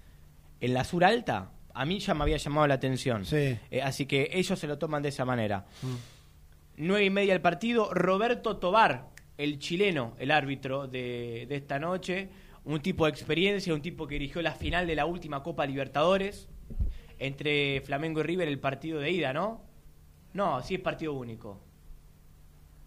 [0.60, 3.24] En la sur alta, a mí ya me había llamado la atención.
[3.24, 3.58] Sí.
[3.70, 5.66] Eh, así que ellos se lo toman de esa manera.
[5.82, 5.94] Mm.
[6.78, 7.92] Nueve y media el partido.
[7.92, 12.28] Roberto Tobar, el chileno, el árbitro de, de esta noche.
[12.64, 16.48] Un tipo de experiencia, un tipo que dirigió la final de la última Copa Libertadores.
[17.18, 19.62] Entre Flamengo y River, el partido de ida, ¿no?
[20.34, 21.60] No, sí es partido único.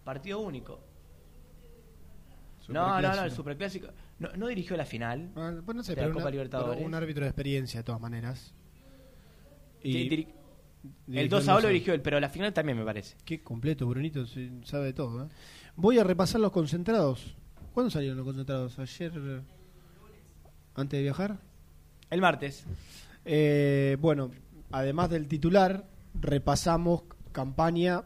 [0.03, 0.81] Partido único.
[2.67, 3.87] No, no, no, el Superclásico.
[4.17, 6.75] No, no dirigió la final Ah, pues no sé, de la pero, Copa una- Libertadores.
[6.77, 8.53] pero un árbitro de experiencia de todas maneras.
[9.83, 10.27] Diri-
[11.07, 11.73] el dirigió 2 a 2 lo Luzón.
[11.73, 13.17] dirigió él, pero la final también me parece.
[13.23, 14.25] Qué completo, Brunito,
[14.63, 15.25] sabe de todo.
[15.25, 15.29] ¿eh?
[15.75, 17.35] Voy a repasar los concentrados.
[17.73, 18.79] ¿Cuándo salieron los concentrados?
[18.79, 19.11] ¿Ayer?
[20.75, 21.37] ¿Antes de viajar?
[22.09, 22.65] El martes.
[23.25, 24.31] Eh, bueno,
[24.71, 25.85] además del titular,
[26.19, 28.03] repasamos campaña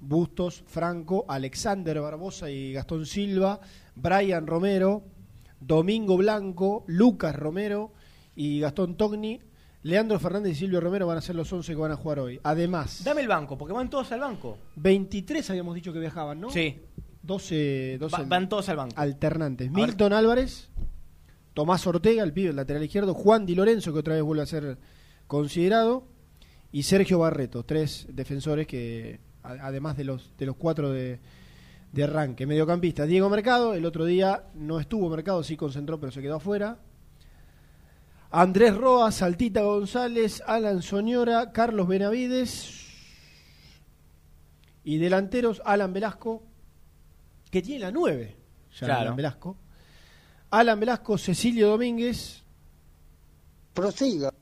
[0.00, 3.60] Bustos, Franco, Alexander Barbosa y Gastón Silva,
[3.94, 5.02] Brian Romero,
[5.60, 7.92] Domingo Blanco, Lucas Romero
[8.36, 9.40] y Gastón Togni.
[9.82, 12.38] Leandro Fernández y Silvio Romero van a ser los 11 que van a jugar hoy.
[12.42, 14.58] Además, Dame el banco, porque van todos al banco.
[14.76, 16.50] 23 habíamos dicho que viajaban, ¿no?
[16.50, 16.78] Sí.
[17.22, 18.94] 12, 12 Va- van todos al banco.
[18.98, 19.70] alternantes.
[19.70, 20.68] Milton Álvarez,
[21.54, 24.46] Tomás Ortega, el pibe, el lateral izquierdo, Juan Di Lorenzo, que otra vez vuelve a
[24.46, 24.78] ser
[25.26, 26.04] considerado,
[26.72, 31.18] y Sergio Barreto, tres defensores que, a- además de los, de los cuatro de,
[31.92, 32.46] de arranque.
[32.46, 36.78] Mediocampista, Diego Mercado, el otro día no estuvo Mercado, sí concentró, pero se quedó afuera.
[38.30, 42.76] Andrés Roa, Saltita González, Alan Soñora, Carlos Benavides
[44.84, 46.42] y delanteros Alan Velasco,
[47.50, 48.36] que tiene la 9,
[48.78, 49.00] ya Claro.
[49.00, 49.56] Alan Velasco.
[50.50, 52.42] Alan Velasco, Cecilio Domínguez.
[53.74, 54.32] Prosiga.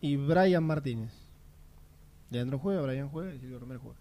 [0.00, 1.12] Y Brian Martínez.
[2.30, 3.98] Leandro juega, Brian juega y Silvio Romero juega.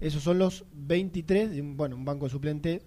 [0.00, 2.82] Esos son los 23, de un- bueno, un banco suplente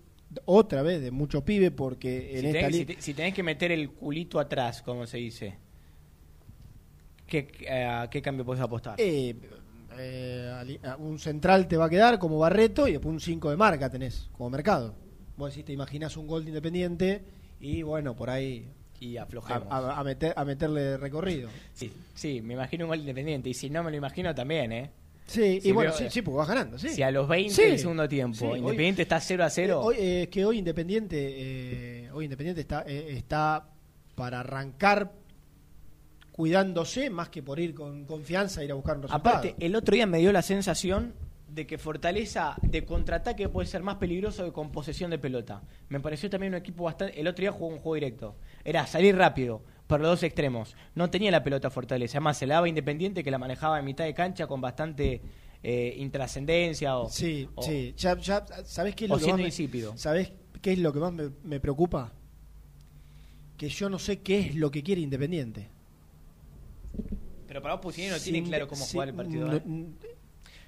[0.46, 2.96] otra vez de mucho pibe porque en Si esta tenés, si liga...
[2.96, 5.58] te- si tenés que meter el culito atrás, como se dice,
[7.28, 8.96] ¿qué, eh, ¿a qué cambio podés apostar?
[9.00, 9.36] Eh,
[9.98, 13.90] eh, un central te va a quedar como Barreto y después un 5 de marca
[13.90, 14.96] tenés como mercado.
[15.40, 17.24] Vos decís, te imaginás un gol de Independiente
[17.62, 18.68] y bueno, por ahí
[19.00, 19.68] y a, aflojemos.
[19.72, 21.50] a- a meter, a meterle recorrido.
[21.74, 23.50] Sí, sí, me imagino un gol independiente.
[23.50, 24.92] Y si no me lo imagino también, ¿eh?
[25.26, 26.78] Sí, Si y bueno, veo- sí, sí, porque vas ganando.
[26.78, 26.90] Sí.
[26.90, 27.62] Si a los 20 Sí.
[27.62, 30.44] del segundo tiempo Sí, hoy- Independiente está 0 a 0, Eh, hoy, eh, es que
[30.46, 33.70] hoy Independiente, eh, hoy Independiente está, eh, está
[34.16, 35.14] para arrancar
[36.32, 39.38] cuidándose más que por ir con confianza ir a buscar un resultado.
[39.38, 41.14] Aparte, el otro día me dio la sensación
[41.50, 45.62] de que Fortaleza de contraataque puede ser más peligroso que con posesión de pelota.
[45.90, 47.20] Me pareció también un equipo bastante...
[47.20, 48.36] El otro día jugó un juego directo.
[48.64, 50.76] Era salir rápido por los dos extremos.
[50.96, 52.18] No tenía la pelota Fortaleza.
[52.20, 55.22] Además, se la daba Independiente que la manejaba en mitad de cancha con bastante
[55.64, 57.10] eh, intrascendencia o...
[57.10, 57.94] Sí, o- sí.
[57.98, 59.98] Ya, ya, ¿Sabés qué es o lo que más me, insípido.
[59.98, 60.32] ¿sabés
[60.62, 62.14] qué es lo que más me, me preocupa?
[63.58, 65.68] Que yo no sé qué es lo que quiere Independiente.
[67.48, 69.48] Pero para vos Pusineri no tiene claro cómo jugar el partido.
[69.48, 69.94] no- ¿eh?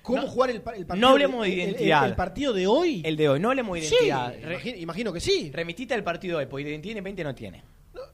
[0.02, 0.95] ¿Cómo No- jugar el, el partido?
[0.95, 2.06] No hablemos de el- identidad.
[2.07, 3.02] El, partido de hoy?
[3.06, 4.34] El de hoy, no hablemos de identidad.
[4.78, 5.52] Imagino que sí.
[5.53, 7.64] Remitite al partido de hoy, porque identidad Independiente no tiene.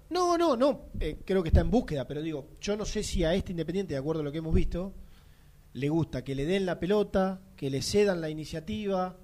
[0.10, 0.86] No, no, no.
[1.00, 3.94] eh, creo que está en búsqueda, pero digo, yo no sé si a este Independiente,
[3.94, 4.94] de acuerdo a lo que hemos visto,
[5.74, 9.18] le gusta que le den la pelota, que le cedan la iniciativa,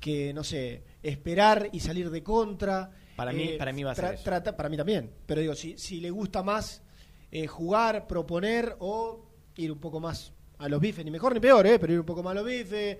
[0.00, 2.90] que, no sé, esperar y salir de contra.
[3.16, 4.22] Para mí- para mí va a ser eso.
[4.24, 5.10] trata- para mí también.
[5.26, 6.82] Pero digo, si, si le gusta más
[7.30, 9.26] eh, jugar, proponer o
[9.56, 12.06] ir un poco más a los bifes, ni mejor ni peor, eh, pero ir un
[12.06, 12.98] poco más a los bifes,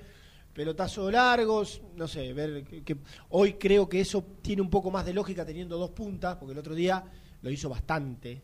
[0.53, 2.97] pelotazos largos, no sé, ver que, que-
[3.31, 6.59] hoy creo que eso tiene un poco más de lógica teniendo dos puntas, porque el
[6.59, 7.05] otro día
[7.43, 8.43] lo hizo bastante,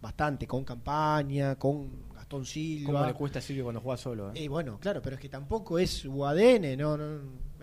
[0.00, 2.92] bastante, con campaña, con Gastón Silva.
[2.92, 4.32] ¿Cómo le cuesta a Silvio cuando juega solo?
[4.32, 4.42] eh?
[4.44, 6.96] Y bueno, claro, pero es que tampoco es su ADN, no,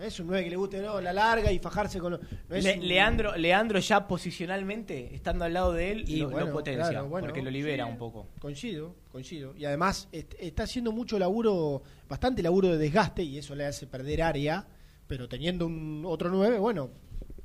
[0.00, 2.56] no es un 9 que le guste no, la larga y fajarse con los- no
[2.56, 6.30] es Le- un- Leandro, Leandro ya posicionalmente, estando al lado de él, Y lo, lo
[6.30, 7.92] bueno, potencia, claro, bueno, porque lo libera sí.
[7.92, 8.26] un poco.
[8.40, 9.54] Coincido, coincido.
[9.56, 13.86] Y además est- está haciendo mucho laburo, bastante laburo de desgaste y eso le hace
[13.86, 14.66] perder área,
[15.06, 16.90] pero teniendo un otro 9, bueno,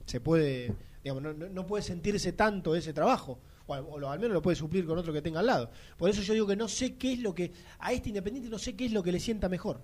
[0.05, 0.73] se puede,
[1.03, 3.37] digamos, no, no- puede sentirse tanto ese trabajo.
[3.67, 5.71] O, al, o al menos lo puede suplir con otro que tenga al lado.
[5.97, 8.59] Por eso yo digo que no sé qué es lo que, a este Independiente no
[8.59, 9.81] sé qué es lo que le sienta mejor.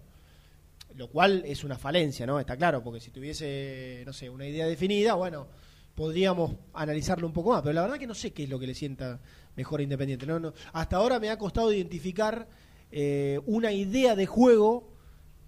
[0.95, 2.39] Lo cual es una falencia, ¿no?
[2.39, 5.47] Está claro, porque si tuviese, no sé, una idea definida, bueno,
[5.95, 7.61] podríamos analizarlo un poco más.
[7.61, 9.19] Pero la verdad que no sé qué es lo que le sienta
[9.55, 10.25] mejor Independiente.
[10.25, 10.53] No, no.
[10.73, 12.47] Hasta ahora me ha costado identificar
[12.91, 14.89] eh, una idea de juego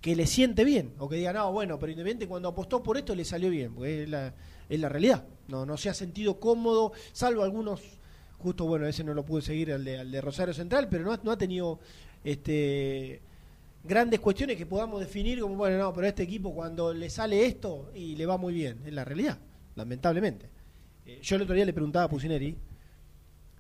[0.02, 0.94] que le siente bien.
[1.00, 3.74] O que diga, no, bueno, pero Independiente cuando apostó por esto le salió bien.
[3.74, 4.34] Porque es la,
[4.70, 5.26] es la realidad.
[5.48, 7.82] No, no se ha sentido cómodo, salvo algunos.
[8.38, 11.18] Justo, bueno, ese no lo pude seguir al de, al de Rosario Central, pero no
[11.24, 11.80] no ha tenido
[12.26, 13.22] este
[13.84, 17.46] grandes cuestiones que podamos definir como, bueno, no, pero a este equipo cuando le sale
[17.46, 19.38] esto y le va muy bien, es la realidad,
[19.76, 20.50] lamentablemente.
[21.06, 22.58] Eh, yo el otro día le preguntaba a Pusineri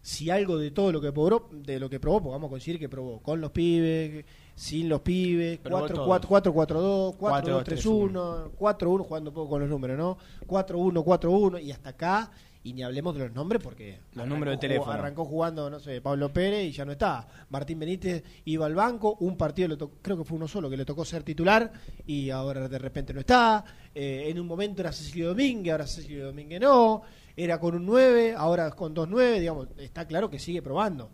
[0.01, 2.77] si algo de todo lo que probó, de lo que probó, porque vamos a conseguir
[2.77, 6.07] que probó con los pibes, sin los pibes, Probó 4 todos.
[6.07, 7.65] 4 4 4 2 4 2 4-2-3-1.
[7.65, 10.17] 3 1 4 1 jugando un poco con los números, ¿no?
[10.45, 12.31] 4 1 4 1 y hasta acá
[12.65, 14.85] y ni hablemos de los nombres porque Los números de arrancó teléfono.
[14.85, 17.27] jugando- arrancó jugando, no sé, Pablo Pérez y ya no está.
[17.49, 20.77] Martín Benítez iba al banco, un partido le tocó, creo que fue uno solo que
[20.77, 21.71] le tocó ser titular
[22.07, 23.63] y ahora de repente no está.
[23.93, 27.01] Eh, en un momento era Cecilio Domínguez, ahora Cecilio Domínguez no.
[27.35, 31.09] Era con un 9, ahora con dos 9, digamos, está claro que sigue probando.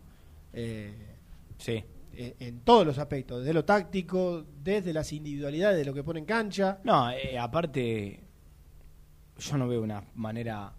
[0.53, 0.93] Eh,
[1.57, 1.83] sí.
[2.21, 6.25] En todos los aspectos, desde lo táctico, desde las individualidades de lo que pone en
[6.25, 6.79] cancha.
[6.83, 8.19] No, eh, aparte,
[9.37, 10.73] yo no veo una manera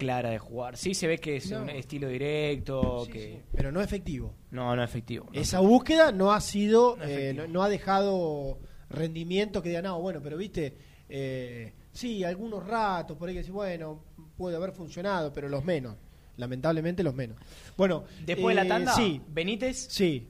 [0.00, 0.76] clara de jugar.
[0.78, 1.62] Sí se ve que es No.
[1.62, 3.20] un estilo directo, Sí, que...
[3.20, 4.34] sí, pero no efectivo.
[4.50, 5.26] No, no efectivo.
[5.32, 5.38] no.
[5.40, 8.58] Esa búsqueda no ha sido, No eh, no, ha dejado
[8.88, 10.76] rendimiento que diga, no, bueno, pero viste,
[11.08, 14.02] eh, sí, algunos ratos por ahí que bueno,
[14.36, 15.96] puede haber funcionado, pero los menos.
[16.36, 17.36] Lamentablemente los menos.
[17.76, 20.26] Bueno, Después de eh, la tanda, sí, Benítez, sí.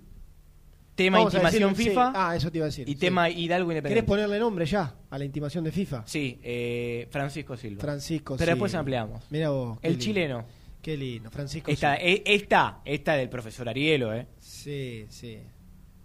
[1.05, 1.89] Tema Vamos a intimación decirlo, sí.
[1.91, 2.13] FIFA.
[2.15, 2.87] Ah, eso te iba a decir.
[2.89, 2.99] Y sí.
[2.99, 4.07] tema Hidalgo ¿Querés Independiente.
[4.07, 6.03] ponerle nombre ya a la intimación de FIFA?
[6.07, 7.81] Sí, eh, Francisco Silva.
[7.81, 8.81] Francisco Pero después Silva.
[8.81, 9.25] ampliamos.
[9.31, 9.79] Mira vos.
[9.81, 10.05] qué El lindo.
[10.05, 10.45] chileno.
[10.83, 12.07] Qué lindo, Francisco Esta, Silva.
[12.11, 14.27] e- esta, esta del profesor Arielo, ¿eh?
[14.39, 15.39] Sí, sí.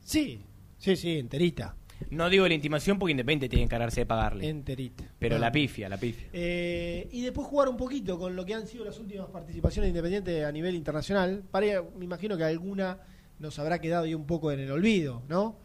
[0.02, 0.42] Sí,
[0.78, 1.76] sí, sí, enterita.
[2.10, 4.48] No digo la intimación porque Independiente tiene que encargarse de pagarle.
[4.50, 5.04] Enterita.
[5.20, 6.28] Pero la pifia, la pifia.
[6.34, 9.90] Eh, y después jugar un poquito con lo que han sido las últimas participaciones de
[9.90, 11.44] Independiente a nivel internacional.
[11.52, 12.98] Para, me imagino que alguna
[13.40, 15.58] nos habrá quedado ahí un poco en el olvido, ¿no?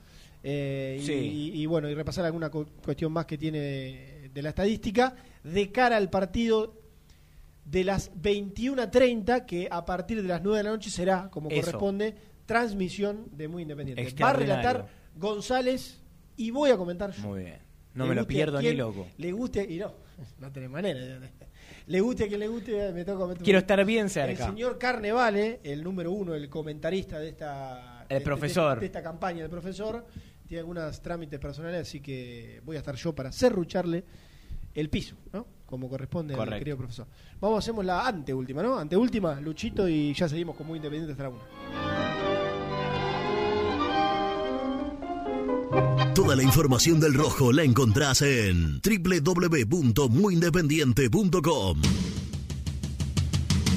[0.43, 1.13] Eh, y- Sí.
[1.13, 5.15] y, y bueno, y repasar alguna cu- cuestión más que tiene de, de la estadística
[5.45, 6.75] de cara al partido
[7.65, 11.61] de las 21.30, que a partir de las 9 de la noche será, como Eso.
[11.61, 12.15] corresponde,
[12.47, 14.15] transmisión de Muy Independiente.
[14.23, 16.01] Va a relatar González
[16.37, 17.23] y voy a comentar yo.
[17.29, 17.59] Muy bien.
[17.95, 19.07] No me lo guste pierdo ni loco.
[19.19, 19.93] Le guste, y no,
[20.41, 21.01] no tenés manera.
[21.87, 24.45] Le guste a quien le guste, me toca Quiero estar bien cerca.
[24.47, 28.05] El señor Carnevale, el número uno, el comentarista de esta.
[28.09, 28.75] El de- profesor.
[28.75, 30.05] De, de esta campaña, el profesor,
[30.47, 34.05] tiene algunos trámites personales, así que voy a estar yo para serrucharle
[34.75, 35.47] el piso, ¿no?
[35.67, 37.07] Como corresponde al querido profesor.
[37.41, 38.77] Vamos, hacemos la anteúltima, ¿no?
[38.79, 42.30] Anteúltima, Luchito, y ya seguimos como independiente hasta la una.
[46.15, 51.83] Toda la información del rojo la encontrás en www.muyindependiente.com.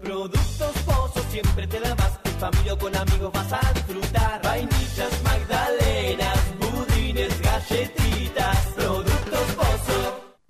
[0.01, 2.13] Productos Pozos siempre te da más.
[2.23, 4.41] En familia o con amigos vas a disfrutar.
[4.43, 8.02] Vainillas, magdalenas, budines, galletitas.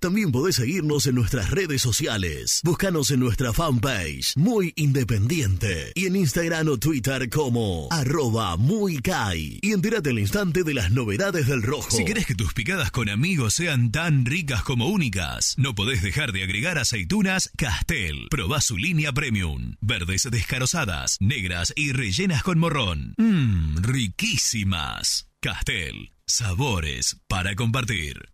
[0.04, 2.60] También podés seguirnos en nuestras redes sociales.
[2.62, 5.92] Búscanos en nuestra fanpage, Muy Independiente.
[5.94, 9.60] Y en Instagram o Twitter como arroba muy Kai.
[9.62, 11.90] Y entérate al instante de las novedades del rojo.
[11.90, 16.32] Si querés que tus picadas con amigos sean tan ricas como únicas, no podés dejar
[16.32, 18.26] de agregar aceitunas Castel.
[18.28, 19.76] Probá su línea premium.
[19.80, 23.14] Verdes descarozadas, negras y rellenas con morrón.
[23.16, 25.28] Mmm, riquísimas.
[25.40, 26.10] Castel.
[26.26, 28.33] Sabores para compartir.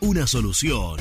[0.00, 0.98] una solución.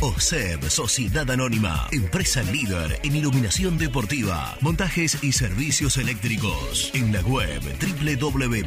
[0.00, 6.90] OSEB, Sociedad Anónima, empresa líder en iluminación deportiva, montajes y servicios eléctricos.
[6.94, 8.62] En la web www.oseb.com.ar.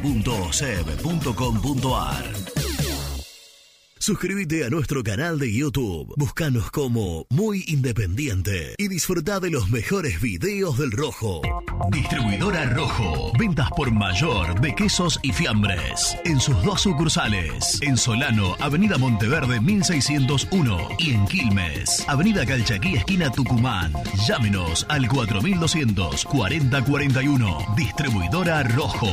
[4.06, 6.14] Suscríbete a nuestro canal de YouTube.
[6.16, 11.42] Búscanos como Muy Independiente y disfruta de los mejores videos del Rojo.
[11.90, 13.32] Distribuidora Rojo.
[13.36, 16.16] Ventas por mayor de quesos y fiambres.
[16.24, 17.80] En sus dos sucursales.
[17.82, 20.88] En Solano, Avenida Monteverde 1601.
[21.00, 23.92] Y en Quilmes, Avenida Calchaquí, esquina Tucumán.
[24.24, 27.74] Llámenos al 4200 4041.
[27.76, 29.10] Distribuidora Rojo.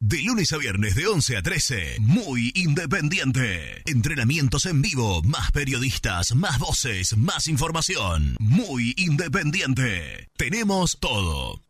[0.00, 3.82] De lunes a viernes de 11 a 13, muy independiente.
[3.86, 8.36] Entrenamientos en vivo, más periodistas, más voces, más información.
[8.38, 10.28] Muy independiente.
[10.36, 11.60] Tenemos todo.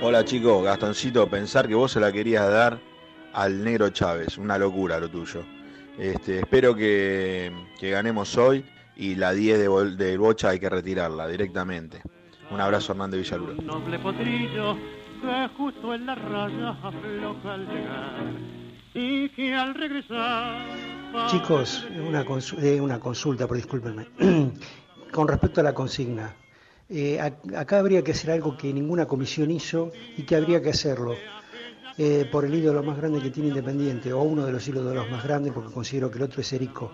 [0.00, 2.80] Hola chicos, Gastoncito, pensar que vos se la querías dar
[3.34, 5.44] al negro Chávez, una locura lo tuyo.
[5.98, 8.64] Este, espero que, que ganemos hoy
[8.94, 12.00] y la 10 de, de Bocha hay que retirarla directamente.
[12.50, 13.54] Un abrazo Hernández Villaluro.
[13.62, 14.76] noble potrillo
[15.20, 18.24] que justo en la raya afloja al llegar
[18.94, 20.64] y que al regresar
[21.30, 24.06] Chicos, una, consu- eh, una consulta, pero discúlpenme.
[25.12, 26.34] Con respecto a la consigna,
[26.90, 30.70] eh, ac- acá habría que hacer algo que ninguna comisión hizo y que habría que
[30.70, 31.14] hacerlo
[31.96, 35.24] eh, por el ídolo más grande que tiene Independiente, o uno de los ídolos más
[35.24, 36.92] grandes, porque considero que el otro es Erico.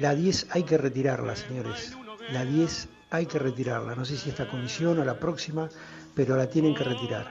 [0.00, 1.96] La 10 hay que retirarla, señores.
[2.32, 3.94] La 10 hay que retirarla.
[3.94, 5.68] No sé si esta comisión o la próxima,
[6.14, 7.26] pero la tienen que retirar.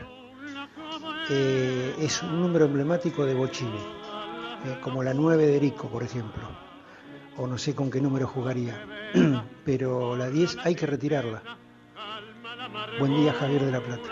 [1.29, 3.79] Eh, es un número emblemático de Bochini,
[4.65, 6.43] eh, como la 9 de Erico, por ejemplo.
[7.37, 8.85] O no sé con qué número jugaría.
[9.65, 11.41] pero la 10 hay que retirarla.
[12.99, 14.09] Buen día, Javier de la Plata.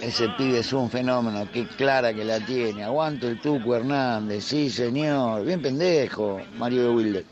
[0.00, 2.84] Ese pibe es un fenómeno, qué clara que la tiene.
[2.84, 5.44] Aguanto el Tuco Hernández, sí señor.
[5.44, 7.26] Bien pendejo, Mario de Wilde.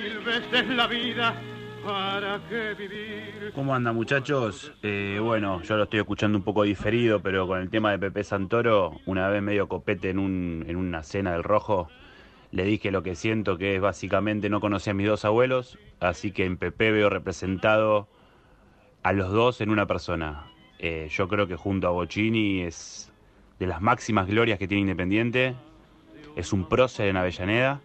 [0.00, 1.40] Mil veces la vida
[1.84, 4.72] para qué vivir ¿Cómo anda muchachos?
[4.82, 8.24] Eh, bueno, yo lo estoy escuchando un poco diferido, pero con el tema de Pepe
[8.24, 11.88] Santoro, una vez medio copete en, un, en una cena del Rojo,
[12.50, 16.32] le dije lo que siento, que es básicamente no conocí a mis dos abuelos, así
[16.32, 18.08] que en Pepe veo representado
[19.02, 20.46] a los dos en una persona.
[20.78, 23.12] Eh, yo creo que junto a Bocini es
[23.58, 25.54] de las máximas glorias que tiene Independiente,
[26.34, 27.80] es un prócer en Avellaneda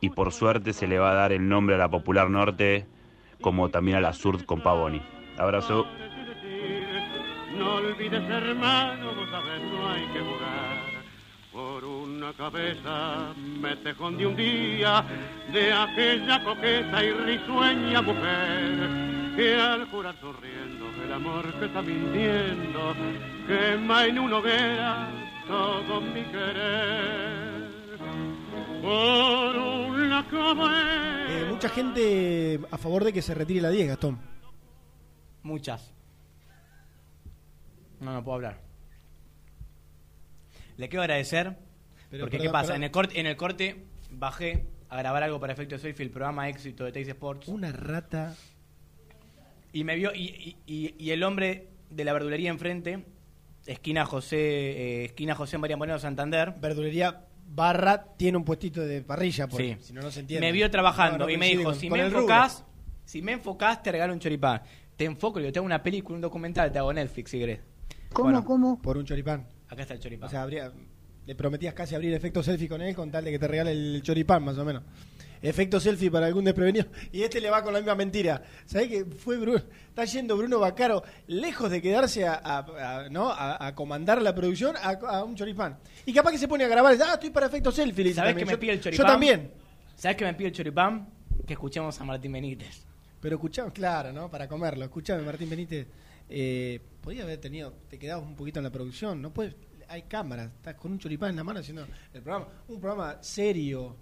[0.00, 2.86] y por suerte se le va a dar el nombre a la Popular Norte
[3.40, 5.00] como también a la Sur con Pavoni.
[5.38, 5.86] Abrazo.
[7.56, 10.70] no olvides hermano vos sabés no hay que jugar
[11.52, 15.04] por una cabeza me tejón de un día
[15.52, 22.94] de aquella coqueta y risueña mujer que al jurar sonriendo el amor que está mintiendo
[23.46, 25.08] quema en una hoguera
[25.46, 27.59] todo mi querer
[28.82, 34.18] por una cabeza Eh, mucha gente a favor de que se retire la 10, Gastón.
[35.42, 35.92] Muchas.
[38.00, 38.60] No, no puedo hablar.
[40.76, 41.56] Le quiero agradecer.
[42.10, 42.66] Pero, porque, perdón, ¿qué pasa?
[42.68, 42.76] perdón.
[42.76, 46.48] En el, corte, en el corte bajé a grabar algo para Efecto Soyfi, el programa
[46.48, 47.48] éxito de Teis Sports.
[47.48, 48.34] Una rata.
[49.72, 50.12] Y me vio.
[50.14, 53.04] Y, y- y- y el hombre de la verdulería enfrente
[53.66, 56.54] esquina José, eh, esquina José María Moreno Santander.
[56.60, 59.76] Verdulería Barra tiene un puestito de parrilla, por, Sí.
[59.80, 60.46] si no, no se entiende.
[60.46, 62.18] Me vio trabajando No, no y me dijo, con- si con me rubro.
[62.20, 62.64] enfocás,
[63.04, 64.62] si me enfocás, te regalo un choripán.
[64.96, 67.60] Te enfoco, yo te hago una película, un documental, te hago Netflix si querés.
[68.12, 68.80] ¿Cómo, Bueno, cómo?
[68.80, 69.46] Por un choripán.
[69.68, 70.28] Acá está el choripán.
[70.28, 70.70] O sea, habría,
[71.26, 74.00] le prometías casi abrir efecto selfie con él con tal de que te regale el
[74.02, 74.82] choripán, más o menos.
[75.42, 76.86] Efecto selfie para algún desprevenido.
[77.12, 78.42] Y este le va con la misma mentira.
[78.66, 79.62] ¿Sabés que fue Bruno?
[79.88, 82.58] Está yendo Bruno Bacaro, lejos de quedarse a, a-
[83.04, 83.30] a- ¿no?
[83.30, 85.78] a, a comandar la producción, a, un choripán.
[86.04, 86.94] Y capaz que se pone a grabar.
[87.02, 88.12] Ah, estoy para efecto selfie.
[88.12, 89.06] ¿Sabés que me Yo- pide el Yo choripán?
[89.06, 89.50] también.
[89.96, 91.08] ¿Sabés que me pide el choripán?
[91.46, 92.84] Que escuchemos a Martín Benítez.
[93.20, 94.30] Pero escuchamos, claro, ¿no?
[94.30, 94.84] Para comerlo.
[94.84, 95.86] Escuchame, Martín Benítez.
[96.28, 99.32] Eh, podía haber tenido, te quedabas un poquito en la producción, ¿no?
[99.32, 99.54] Puedes,
[99.88, 102.46] hay cámaras, estás con un choripán en la mano haciendo el programa.
[102.68, 103.96] Un programa serio,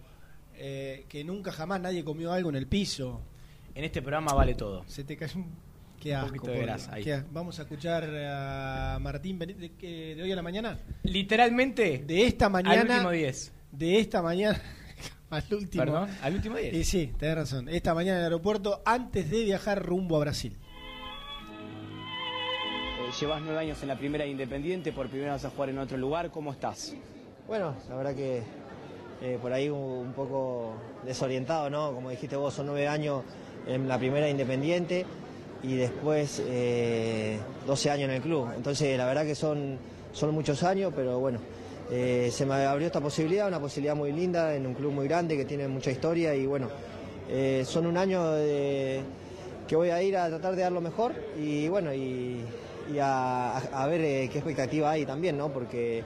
[0.59, 3.21] eh, que nunca jamás nadie comió algo en el piso.
[3.75, 4.85] En este programa vale todo.
[4.87, 5.69] Se te cayó un...
[6.01, 6.27] Qué Un asco.
[6.29, 6.95] poquito de por grasa Dios.
[6.97, 7.05] ahí.
[7.05, 10.79] Qué as- Vamos a escuchar a Martín Benítez de, que- de hoy a la mañana.
[11.03, 12.05] Literalmente.
[12.07, 12.81] De esta mañana.
[12.83, 13.53] Al último 10.
[13.73, 14.61] De esta mañana.
[15.31, 15.85] al último.
[15.85, 16.73] Perdón, al último 10.
[16.75, 17.69] Y sí, tenés razón.
[17.69, 20.57] Esta mañana en el aeropuerto antes de viajar rumbo a Brasil.
[23.01, 25.79] Eh, llevas nueve años en la primera de Independiente, por primera vez a jugar en
[25.79, 26.95] otro lugar, ¿cómo estás?
[27.47, 28.43] Bueno, la verdad que
[29.20, 30.74] eh, por ahí un, poco
[31.05, 31.93] desorientado, ¿no?
[31.93, 33.23] Como dijiste vos, son nueve años
[33.66, 35.05] en la primera Independiente
[35.62, 38.49] y después eh, 12 años en el club.
[38.57, 39.77] Entonces, la verdad que son,
[40.12, 41.40] son muchos años, pero bueno,
[41.90, 45.36] eh, se me abrió esta posibilidad, una posibilidad muy linda en un club muy grande
[45.36, 46.69] que tiene mucha historia y bueno,
[47.28, 48.23] eh, son un año
[49.66, 52.45] que voy a ir a tratar de dar lo mejor y bueno, y,
[53.01, 55.49] a, a ver qué expectativa hay también, ¿no?
[55.53, 56.03] Porque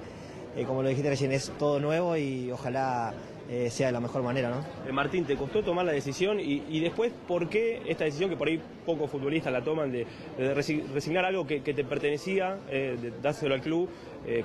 [0.56, 3.12] eh, como lo dijiste recién, es todo nuevo y ojalá
[3.50, 4.64] eh, sea de la mejor manera, ¿no?
[4.88, 6.38] Eh, Martín, ¿te costó tomar la decisión?
[6.40, 10.06] Y, y después, ¿por qué esta decisión que por ahí pocos futbolistas la toman de,
[10.38, 13.88] de resi- resignar algo que, que te pertenecía, eh, de dárselo al club,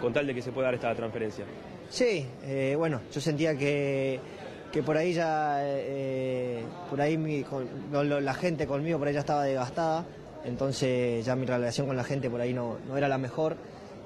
[0.02, 1.46] con tal de que se pueda dar esta transferencia?
[1.90, 4.20] Sí, eh, bueno, yo sentía que,
[4.72, 5.62] que por ahí ya,
[6.90, 10.04] por ahí mi- con- lo- lo- la gente conmigo por ahí ya estaba desgastada,
[10.46, 13.56] entonces ya mi relación con la gente por ahí no, no era la mejor.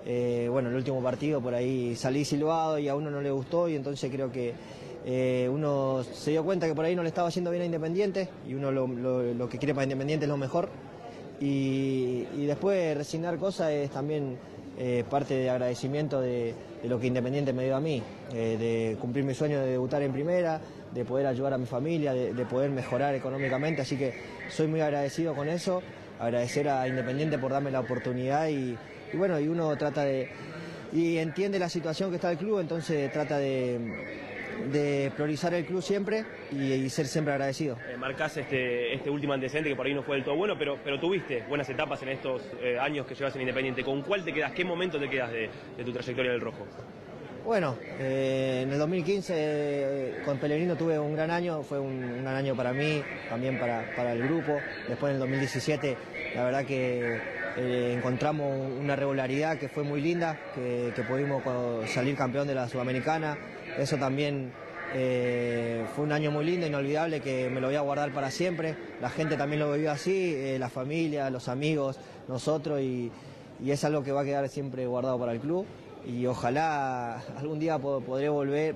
[0.05, 3.69] Eh, bueno, el último partido por ahí salí silbado y a uno no le gustó
[3.69, 4.53] y entonces creo que
[5.05, 8.29] eh, uno se dio cuenta que por ahí no le estaba haciendo bien a Independiente
[8.47, 10.69] y uno lo, que quiere para Independiente es lo mejor.
[11.39, 14.37] Y, después resignar cosas es también
[14.77, 16.53] eh, parte de agradecimiento de,
[16.83, 18.01] lo que Independiente me dio a mí,
[18.31, 20.59] de cumplir mi sueño de debutar en primera,
[20.93, 24.13] de poder ayudar a mi familia, de, de poder mejorar económicamente, así que
[24.49, 25.81] soy muy agradecido con eso,
[26.19, 28.77] agradecer a Independiente por darme la oportunidad y,
[29.13, 30.29] y bueno, y uno trata de,
[30.93, 33.79] y entiende la situación que está el club, entonces trata de,
[34.71, 37.77] de priorizar el club siempre y, y ser siempre agradecido.
[37.89, 40.77] Eh, marcás este, este último antecedente que por ahí no fue del todo bueno, pero,
[40.83, 43.83] pero tuviste buenas etapas en estos eh, años que llevas en Independiente.
[43.83, 44.51] ¿Con cuál te quedas?
[44.51, 46.65] ¿Qué momento te quedas de, de tu trayectoria del rojo?
[47.43, 52.21] Bueno, eh, en el 2015 eh, con Pellegrino tuve un gran año, fue un, un
[52.21, 54.59] gran año para mí, también para, para el grupo.
[54.87, 55.97] Después en el 2017,
[56.35, 57.19] la verdad que
[57.57, 61.43] eh, encontramos una regularidad que fue muy linda, que, pudimos
[61.89, 63.37] salir campeón de la Sudamericana.
[63.77, 64.51] Eso también
[64.93, 68.75] eh, fue un año muy lindo, inolvidable, que me lo voy a guardar para siempre.
[69.01, 73.11] La gente también lo vivió así, eh, la familia, los amigos, nosotros, y,
[73.65, 75.67] es algo que va a quedar siempre guardado para el club
[76.07, 78.75] y ojalá algún día po- podré volver,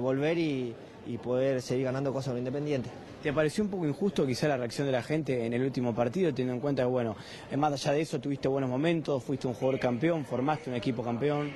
[0.00, 0.74] volver y,
[1.22, 2.88] poder seguir ganando cosas en Independiente.
[3.22, 6.30] ¿Te pareció un poco injusto quizá la reacción de la gente en el último partido,
[6.30, 7.16] teniendo en cuenta que, bueno,
[7.50, 11.04] eh, más allá de eso tuviste buenos momentos, fuiste un jugador campeón, formaste un equipo
[11.04, 11.52] campeón?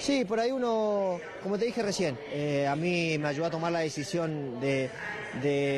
[0.00, 3.72] Sí, por ahí uno, como te dije recién, eh, a mí me ayudó a tomar
[3.72, 4.88] la decisión de,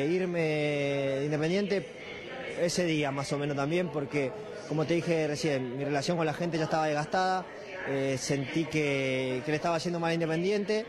[0.09, 1.85] irme de Independiente
[2.61, 4.31] ese día más o menos también, porque
[4.69, 7.45] como te dije recién, mi relación con la gente ya estaba desgastada,
[7.89, 10.85] eh, sentí que, le estaba haciendo mal Independiente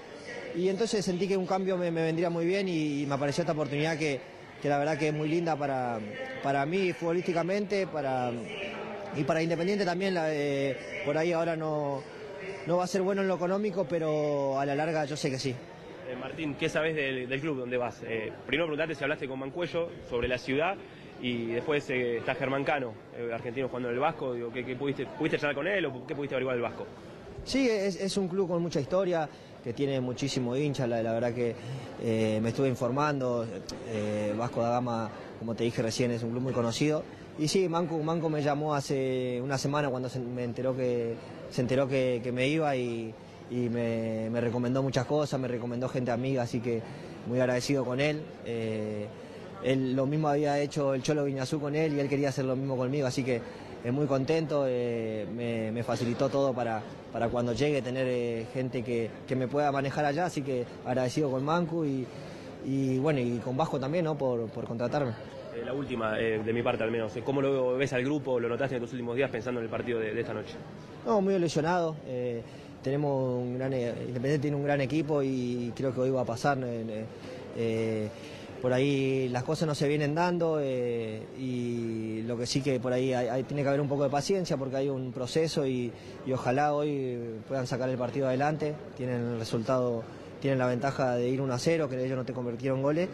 [0.57, 3.43] y entonces sentí que un cambio me, me vendría muy bien y, y me apareció
[3.43, 4.21] esta oportunidad que,
[4.63, 5.99] que la verdad que es muy linda para,
[6.43, 8.31] para mí futbolísticamente para,
[9.17, 10.15] y para Independiente también.
[10.15, 12.03] la- eh, por ahí ahora no,
[12.67, 15.39] no va a ser bueno en lo económico, pero a la larga yo sé que
[15.39, 15.51] sí.
[15.51, 18.03] Eh, Martín, ¿qué sabes del, del club donde vas?
[18.07, 20.77] Eh, primero preguntarte si hablaste con Mancuello sobre la ciudad
[21.23, 24.35] y después eh, está Germán Cano, eh, argentino jugando en el Vasco.
[24.35, 26.87] Digo, ¿qué, qué pudiste, ¿Pudiste charlar con él o qué pudiste averiguar del Vasco?
[27.45, 29.29] Sí, es, es un club con mucha historia,
[29.65, 31.55] que tiene muchísimo hincha, la, verdad que
[32.03, 33.47] eh, me estuve informando,
[33.89, 37.03] eh, Vasco da Gama, como te dije recién, es un club muy conocido.
[37.39, 41.15] Y sí, Manco, Manco me llamó hace una semana cuando se, me enteró que,
[41.51, 43.15] se enteró que, que me iba y,
[43.51, 46.83] y me, me recomendó muchas cosas, me recomendó gente amiga, así que
[47.27, 48.23] muy agradecido con él.
[48.45, 49.07] Eh,
[49.63, 52.55] él lo mismo había hecho el Cholo Viñazú con él y él quería hacer lo
[52.55, 53.41] mismo conmigo, así que
[53.85, 56.83] eh, muy contento, eh, me, me facilitó todo para,
[57.13, 61.31] para cuando llegue tener eh, gente que, que me pueda manejar allá, así que agradecido
[61.31, 62.07] con Mancu y,
[62.65, 64.17] y bueno, y con Vasco también, ¿no?
[64.17, 65.13] Por, por contratarme.
[65.55, 67.13] Eh, la última, de mi parte al menos.
[67.25, 68.41] ¿Cómo lo ves al grupo?
[68.41, 70.55] ¿Lo notaste en tus últimos días pensando en el partido de, de esta noche?
[71.07, 71.95] No, muy ilusionado.
[72.07, 72.43] eh,
[72.83, 76.59] tenemos un gran, Independiente tiene un gran equipo y creo que hoy va a pasar.
[78.65, 82.95] Por ahí las cosas no se vienen dando eh, y lo que sí que por
[82.95, 85.93] ahí hay- hay- tiene que haber un poco de paciencia porque hay un proceso y,
[86.27, 88.75] y ojalá hoy puedan sacar el partido adelante.
[88.97, 90.03] Tienen el resultado,
[90.41, 93.11] tienen la ventaja de ir 1 a 0, que ellos no te convirtieron goles.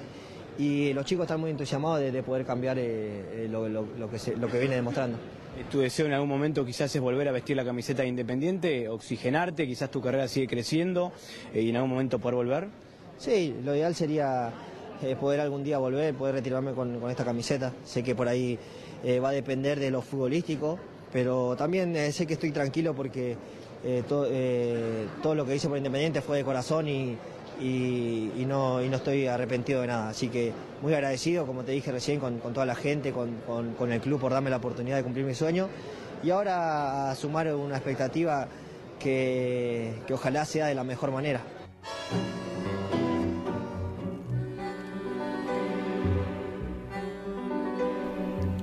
[0.56, 2.84] Y los chicos están muy entusiasmados de, de poder cambiar eh,
[3.46, 5.18] eh, lo, lo- lo que se- lo que viene demostrando.
[5.68, 9.66] ¿Tu deseo en algún momento quizás es volver a vestir la camiseta de Independiente, oxigenarte,
[9.66, 11.10] quizás tu carrera sigue creciendo
[11.52, 12.68] eh, y en algún momento poder volver?
[13.18, 14.50] Sí, lo ideal sería
[15.02, 17.72] eh, poder algún día volver, poder retirarme con, esta camiseta.
[17.84, 18.58] Sé que por ahí
[19.04, 20.78] eh, va a depender de lo futbolístico,
[21.12, 23.36] pero también eh, sé que estoy tranquilo porque
[24.08, 24.26] to-
[25.22, 27.16] todo lo que hice por Independiente fue de corazón y,
[27.60, 30.10] y- no, no estoy arrepentido de nada.
[30.10, 30.52] Así que
[30.82, 34.00] muy agradecido, como te dije recién, con, con toda la gente, con, con- con el
[34.00, 35.68] club por darme la oportunidad de cumplir mi sueño.
[36.22, 38.48] Y ahora a sumar una expectativa
[38.98, 41.40] que, que ojalá sea de la mejor manera.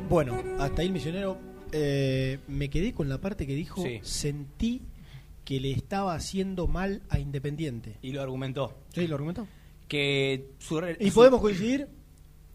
[0.09, 1.37] Bueno, hasta ahí el misionero.
[1.73, 3.99] eh, me quedé con la parte que dijo: Sí.
[4.01, 4.81] sentí
[5.43, 7.97] que le estaba haciendo mal a Independiente.
[8.01, 8.73] Y lo argumentó.
[8.93, 9.47] Sí, lo argumentó.
[9.87, 11.87] Que su re- ¿Y su- podemos coincidir?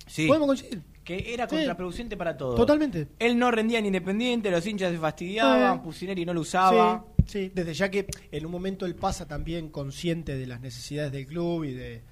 [0.06, 0.26] Sí.
[0.26, 0.82] ¿Podemos coincidir?
[1.04, 1.56] Que era Sí.
[1.56, 2.54] contraproducente para todo.
[2.54, 3.08] Totalmente.
[3.18, 5.80] Él no rendía en Independiente, los hinchas se fastidiaban, Eh.
[5.82, 7.04] Pusineri no lo usaba.
[7.26, 11.12] Sí, sí, desde ya que en un momento él pasa también consciente de las necesidades
[11.12, 12.02] del club y de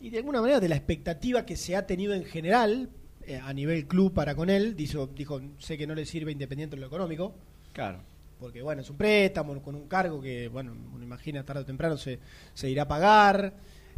[0.00, 2.88] y de alguna manera de la expectativa que se ha tenido en general
[3.28, 4.74] eh, a nivel club para con él.
[4.74, 7.34] Dijo, dijo, sé que no le sirve Independiente en lo económico,
[7.72, 8.00] Claro.
[8.40, 11.96] porque bueno, es un préstamo con un cargo que, bueno, uno imagina tarde o temprano
[11.96, 12.18] se,
[12.54, 13.52] se irá a pagar.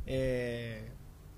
[0.06, 0.82] eh,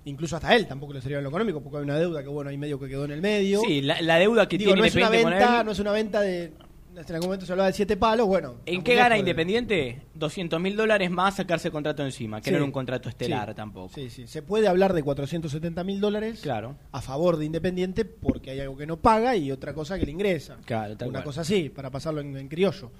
[0.05, 2.57] incluso hasta él tampoco le en lo económico, porque hay una deuda que, bueno, hay
[2.57, 3.61] medio que quedó en el medio.
[3.65, 5.65] Sí, la, la deuda que Digo, tiene no es una Independiente venta, con él.
[5.65, 6.51] no es una venta de...
[6.95, 8.55] En algún momento se hablaba de siete palos, bueno.
[8.65, 10.01] ¿En qué gana de- Independiente?
[10.13, 12.51] 200 mil dólares más sacarse contrato encima, que Sí.
[12.51, 13.55] no era un contrato estelar Sí.
[13.55, 13.93] tampoco.
[13.95, 14.27] Sí, sí.
[14.27, 16.75] Se puede hablar de 470 mil dólares Claro.
[16.91, 20.11] a favor de Independiente porque hay algo que no paga y otra cosa que le
[20.11, 20.57] ingresa.
[20.65, 21.25] Claro, tal Una cual.
[21.25, 22.91] cosa así, para pasarlo en, en criollo.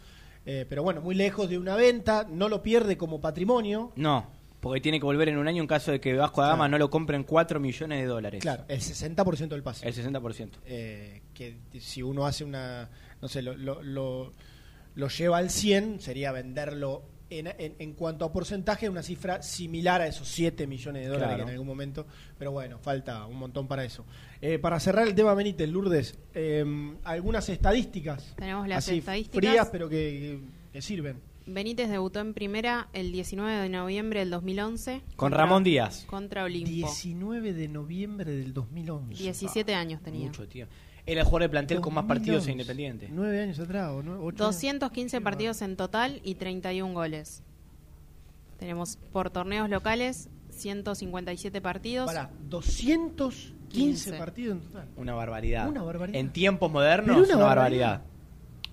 [0.45, 3.91] Eh, pero bueno, muy lejos de una venta, no lo pierde como patrimonio.
[3.95, 4.25] No,
[4.59, 6.71] porque tiene que volver en un año en caso de que Vasco da Gama Claro.
[6.71, 8.41] no lo compren 4 millones de dólares.
[8.41, 9.87] Claro, el 60% del pase.
[9.87, 10.59] El 60%.
[10.65, 12.89] Eh, que si uno hace una,
[13.23, 14.33] no sé, lo, lo, lo-
[14.95, 20.01] lo lleva al 100, sería venderlo en, en, en cuanto a porcentaje, una cifra similar
[20.01, 21.45] a esos 7 millones de dólares Claro.
[21.45, 22.05] que en algún momento,
[22.37, 24.05] pero bueno, falta un montón para eso.
[24.41, 26.63] Eh, para cerrar el tema Benítez, Lourdes, eh,
[27.05, 28.35] algunas estadísticas.
[28.35, 29.37] Tenemos las así, estadísticas.
[29.37, 30.39] Frías, pero que, que-
[30.73, 31.21] que sirven.
[31.45, 34.99] Benítez debutó en primera el 19 de noviembre del 2011.
[35.01, 36.05] Con contra- Ramón Díaz.
[36.05, 36.69] Contra Olimpo.
[36.69, 39.21] 19 de noviembre del 2011.
[39.23, 40.25] 17 años tenía.
[40.27, 40.67] Mucho, tío.
[41.05, 42.51] Era el jugador de plantel con más partidos 2011.
[42.51, 43.09] en Independiente.
[43.11, 44.55] 9 años atrás, o no, ocho años.
[44.55, 47.43] 215 partidos en total y 31 goles.
[48.57, 52.05] Tenemos por torneos locales 157 partidos.
[52.05, 54.13] Pará, 215 15.
[54.17, 54.87] partidos en total.
[54.95, 55.67] Una barbaridad.
[55.67, 56.19] Una barbaridad.
[56.19, 57.89] En tiempos modernos, una, una barbaridad.
[57.89, 58.13] barbaridad.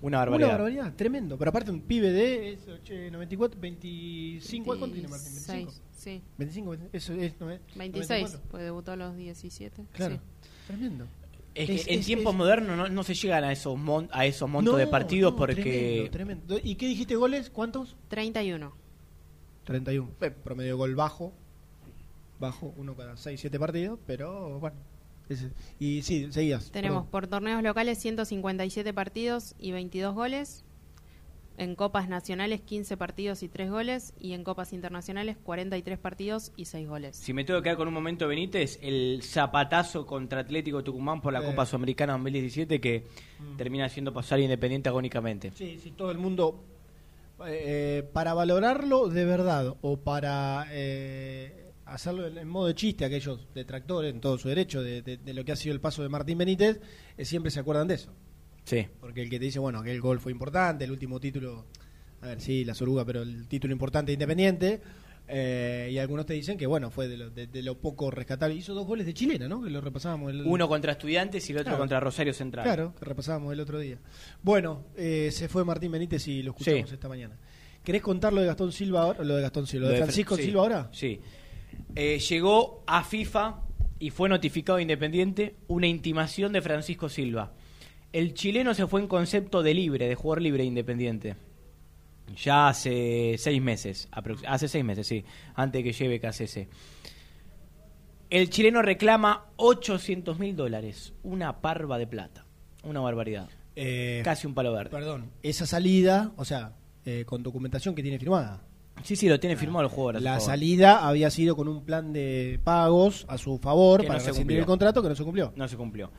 [0.01, 0.47] Una barbaridad.
[0.49, 1.37] Una barbaridad, tremendo.
[1.37, 5.25] Pero aparte un pibe de es, oche, 94, 25, ¿cuánto tiene Martín?
[5.33, 5.71] 25.
[5.71, 6.21] 26, sí.
[6.37, 8.41] 25, 20, eso es nove- 26, 94.
[8.49, 9.85] pues debutó a los 17.
[9.91, 10.21] Claro, sí.
[10.67, 11.07] tremendo.
[11.53, 14.07] Es que Es- en es- tiempos es- modernos no, no se llegan a esos mon-
[14.11, 16.59] a esos montos No, de partidos no, porque Tremendo, tremendo.
[16.63, 17.49] ¿Y qué dijiste goles?
[17.49, 17.97] ¿Cuántos?
[18.07, 18.73] 31.
[19.65, 20.09] 31.
[20.21, 21.33] Eh, promedio de gol bajo.
[22.39, 24.77] Bajo, uno cada 6, 7 partidos, pero bueno.
[25.29, 26.71] ese- Y sí, seguías.
[26.71, 27.11] Tenemos perdón.
[27.11, 30.63] por torneos locales 157 partidos y 22 goles.
[31.61, 34.13] En copas nacionales 15 partidos y 3 goles.
[34.19, 37.15] Y en copas internacionales 43 partidos y 6 goles.
[37.15, 41.33] si me tengo que quedar con un momento Benítez, el zapatazo contra Atlético Tucumán por
[41.33, 41.45] la Sí.
[41.45, 43.05] Copa Sudamericana 2017 que
[43.57, 45.51] termina siendo pasar Independiente agónicamente.
[45.53, 46.63] Sí, sí, todo el mundo.
[47.47, 53.47] eh, para valorarlo de verdad o para eh, hacerlo en, en modo de chiste, aquellos
[53.53, 56.09] detractores, en todo su derecho, de, de- de lo que ha sido el paso de
[56.09, 56.79] Martín Benítez,
[57.17, 58.11] eh, siempre se acuerdan de eso.
[58.63, 58.85] Sí.
[58.99, 61.65] Porque el que te dice, bueno, aquel gol fue importante, el último título,
[62.21, 64.81] a ver, sí, la Soruga, pero el título importante de Independiente.
[65.33, 68.55] eh, y algunos te dicen que, bueno, fue de lo, de- de lo poco rescatable.
[68.55, 69.63] Hizo dos goles de chilena, ¿no?
[69.63, 70.31] Que lo repasábamos.
[70.31, 71.77] El, Uno contra Estudiantes y el otro Claro.
[71.79, 72.65] contra Rosario Central.
[72.65, 73.97] Claro, que repasábamos el otro día.
[74.43, 76.95] Bueno, eh, se fue Martín Benítez y lo escuchamos Sí.
[76.95, 77.37] esta mañana.
[77.81, 79.23] ¿Querés contar lo de Gastón Silva ahora?
[79.23, 80.89] Lo de Gastón Silva, lo de Francisco Fra- sí, Silva ahora?
[80.91, 81.21] Sí.
[81.95, 83.61] Eh, llegó a FIFA
[83.99, 87.53] y fue notificado Independiente una intimación de Francisco Silva.
[88.13, 91.35] El chileno se fue en concepto de libre, de jugador libre e independiente.
[92.35, 94.09] Ya hace seis meses,
[94.47, 96.67] hace seis meses, sí, antes de que lleve KCC.
[98.29, 102.45] El chileno reclama 800 mil dólares, una parva de plata,
[102.83, 103.49] una barbaridad.
[103.75, 104.89] Eh, Casi un palo verde.
[104.89, 106.73] Perdón, esa salida, o sea,
[107.05, 108.61] eh, con documentación que tiene firmada.
[109.03, 110.21] Sí, sí, lo tiene firmado el jugador.
[110.21, 114.23] La salida había sido con un plan de pagos a su favor Que para no
[114.23, 115.53] se rescindir el contrato que no se cumplió.
[115.55, 116.11] No se cumplió.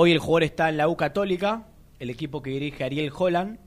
[0.00, 1.66] Hoy el jugador está en la U Católica,
[1.98, 3.58] el equipo que dirige Ariel Holland.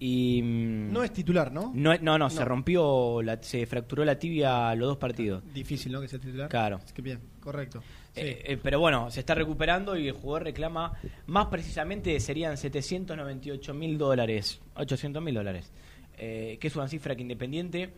[0.00, 0.40] Y.
[0.42, 1.72] mm, No es titular, ¿no?
[1.74, 2.30] No, no, no, No.
[2.30, 5.42] se rompió, la- se fracturó la tibia los dos partidos.
[5.52, 6.00] Difícil, ¿no?
[6.00, 6.48] Que sea titular.
[6.48, 6.80] Claro.
[6.86, 7.82] Es que bien, correcto.
[8.14, 8.20] Sí.
[8.22, 10.94] Eh, eh, pero bueno, se está recuperando y el jugador reclama,
[11.26, 15.70] más precisamente serían 798 mil dólares, 800 mil dólares,
[16.16, 17.90] eh, que es una cifra que Independiente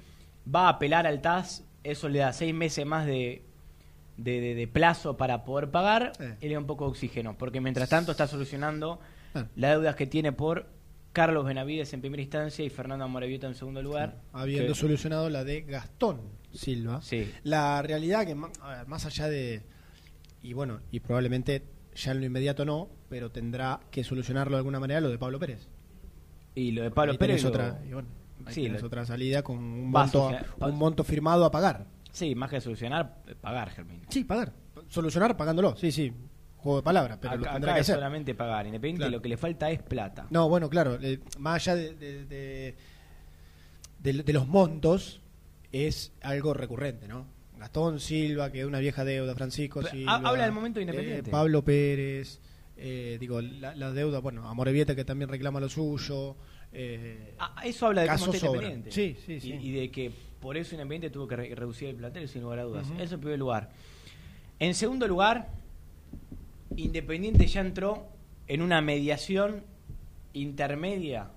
[0.53, 3.45] va a apelar al TAS, eso le da seis meses más de,
[4.23, 6.37] de, de- de plazo para poder pagar Eh.
[6.41, 9.01] le da un poco de oxígeno, porque mientras tanto está solucionando
[9.35, 9.47] Ah.
[9.57, 10.67] las deudas que tiene por
[11.13, 14.21] Carlos Benavides en primera instancia y Fernando Morevieta en segundo lugar.
[14.33, 16.21] Habiendo que- solucionado la de Gastón
[16.53, 17.01] Silva.
[17.03, 17.31] Sí.
[17.45, 19.63] La realidad que, ver, más allá de.
[20.43, 21.63] Y bueno, y probablemente
[21.95, 25.39] ya en lo inmediato no, pero tendrá que solucionarlo de alguna manera lo de Pablo
[25.39, 25.69] Pérez.
[26.55, 27.43] Y lo de Pablo Pérez.
[27.43, 28.09] lo- otra, y bueno,
[28.47, 30.31] ahí Sí, tenés lo- otra salida con un monto,
[30.61, 31.87] un monto firmado a pagar.
[32.13, 34.03] Sí, más que solucionar, eh, pagar, Germín.
[34.09, 34.53] Sí, pagar.
[34.89, 36.13] Solucionar pagándolo, sí, sí.
[36.57, 37.95] Juego de palabras, pero lo tendrá acá que es hacer.
[37.97, 38.67] solamente pagar.
[38.67, 39.13] Independiente, Claro.
[39.17, 40.27] lo que le falta es plata.
[40.31, 42.77] No, bueno, claro, eh, más allá de, de, de-
[44.03, 45.21] de- de los montos,
[45.73, 47.27] es algo recurrente, ¿no?
[47.59, 50.13] Gastón Silva, que es una vieja deuda, Francisco Pero, Silva.
[50.13, 51.31] ha- habla del momento eh, Independiente.
[51.31, 52.41] Pablo Pérez,
[52.77, 56.37] eh, digo, la, la deuda, bueno, a Morevieta que también reclama lo suyo.
[56.73, 58.47] eh, Ah, eso habla de cómo casos está.
[58.47, 58.91] Independiente.
[58.93, 59.53] Sí, sí, sí.
[59.53, 62.59] Y, y de que por eso Independiente tuvo que re- reducir el plantel, sin lugar
[62.61, 62.87] a dudas.
[62.99, 63.71] Eso en primer lugar.
[64.59, 65.49] En segundo lugar,
[66.77, 68.07] Independiente ya entró
[68.47, 69.63] en una mediación
[70.33, 71.29] intermedia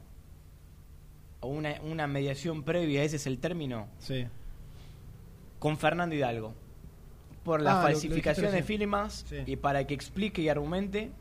[1.41, 4.25] o una, una mediación previa, ese es el término, sí.
[5.59, 6.53] con Fernando Hidalgo.
[7.43, 9.37] Por la Ah, lo- lo falsificación de firmas Sí.
[9.45, 11.11] y para que explique y argumente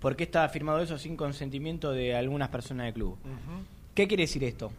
[0.00, 3.16] por qué estaba firmado eso sin consentimiento de algunas personas del club.
[3.94, 4.72] ¿Qué quiere decir esto?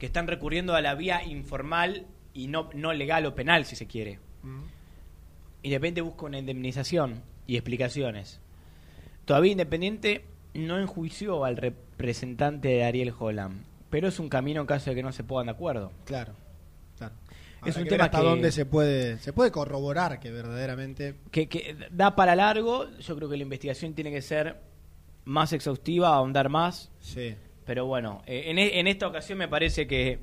[0.00, 3.86] Que están recurriendo a la vía informal y no, no legal o penal, si se
[3.86, 4.18] quiere.
[5.62, 8.40] Independiente busca una indemnización y explicaciones.
[9.26, 10.24] Todavía Independiente
[10.54, 15.02] no enjuició al representante de Ariel Holland, pero es un camino en caso de que
[15.02, 15.92] no se pongan de acuerdo.
[16.06, 16.32] Claro,
[16.96, 17.14] claro.
[17.66, 21.76] Es un tema hasta que- dónde se puede se puede corroborar que verdaderamente que, que
[21.90, 22.88] da para largo.
[23.00, 24.62] Yo creo que la investigación tiene que ser
[25.26, 26.90] más exhaustiva, ahondar más.
[27.00, 27.34] Sí.
[27.70, 30.18] Pero bueno, eh, en, e- en esta ocasión me parece que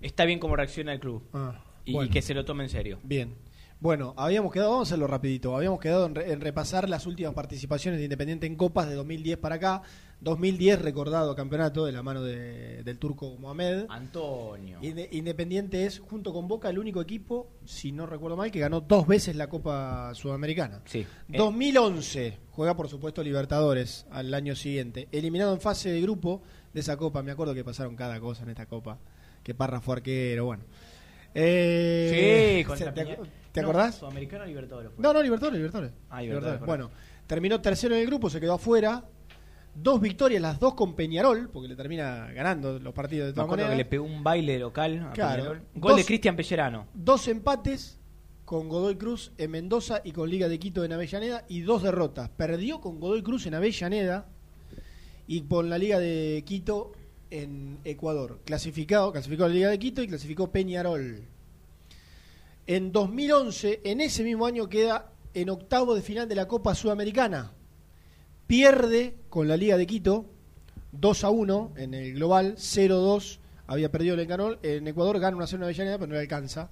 [0.00, 2.10] está bien cómo reacciona el club Ah, y, bueno.
[2.10, 2.98] que se lo tome en serio.
[3.04, 3.36] Bien.
[3.78, 7.34] Bueno, habíamos quedado, vamos a hacerlo rapidito, habíamos quedado en, re- en repasar las últimas
[7.34, 9.82] participaciones de Independiente en Copas de 2010 para acá.
[10.22, 13.84] 2010 recordado campeonato de la mano de- del turco Mohamed.
[13.90, 14.78] Antonio.
[14.80, 18.80] Inde- Independiente es, junto con Boca, el único equipo, si no recuerdo mal, que ganó
[18.80, 20.80] dos veces la Copa Sudamericana.
[20.86, 21.00] Sí.
[21.00, 25.06] Eh, 2011 juega, por supuesto, Libertadores al año siguiente.
[25.12, 26.40] Eliminado en fase de grupo
[26.72, 27.22] de esa Copa.
[27.22, 28.98] Me acuerdo que pasaron cada cosa en esta Copa.
[29.42, 30.64] Que Parra fue arquero, bueno.
[31.38, 32.64] Eh, sí,
[33.56, 33.94] ¿te, Peña- ¿te No, acordás?
[33.96, 34.92] Sudamericano o Libertadores.
[34.92, 35.02] fue.
[35.02, 35.92] No, no, Libertadores, Libertadores.
[36.10, 36.90] Ah, Libertadores, Bueno,
[37.26, 39.04] terminó tercero en el grupo, se quedó afuera.
[39.74, 43.44] Dos victorias, las dos con Peñarol, porque le termina ganando los partidos de Me todas
[43.46, 43.78] acuerdo que maneras.
[43.78, 45.42] le pegó un baile local a Claro.
[45.42, 45.62] Peñarol.
[45.74, 46.86] Gol de Dos- Cristian Pellerano.
[46.94, 47.98] Dos empates
[48.46, 52.30] con Godoy Cruz en Mendoza y con Liga de Quito en Avellaneda y dos derrotas.
[52.30, 54.26] Perdió con Godoy Cruz en Avellaneda
[55.26, 56.92] y con la Liga de Quito
[57.30, 58.40] en Ecuador.
[58.46, 61.22] Clasificado, clasificó la Liga de Quito y clasificó Peñarol.
[62.66, 67.52] En 2011, en ese mismo año, queda en octavo de final de la Copa Sudamericana.
[68.46, 70.26] Pierde con la Liga de Quito
[70.92, 73.38] 2 a 1 en el global, 0-2.
[73.66, 74.58] Había perdido el Encanol.
[74.62, 76.70] En Ecuador gana 1 a 0 en Avellaneda, pero no le alcanza.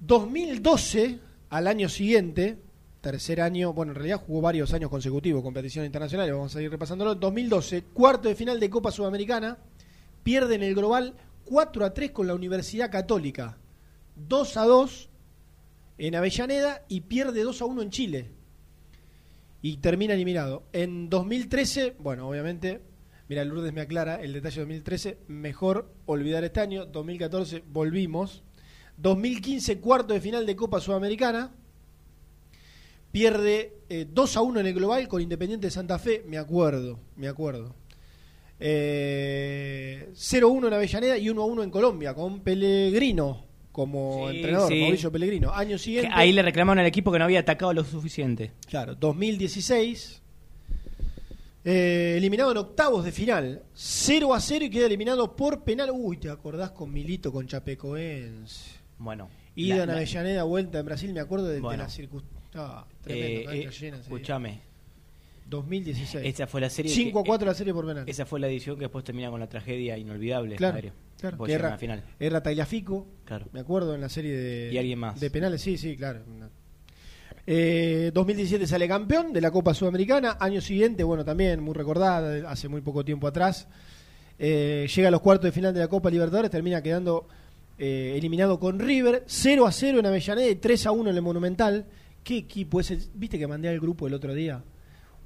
[0.00, 1.18] 2012,
[1.50, 2.58] al año siguiente,
[3.00, 7.14] tercer año, bueno, en realidad jugó varios años consecutivos competición internacional, vamos a ir repasándolo.
[7.16, 9.58] 2012, cuarto de final de Copa Sudamericana,
[10.22, 11.14] pierde en el global
[11.44, 13.57] 4 a 3 con la Universidad Católica,
[14.26, 15.08] 2 a 2
[15.98, 18.30] en Avellaneda y pierde 2 a 1 en Chile.
[19.60, 20.64] Y termina eliminado.
[20.72, 22.80] En 2013, bueno, obviamente,
[23.28, 26.86] mira, Lourdes me aclara el detalle de 2013, mejor olvidar este año.
[26.86, 28.44] 2014 volvimos.
[28.96, 31.52] 2015, cuarto de final de Copa Sudamericana.
[33.10, 37.00] Pierde eh, 2 a 1 en el global con Independiente de Santa Fe, me acuerdo,
[37.16, 37.74] me acuerdo.
[38.60, 43.47] Eh, 0-1 en Avellaneda y 1 a 1 en Colombia con Pellegrino
[43.78, 44.80] como Sí, entrenador, sí.
[44.80, 45.52] Mauricio Pellegrino.
[45.54, 46.10] Año siguiente.
[46.12, 48.50] ahí le reclamaron al equipo que no había atacado lo suficiente.
[48.68, 50.20] Claro, 2016
[51.64, 53.62] Eh, eliminado en octavos de final.
[53.74, 55.90] 0 a 0 y queda eliminado por penal.
[55.92, 58.70] Uy, ¿te acordás con Milito, con Chapecoense?
[58.98, 59.28] Bueno.
[59.54, 61.82] Ida la- en la- Avellaneda, vuelta en Brasil, me acuerdo de, de Bueno.
[61.82, 62.38] las circunstancias.
[62.54, 63.98] Ah, Eh, tremendo, eh, día.
[64.00, 64.60] escúchame.
[65.46, 66.26] 2016.
[66.26, 66.92] Esa fue la serie.
[66.92, 68.04] 5 a que- 4 la serie por penal.
[68.08, 70.56] Esa fue la edición que después termina con la tragedia inolvidable.
[70.56, 70.90] Claro.
[71.18, 71.38] Claro.
[71.44, 72.02] Que era, la final.
[72.18, 73.46] era Tagliafico, Claro.
[73.52, 75.18] me acuerdo en la serie de, Y alguien más.
[75.20, 76.20] de penales, sí, sí, claro.
[77.46, 82.68] Eh, 2017 sale campeón de la Copa Sudamericana, año siguiente, bueno, también muy recordada, hace
[82.68, 83.68] muy poco tiempo atrás,
[84.38, 87.26] eh, llega a los cuartos de final de la Copa Libertadores, termina quedando
[87.78, 91.22] eh, eliminado con River, 0 a 0 en Avellaneda y 3 a 1 en el
[91.22, 91.86] Monumental.
[92.24, 92.90] ¿Qué equipo es?
[92.90, 94.62] el- ¿Viste que mandé al grupo el otro día?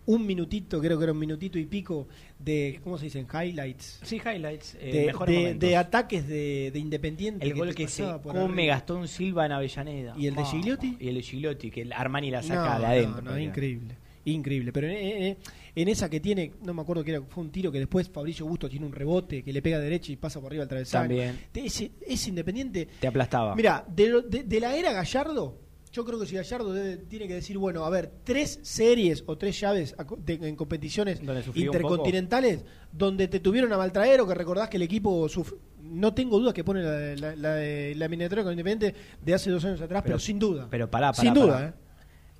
[0.04, 2.08] Un minutito, creo que era un minutito y pico
[2.38, 3.26] de, ¿cómo se dicen?
[3.32, 4.00] Highlights.
[4.02, 4.76] Sí, highlights.
[4.80, 5.68] eh, de, mejores de- momentos.
[5.68, 7.46] de ataques de, de Independiente.
[7.46, 8.74] El gol que se come arriba.
[8.74, 10.14] Gastón Silva en Avellaneda.
[10.18, 10.50] ¿Y el de Vamos.
[10.50, 10.96] Gigliotti?
[10.98, 13.22] Y el de Gigliotti, que el Armani la saca No, de adentro.
[13.22, 13.96] no, increíble.
[14.24, 14.72] Increíble.
[14.72, 15.36] Pero en, en-
[15.74, 18.44] en esa que tiene, no me acuerdo que era, fue un tiro que después Fabricio
[18.46, 21.08] Busto tiene un rebote que le pega derecha y pasa por arriba al travesaño.
[21.08, 21.38] También.
[21.54, 22.88] Ese, ese Independiente.
[23.00, 23.54] Te aplastaba.
[23.54, 25.58] Mira, de, lo- de- de la era Gallardo,
[25.92, 29.36] yo creo que si Gallardo debe- tiene que decir, bueno, a ver, tres series o
[29.36, 34.26] tres llaves a co- de- en competiciones sufrió intercontinentales donde te tuvieron a maltraer o
[34.26, 35.58] que recordás que el equipo sufre.
[35.82, 39.34] No tengo dudas que pone la, de- la, la, de- la eliminatoria con Independiente de
[39.34, 40.66] hace dos años atrás, pero, sin duda.
[40.70, 41.22] Pero pará, pará.
[41.22, 41.44] sin pará.
[41.46, 41.72] duda, ¿eh?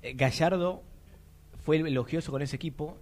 [0.09, 0.83] Eh, Gallardo
[1.63, 2.97] fue elogioso con ese equipo,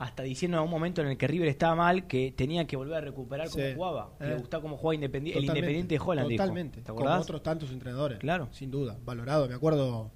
[0.00, 2.94] hasta diciendo en un momento en el que River estaba mal que tenía que volver
[2.96, 3.72] a recuperar cómo Sí.
[3.74, 4.10] jugaba.
[4.18, 4.28] Eh.
[4.28, 6.28] le gustaba cómo jugaba Independi- el Independiente de Holland.
[6.28, 6.42] dijo.
[6.42, 6.80] Totalmente.
[6.80, 8.18] ¿Te Como otros tantos entrenadores.
[8.18, 8.48] Claro.
[8.50, 8.96] Sin duda.
[9.04, 9.46] Valorado.
[9.46, 10.10] Me acuerdo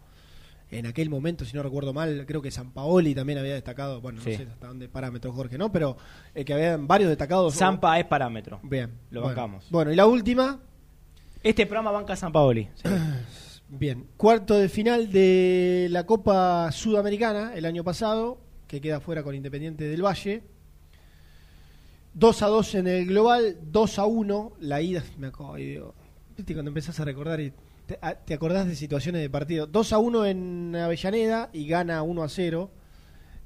[0.70, 4.00] en aquel momento, si no recuerdo mal, creo que San Paoli también había destacado.
[4.00, 4.30] Bueno, Sí.
[4.30, 5.70] no sé hasta dónde parámetros, Jorge, ¿no?
[5.70, 5.98] Pero
[6.34, 7.54] eh, que habían varios destacados.
[7.54, 8.60] Zampa es parámetro.
[8.62, 8.90] Bien.
[9.10, 9.36] Lo bueno.
[9.36, 9.66] bancamos.
[9.70, 10.60] Bueno, y la última.
[11.42, 12.68] Este programa banca San Paoli.
[13.68, 14.06] Bien.
[14.16, 19.84] Cuarto de final de la Copa Sudamericana el año pasado, que queda fuera con Independiente
[19.84, 20.42] del Valle.
[22.14, 25.02] 2 a 2 en el global, 2 a 1 la ida.
[25.18, 25.94] Me acuerdo,
[26.36, 27.52] viste cuando empezás a recordar y
[27.86, 29.66] te, a- te acordás de situaciones de partido.
[29.66, 32.70] 2 a 1 en Avellaneda y gana 1 a 0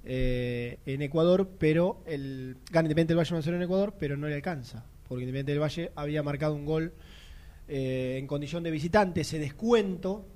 [0.05, 4.17] eh, en Ecuador, pero el gana Independiente del Valle 1 a 0 en Ecuador, pero
[4.17, 6.93] no le alcanza, porque Independiente del Valle había marcado un gol
[7.69, 10.27] eh, en condición de visitante, ese descuento,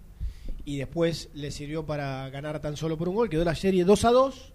[0.65, 4.05] y después le sirvió para ganar tan solo por un gol, quedó la serie 2
[4.07, 4.52] a 2,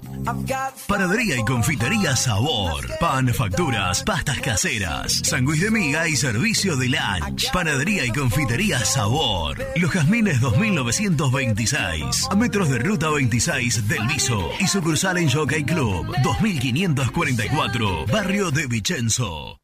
[0.86, 2.86] Panadería y confitería Sabor.
[3.00, 7.50] Pan, facturas, pastas caseras, sándwich de miga y servicio de lunch.
[7.50, 9.58] Panadería y confitería Sabor.
[9.74, 12.28] Los Jazmines 2926.
[12.30, 14.48] A metros de ruta 26 del Viso.
[14.60, 18.06] Y sucursal en Jockey Club 2544.
[18.06, 19.58] Barrio de Vicenzo.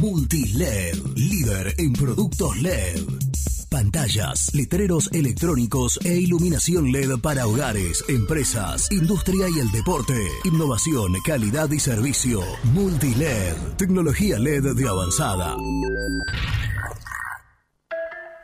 [0.06, 3.02] Multiled, líder en productos LED.
[3.72, 10.14] Pantallas, letreros electrónicos e iluminación LED para hogares, empresas, industria y el deporte.
[10.44, 12.42] Innovación, calidad y servicio.
[12.66, 15.56] Multiled, tecnología LED de avanzada.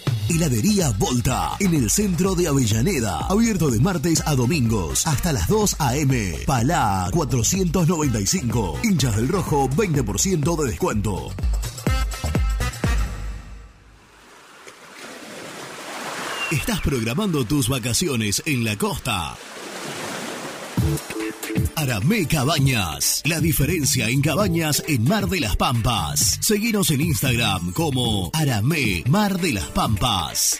[0.31, 3.19] Heladería Volta, en el centro de Avellaneda.
[3.27, 6.39] Abierto de martes a domingos, hasta las 2 a.m.
[6.47, 8.79] Palá 495.
[8.81, 11.31] Hinchas del Rojo, 20% de descuento.
[16.49, 19.35] Estás programando tus vacaciones en la costa.
[21.75, 23.21] Aramé Cabañas.
[23.25, 26.37] La diferencia en cabañas en Mar de las Pampas.
[26.41, 30.59] Seguinos en Instagram como Aramé Mar de las Pampas.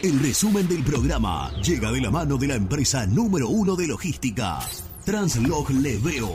[0.00, 4.60] El resumen del programa llega de la mano de la empresa número uno de logística,
[5.04, 6.30] Translog Leveo.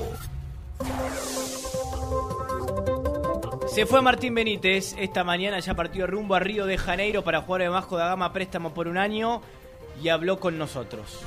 [3.68, 4.96] Se fue Martín Benítez.
[5.00, 8.34] Esta mañana ya partió rumbo a Río de Janeiro para jugar en Bajo da Gama
[8.34, 9.42] préstamo por un año
[10.04, 11.22] y habló con nosotros.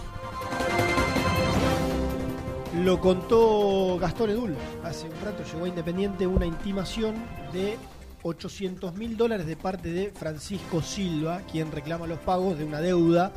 [2.85, 4.55] Lo contó Gastón Edul.
[4.85, 7.15] Hace un rato llegó a Independiente una intimación
[7.55, 7.79] de
[8.22, 13.32] 800 mil dólares de parte de Francisco Silva, quien reclama los pagos de una deuda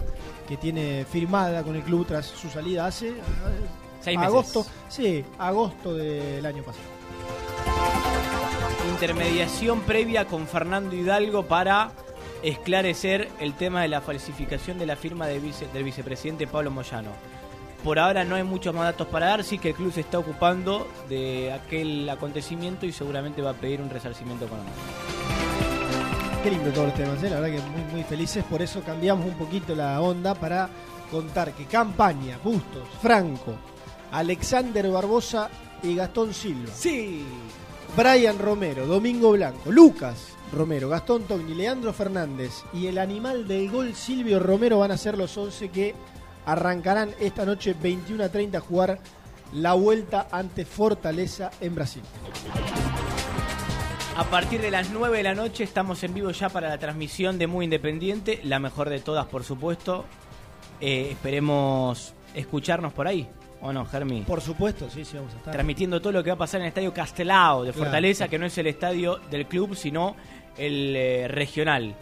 [0.47, 3.14] que tiene firmada con el club tras su salida hace eh,
[4.01, 4.30] Seis meses.
[4.34, 6.84] agosto, sí, agosto del año pasado.
[8.91, 11.91] Intermediación previa con Fernando Hidalgo para
[12.43, 17.11] esclarecer el tema de la falsificación de la firma de vice- del vicepresidente Pablo Moyano.
[17.84, 20.19] Por ahora no hay muchos más datos para dar, sí que el club se está
[20.19, 24.76] ocupando de aquel acontecimiento y seguramente va a pedir un resarcimiento económico.
[26.43, 27.30] Qué lindo todos los temas, ¿eh?
[27.30, 28.43] la verdad que muy, muy felices.
[28.43, 30.69] Por eso cambiamos un poquito la onda para
[31.11, 33.56] contar que Campaña, Bustos, Franco,
[34.11, 35.49] Alexander Barbosa
[35.84, 36.72] y Gastón Silva.
[36.73, 37.26] Sí.
[37.95, 43.95] Brian Romero, Domingo Blanco, Lucas Romero, Gastón Togni, Leandro Fernández y el animal del gol
[43.95, 45.95] Silvio Romero van a ser los 11 que
[46.52, 49.00] arrancarán esta noche 21 a 30 a jugar
[49.54, 52.04] la vuelta ante Fortaleza en Brasil.
[54.18, 57.38] A partir de las 9 de la noche estamos en vivo ya para la transmisión
[57.38, 60.06] de Muy Independiente, la mejor de todas por supuesto.
[60.82, 63.28] Eh, esperemos escucharnos por ahí,
[63.62, 64.22] ¿o no, Germi?
[64.22, 65.54] Por supuesto, sí, sí, vamos a estar.
[65.54, 67.86] Transmitiendo todo lo que va a pasar en el Estadio Castelao de Claro.
[67.86, 70.16] Fortaleza, que no es el estadio del club, sino
[70.58, 71.96] el eh, regional.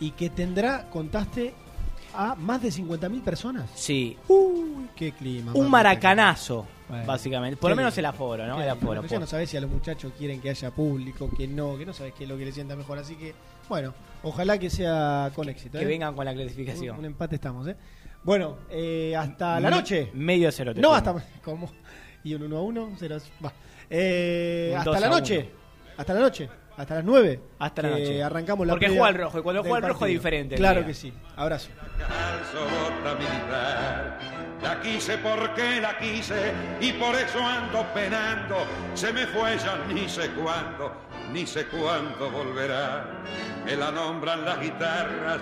[0.00, 1.54] Y que tendrá, contaste,
[2.20, 3.70] a más de 50.000 personas.
[3.76, 4.16] Sí.
[4.26, 5.52] Uy, qué clima.
[5.54, 7.06] Un maracanazo, Bueno.
[7.06, 7.56] básicamente.
[7.56, 8.60] Por lo menos el aforo, ¿no?
[8.60, 9.04] El aforo.
[9.06, 11.92] Ya no sabes si a los muchachos quieren que haya público, que no, que no
[11.92, 12.98] sabes qué es lo que les sienta mejor.
[12.98, 13.34] Así que,
[13.68, 15.78] bueno, ojalá que sea con éxito.
[15.78, 15.86] que ¿eh?
[15.88, 16.94] vengan con la clasificación.
[16.94, 17.76] Un, un empate estamos, ¿eh?
[18.24, 20.10] Bueno, eh, hasta la noche.
[20.12, 21.14] medio cero No, hasta
[21.44, 21.70] como
[22.24, 23.52] Y un 1 a 1, 0 a- va.
[23.88, 25.38] Eh, hasta 2 la noche.
[25.38, 25.48] 1.
[25.98, 26.48] Hasta la noche.
[26.78, 27.40] Hasta las 9.
[27.58, 28.22] Hasta la noche.
[28.22, 30.94] Arrancamos la Porque juega el rojo, y cuando juega el rojo es diferente Claro que
[30.94, 31.12] sí.
[31.34, 31.70] Abrazo.
[34.62, 38.56] La quise porque la quise y por eso ando penando.
[38.94, 40.92] Se me fue ya ni sé cuándo,
[41.32, 43.04] ni sé cuándo volverá.
[43.64, 45.40] Me la nombran las guitarras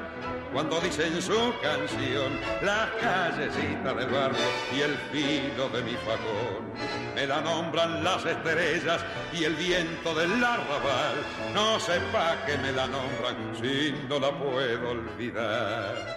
[0.57, 4.39] cuando dicen su canción, las callecitas del barrio
[4.75, 6.73] y el filo de mi facón.
[7.15, 9.05] Me la nombran las estrellas
[9.35, 11.17] y el viento del arrabal.
[11.53, 16.17] No sepa que me la nombran si no la puedo olvidar.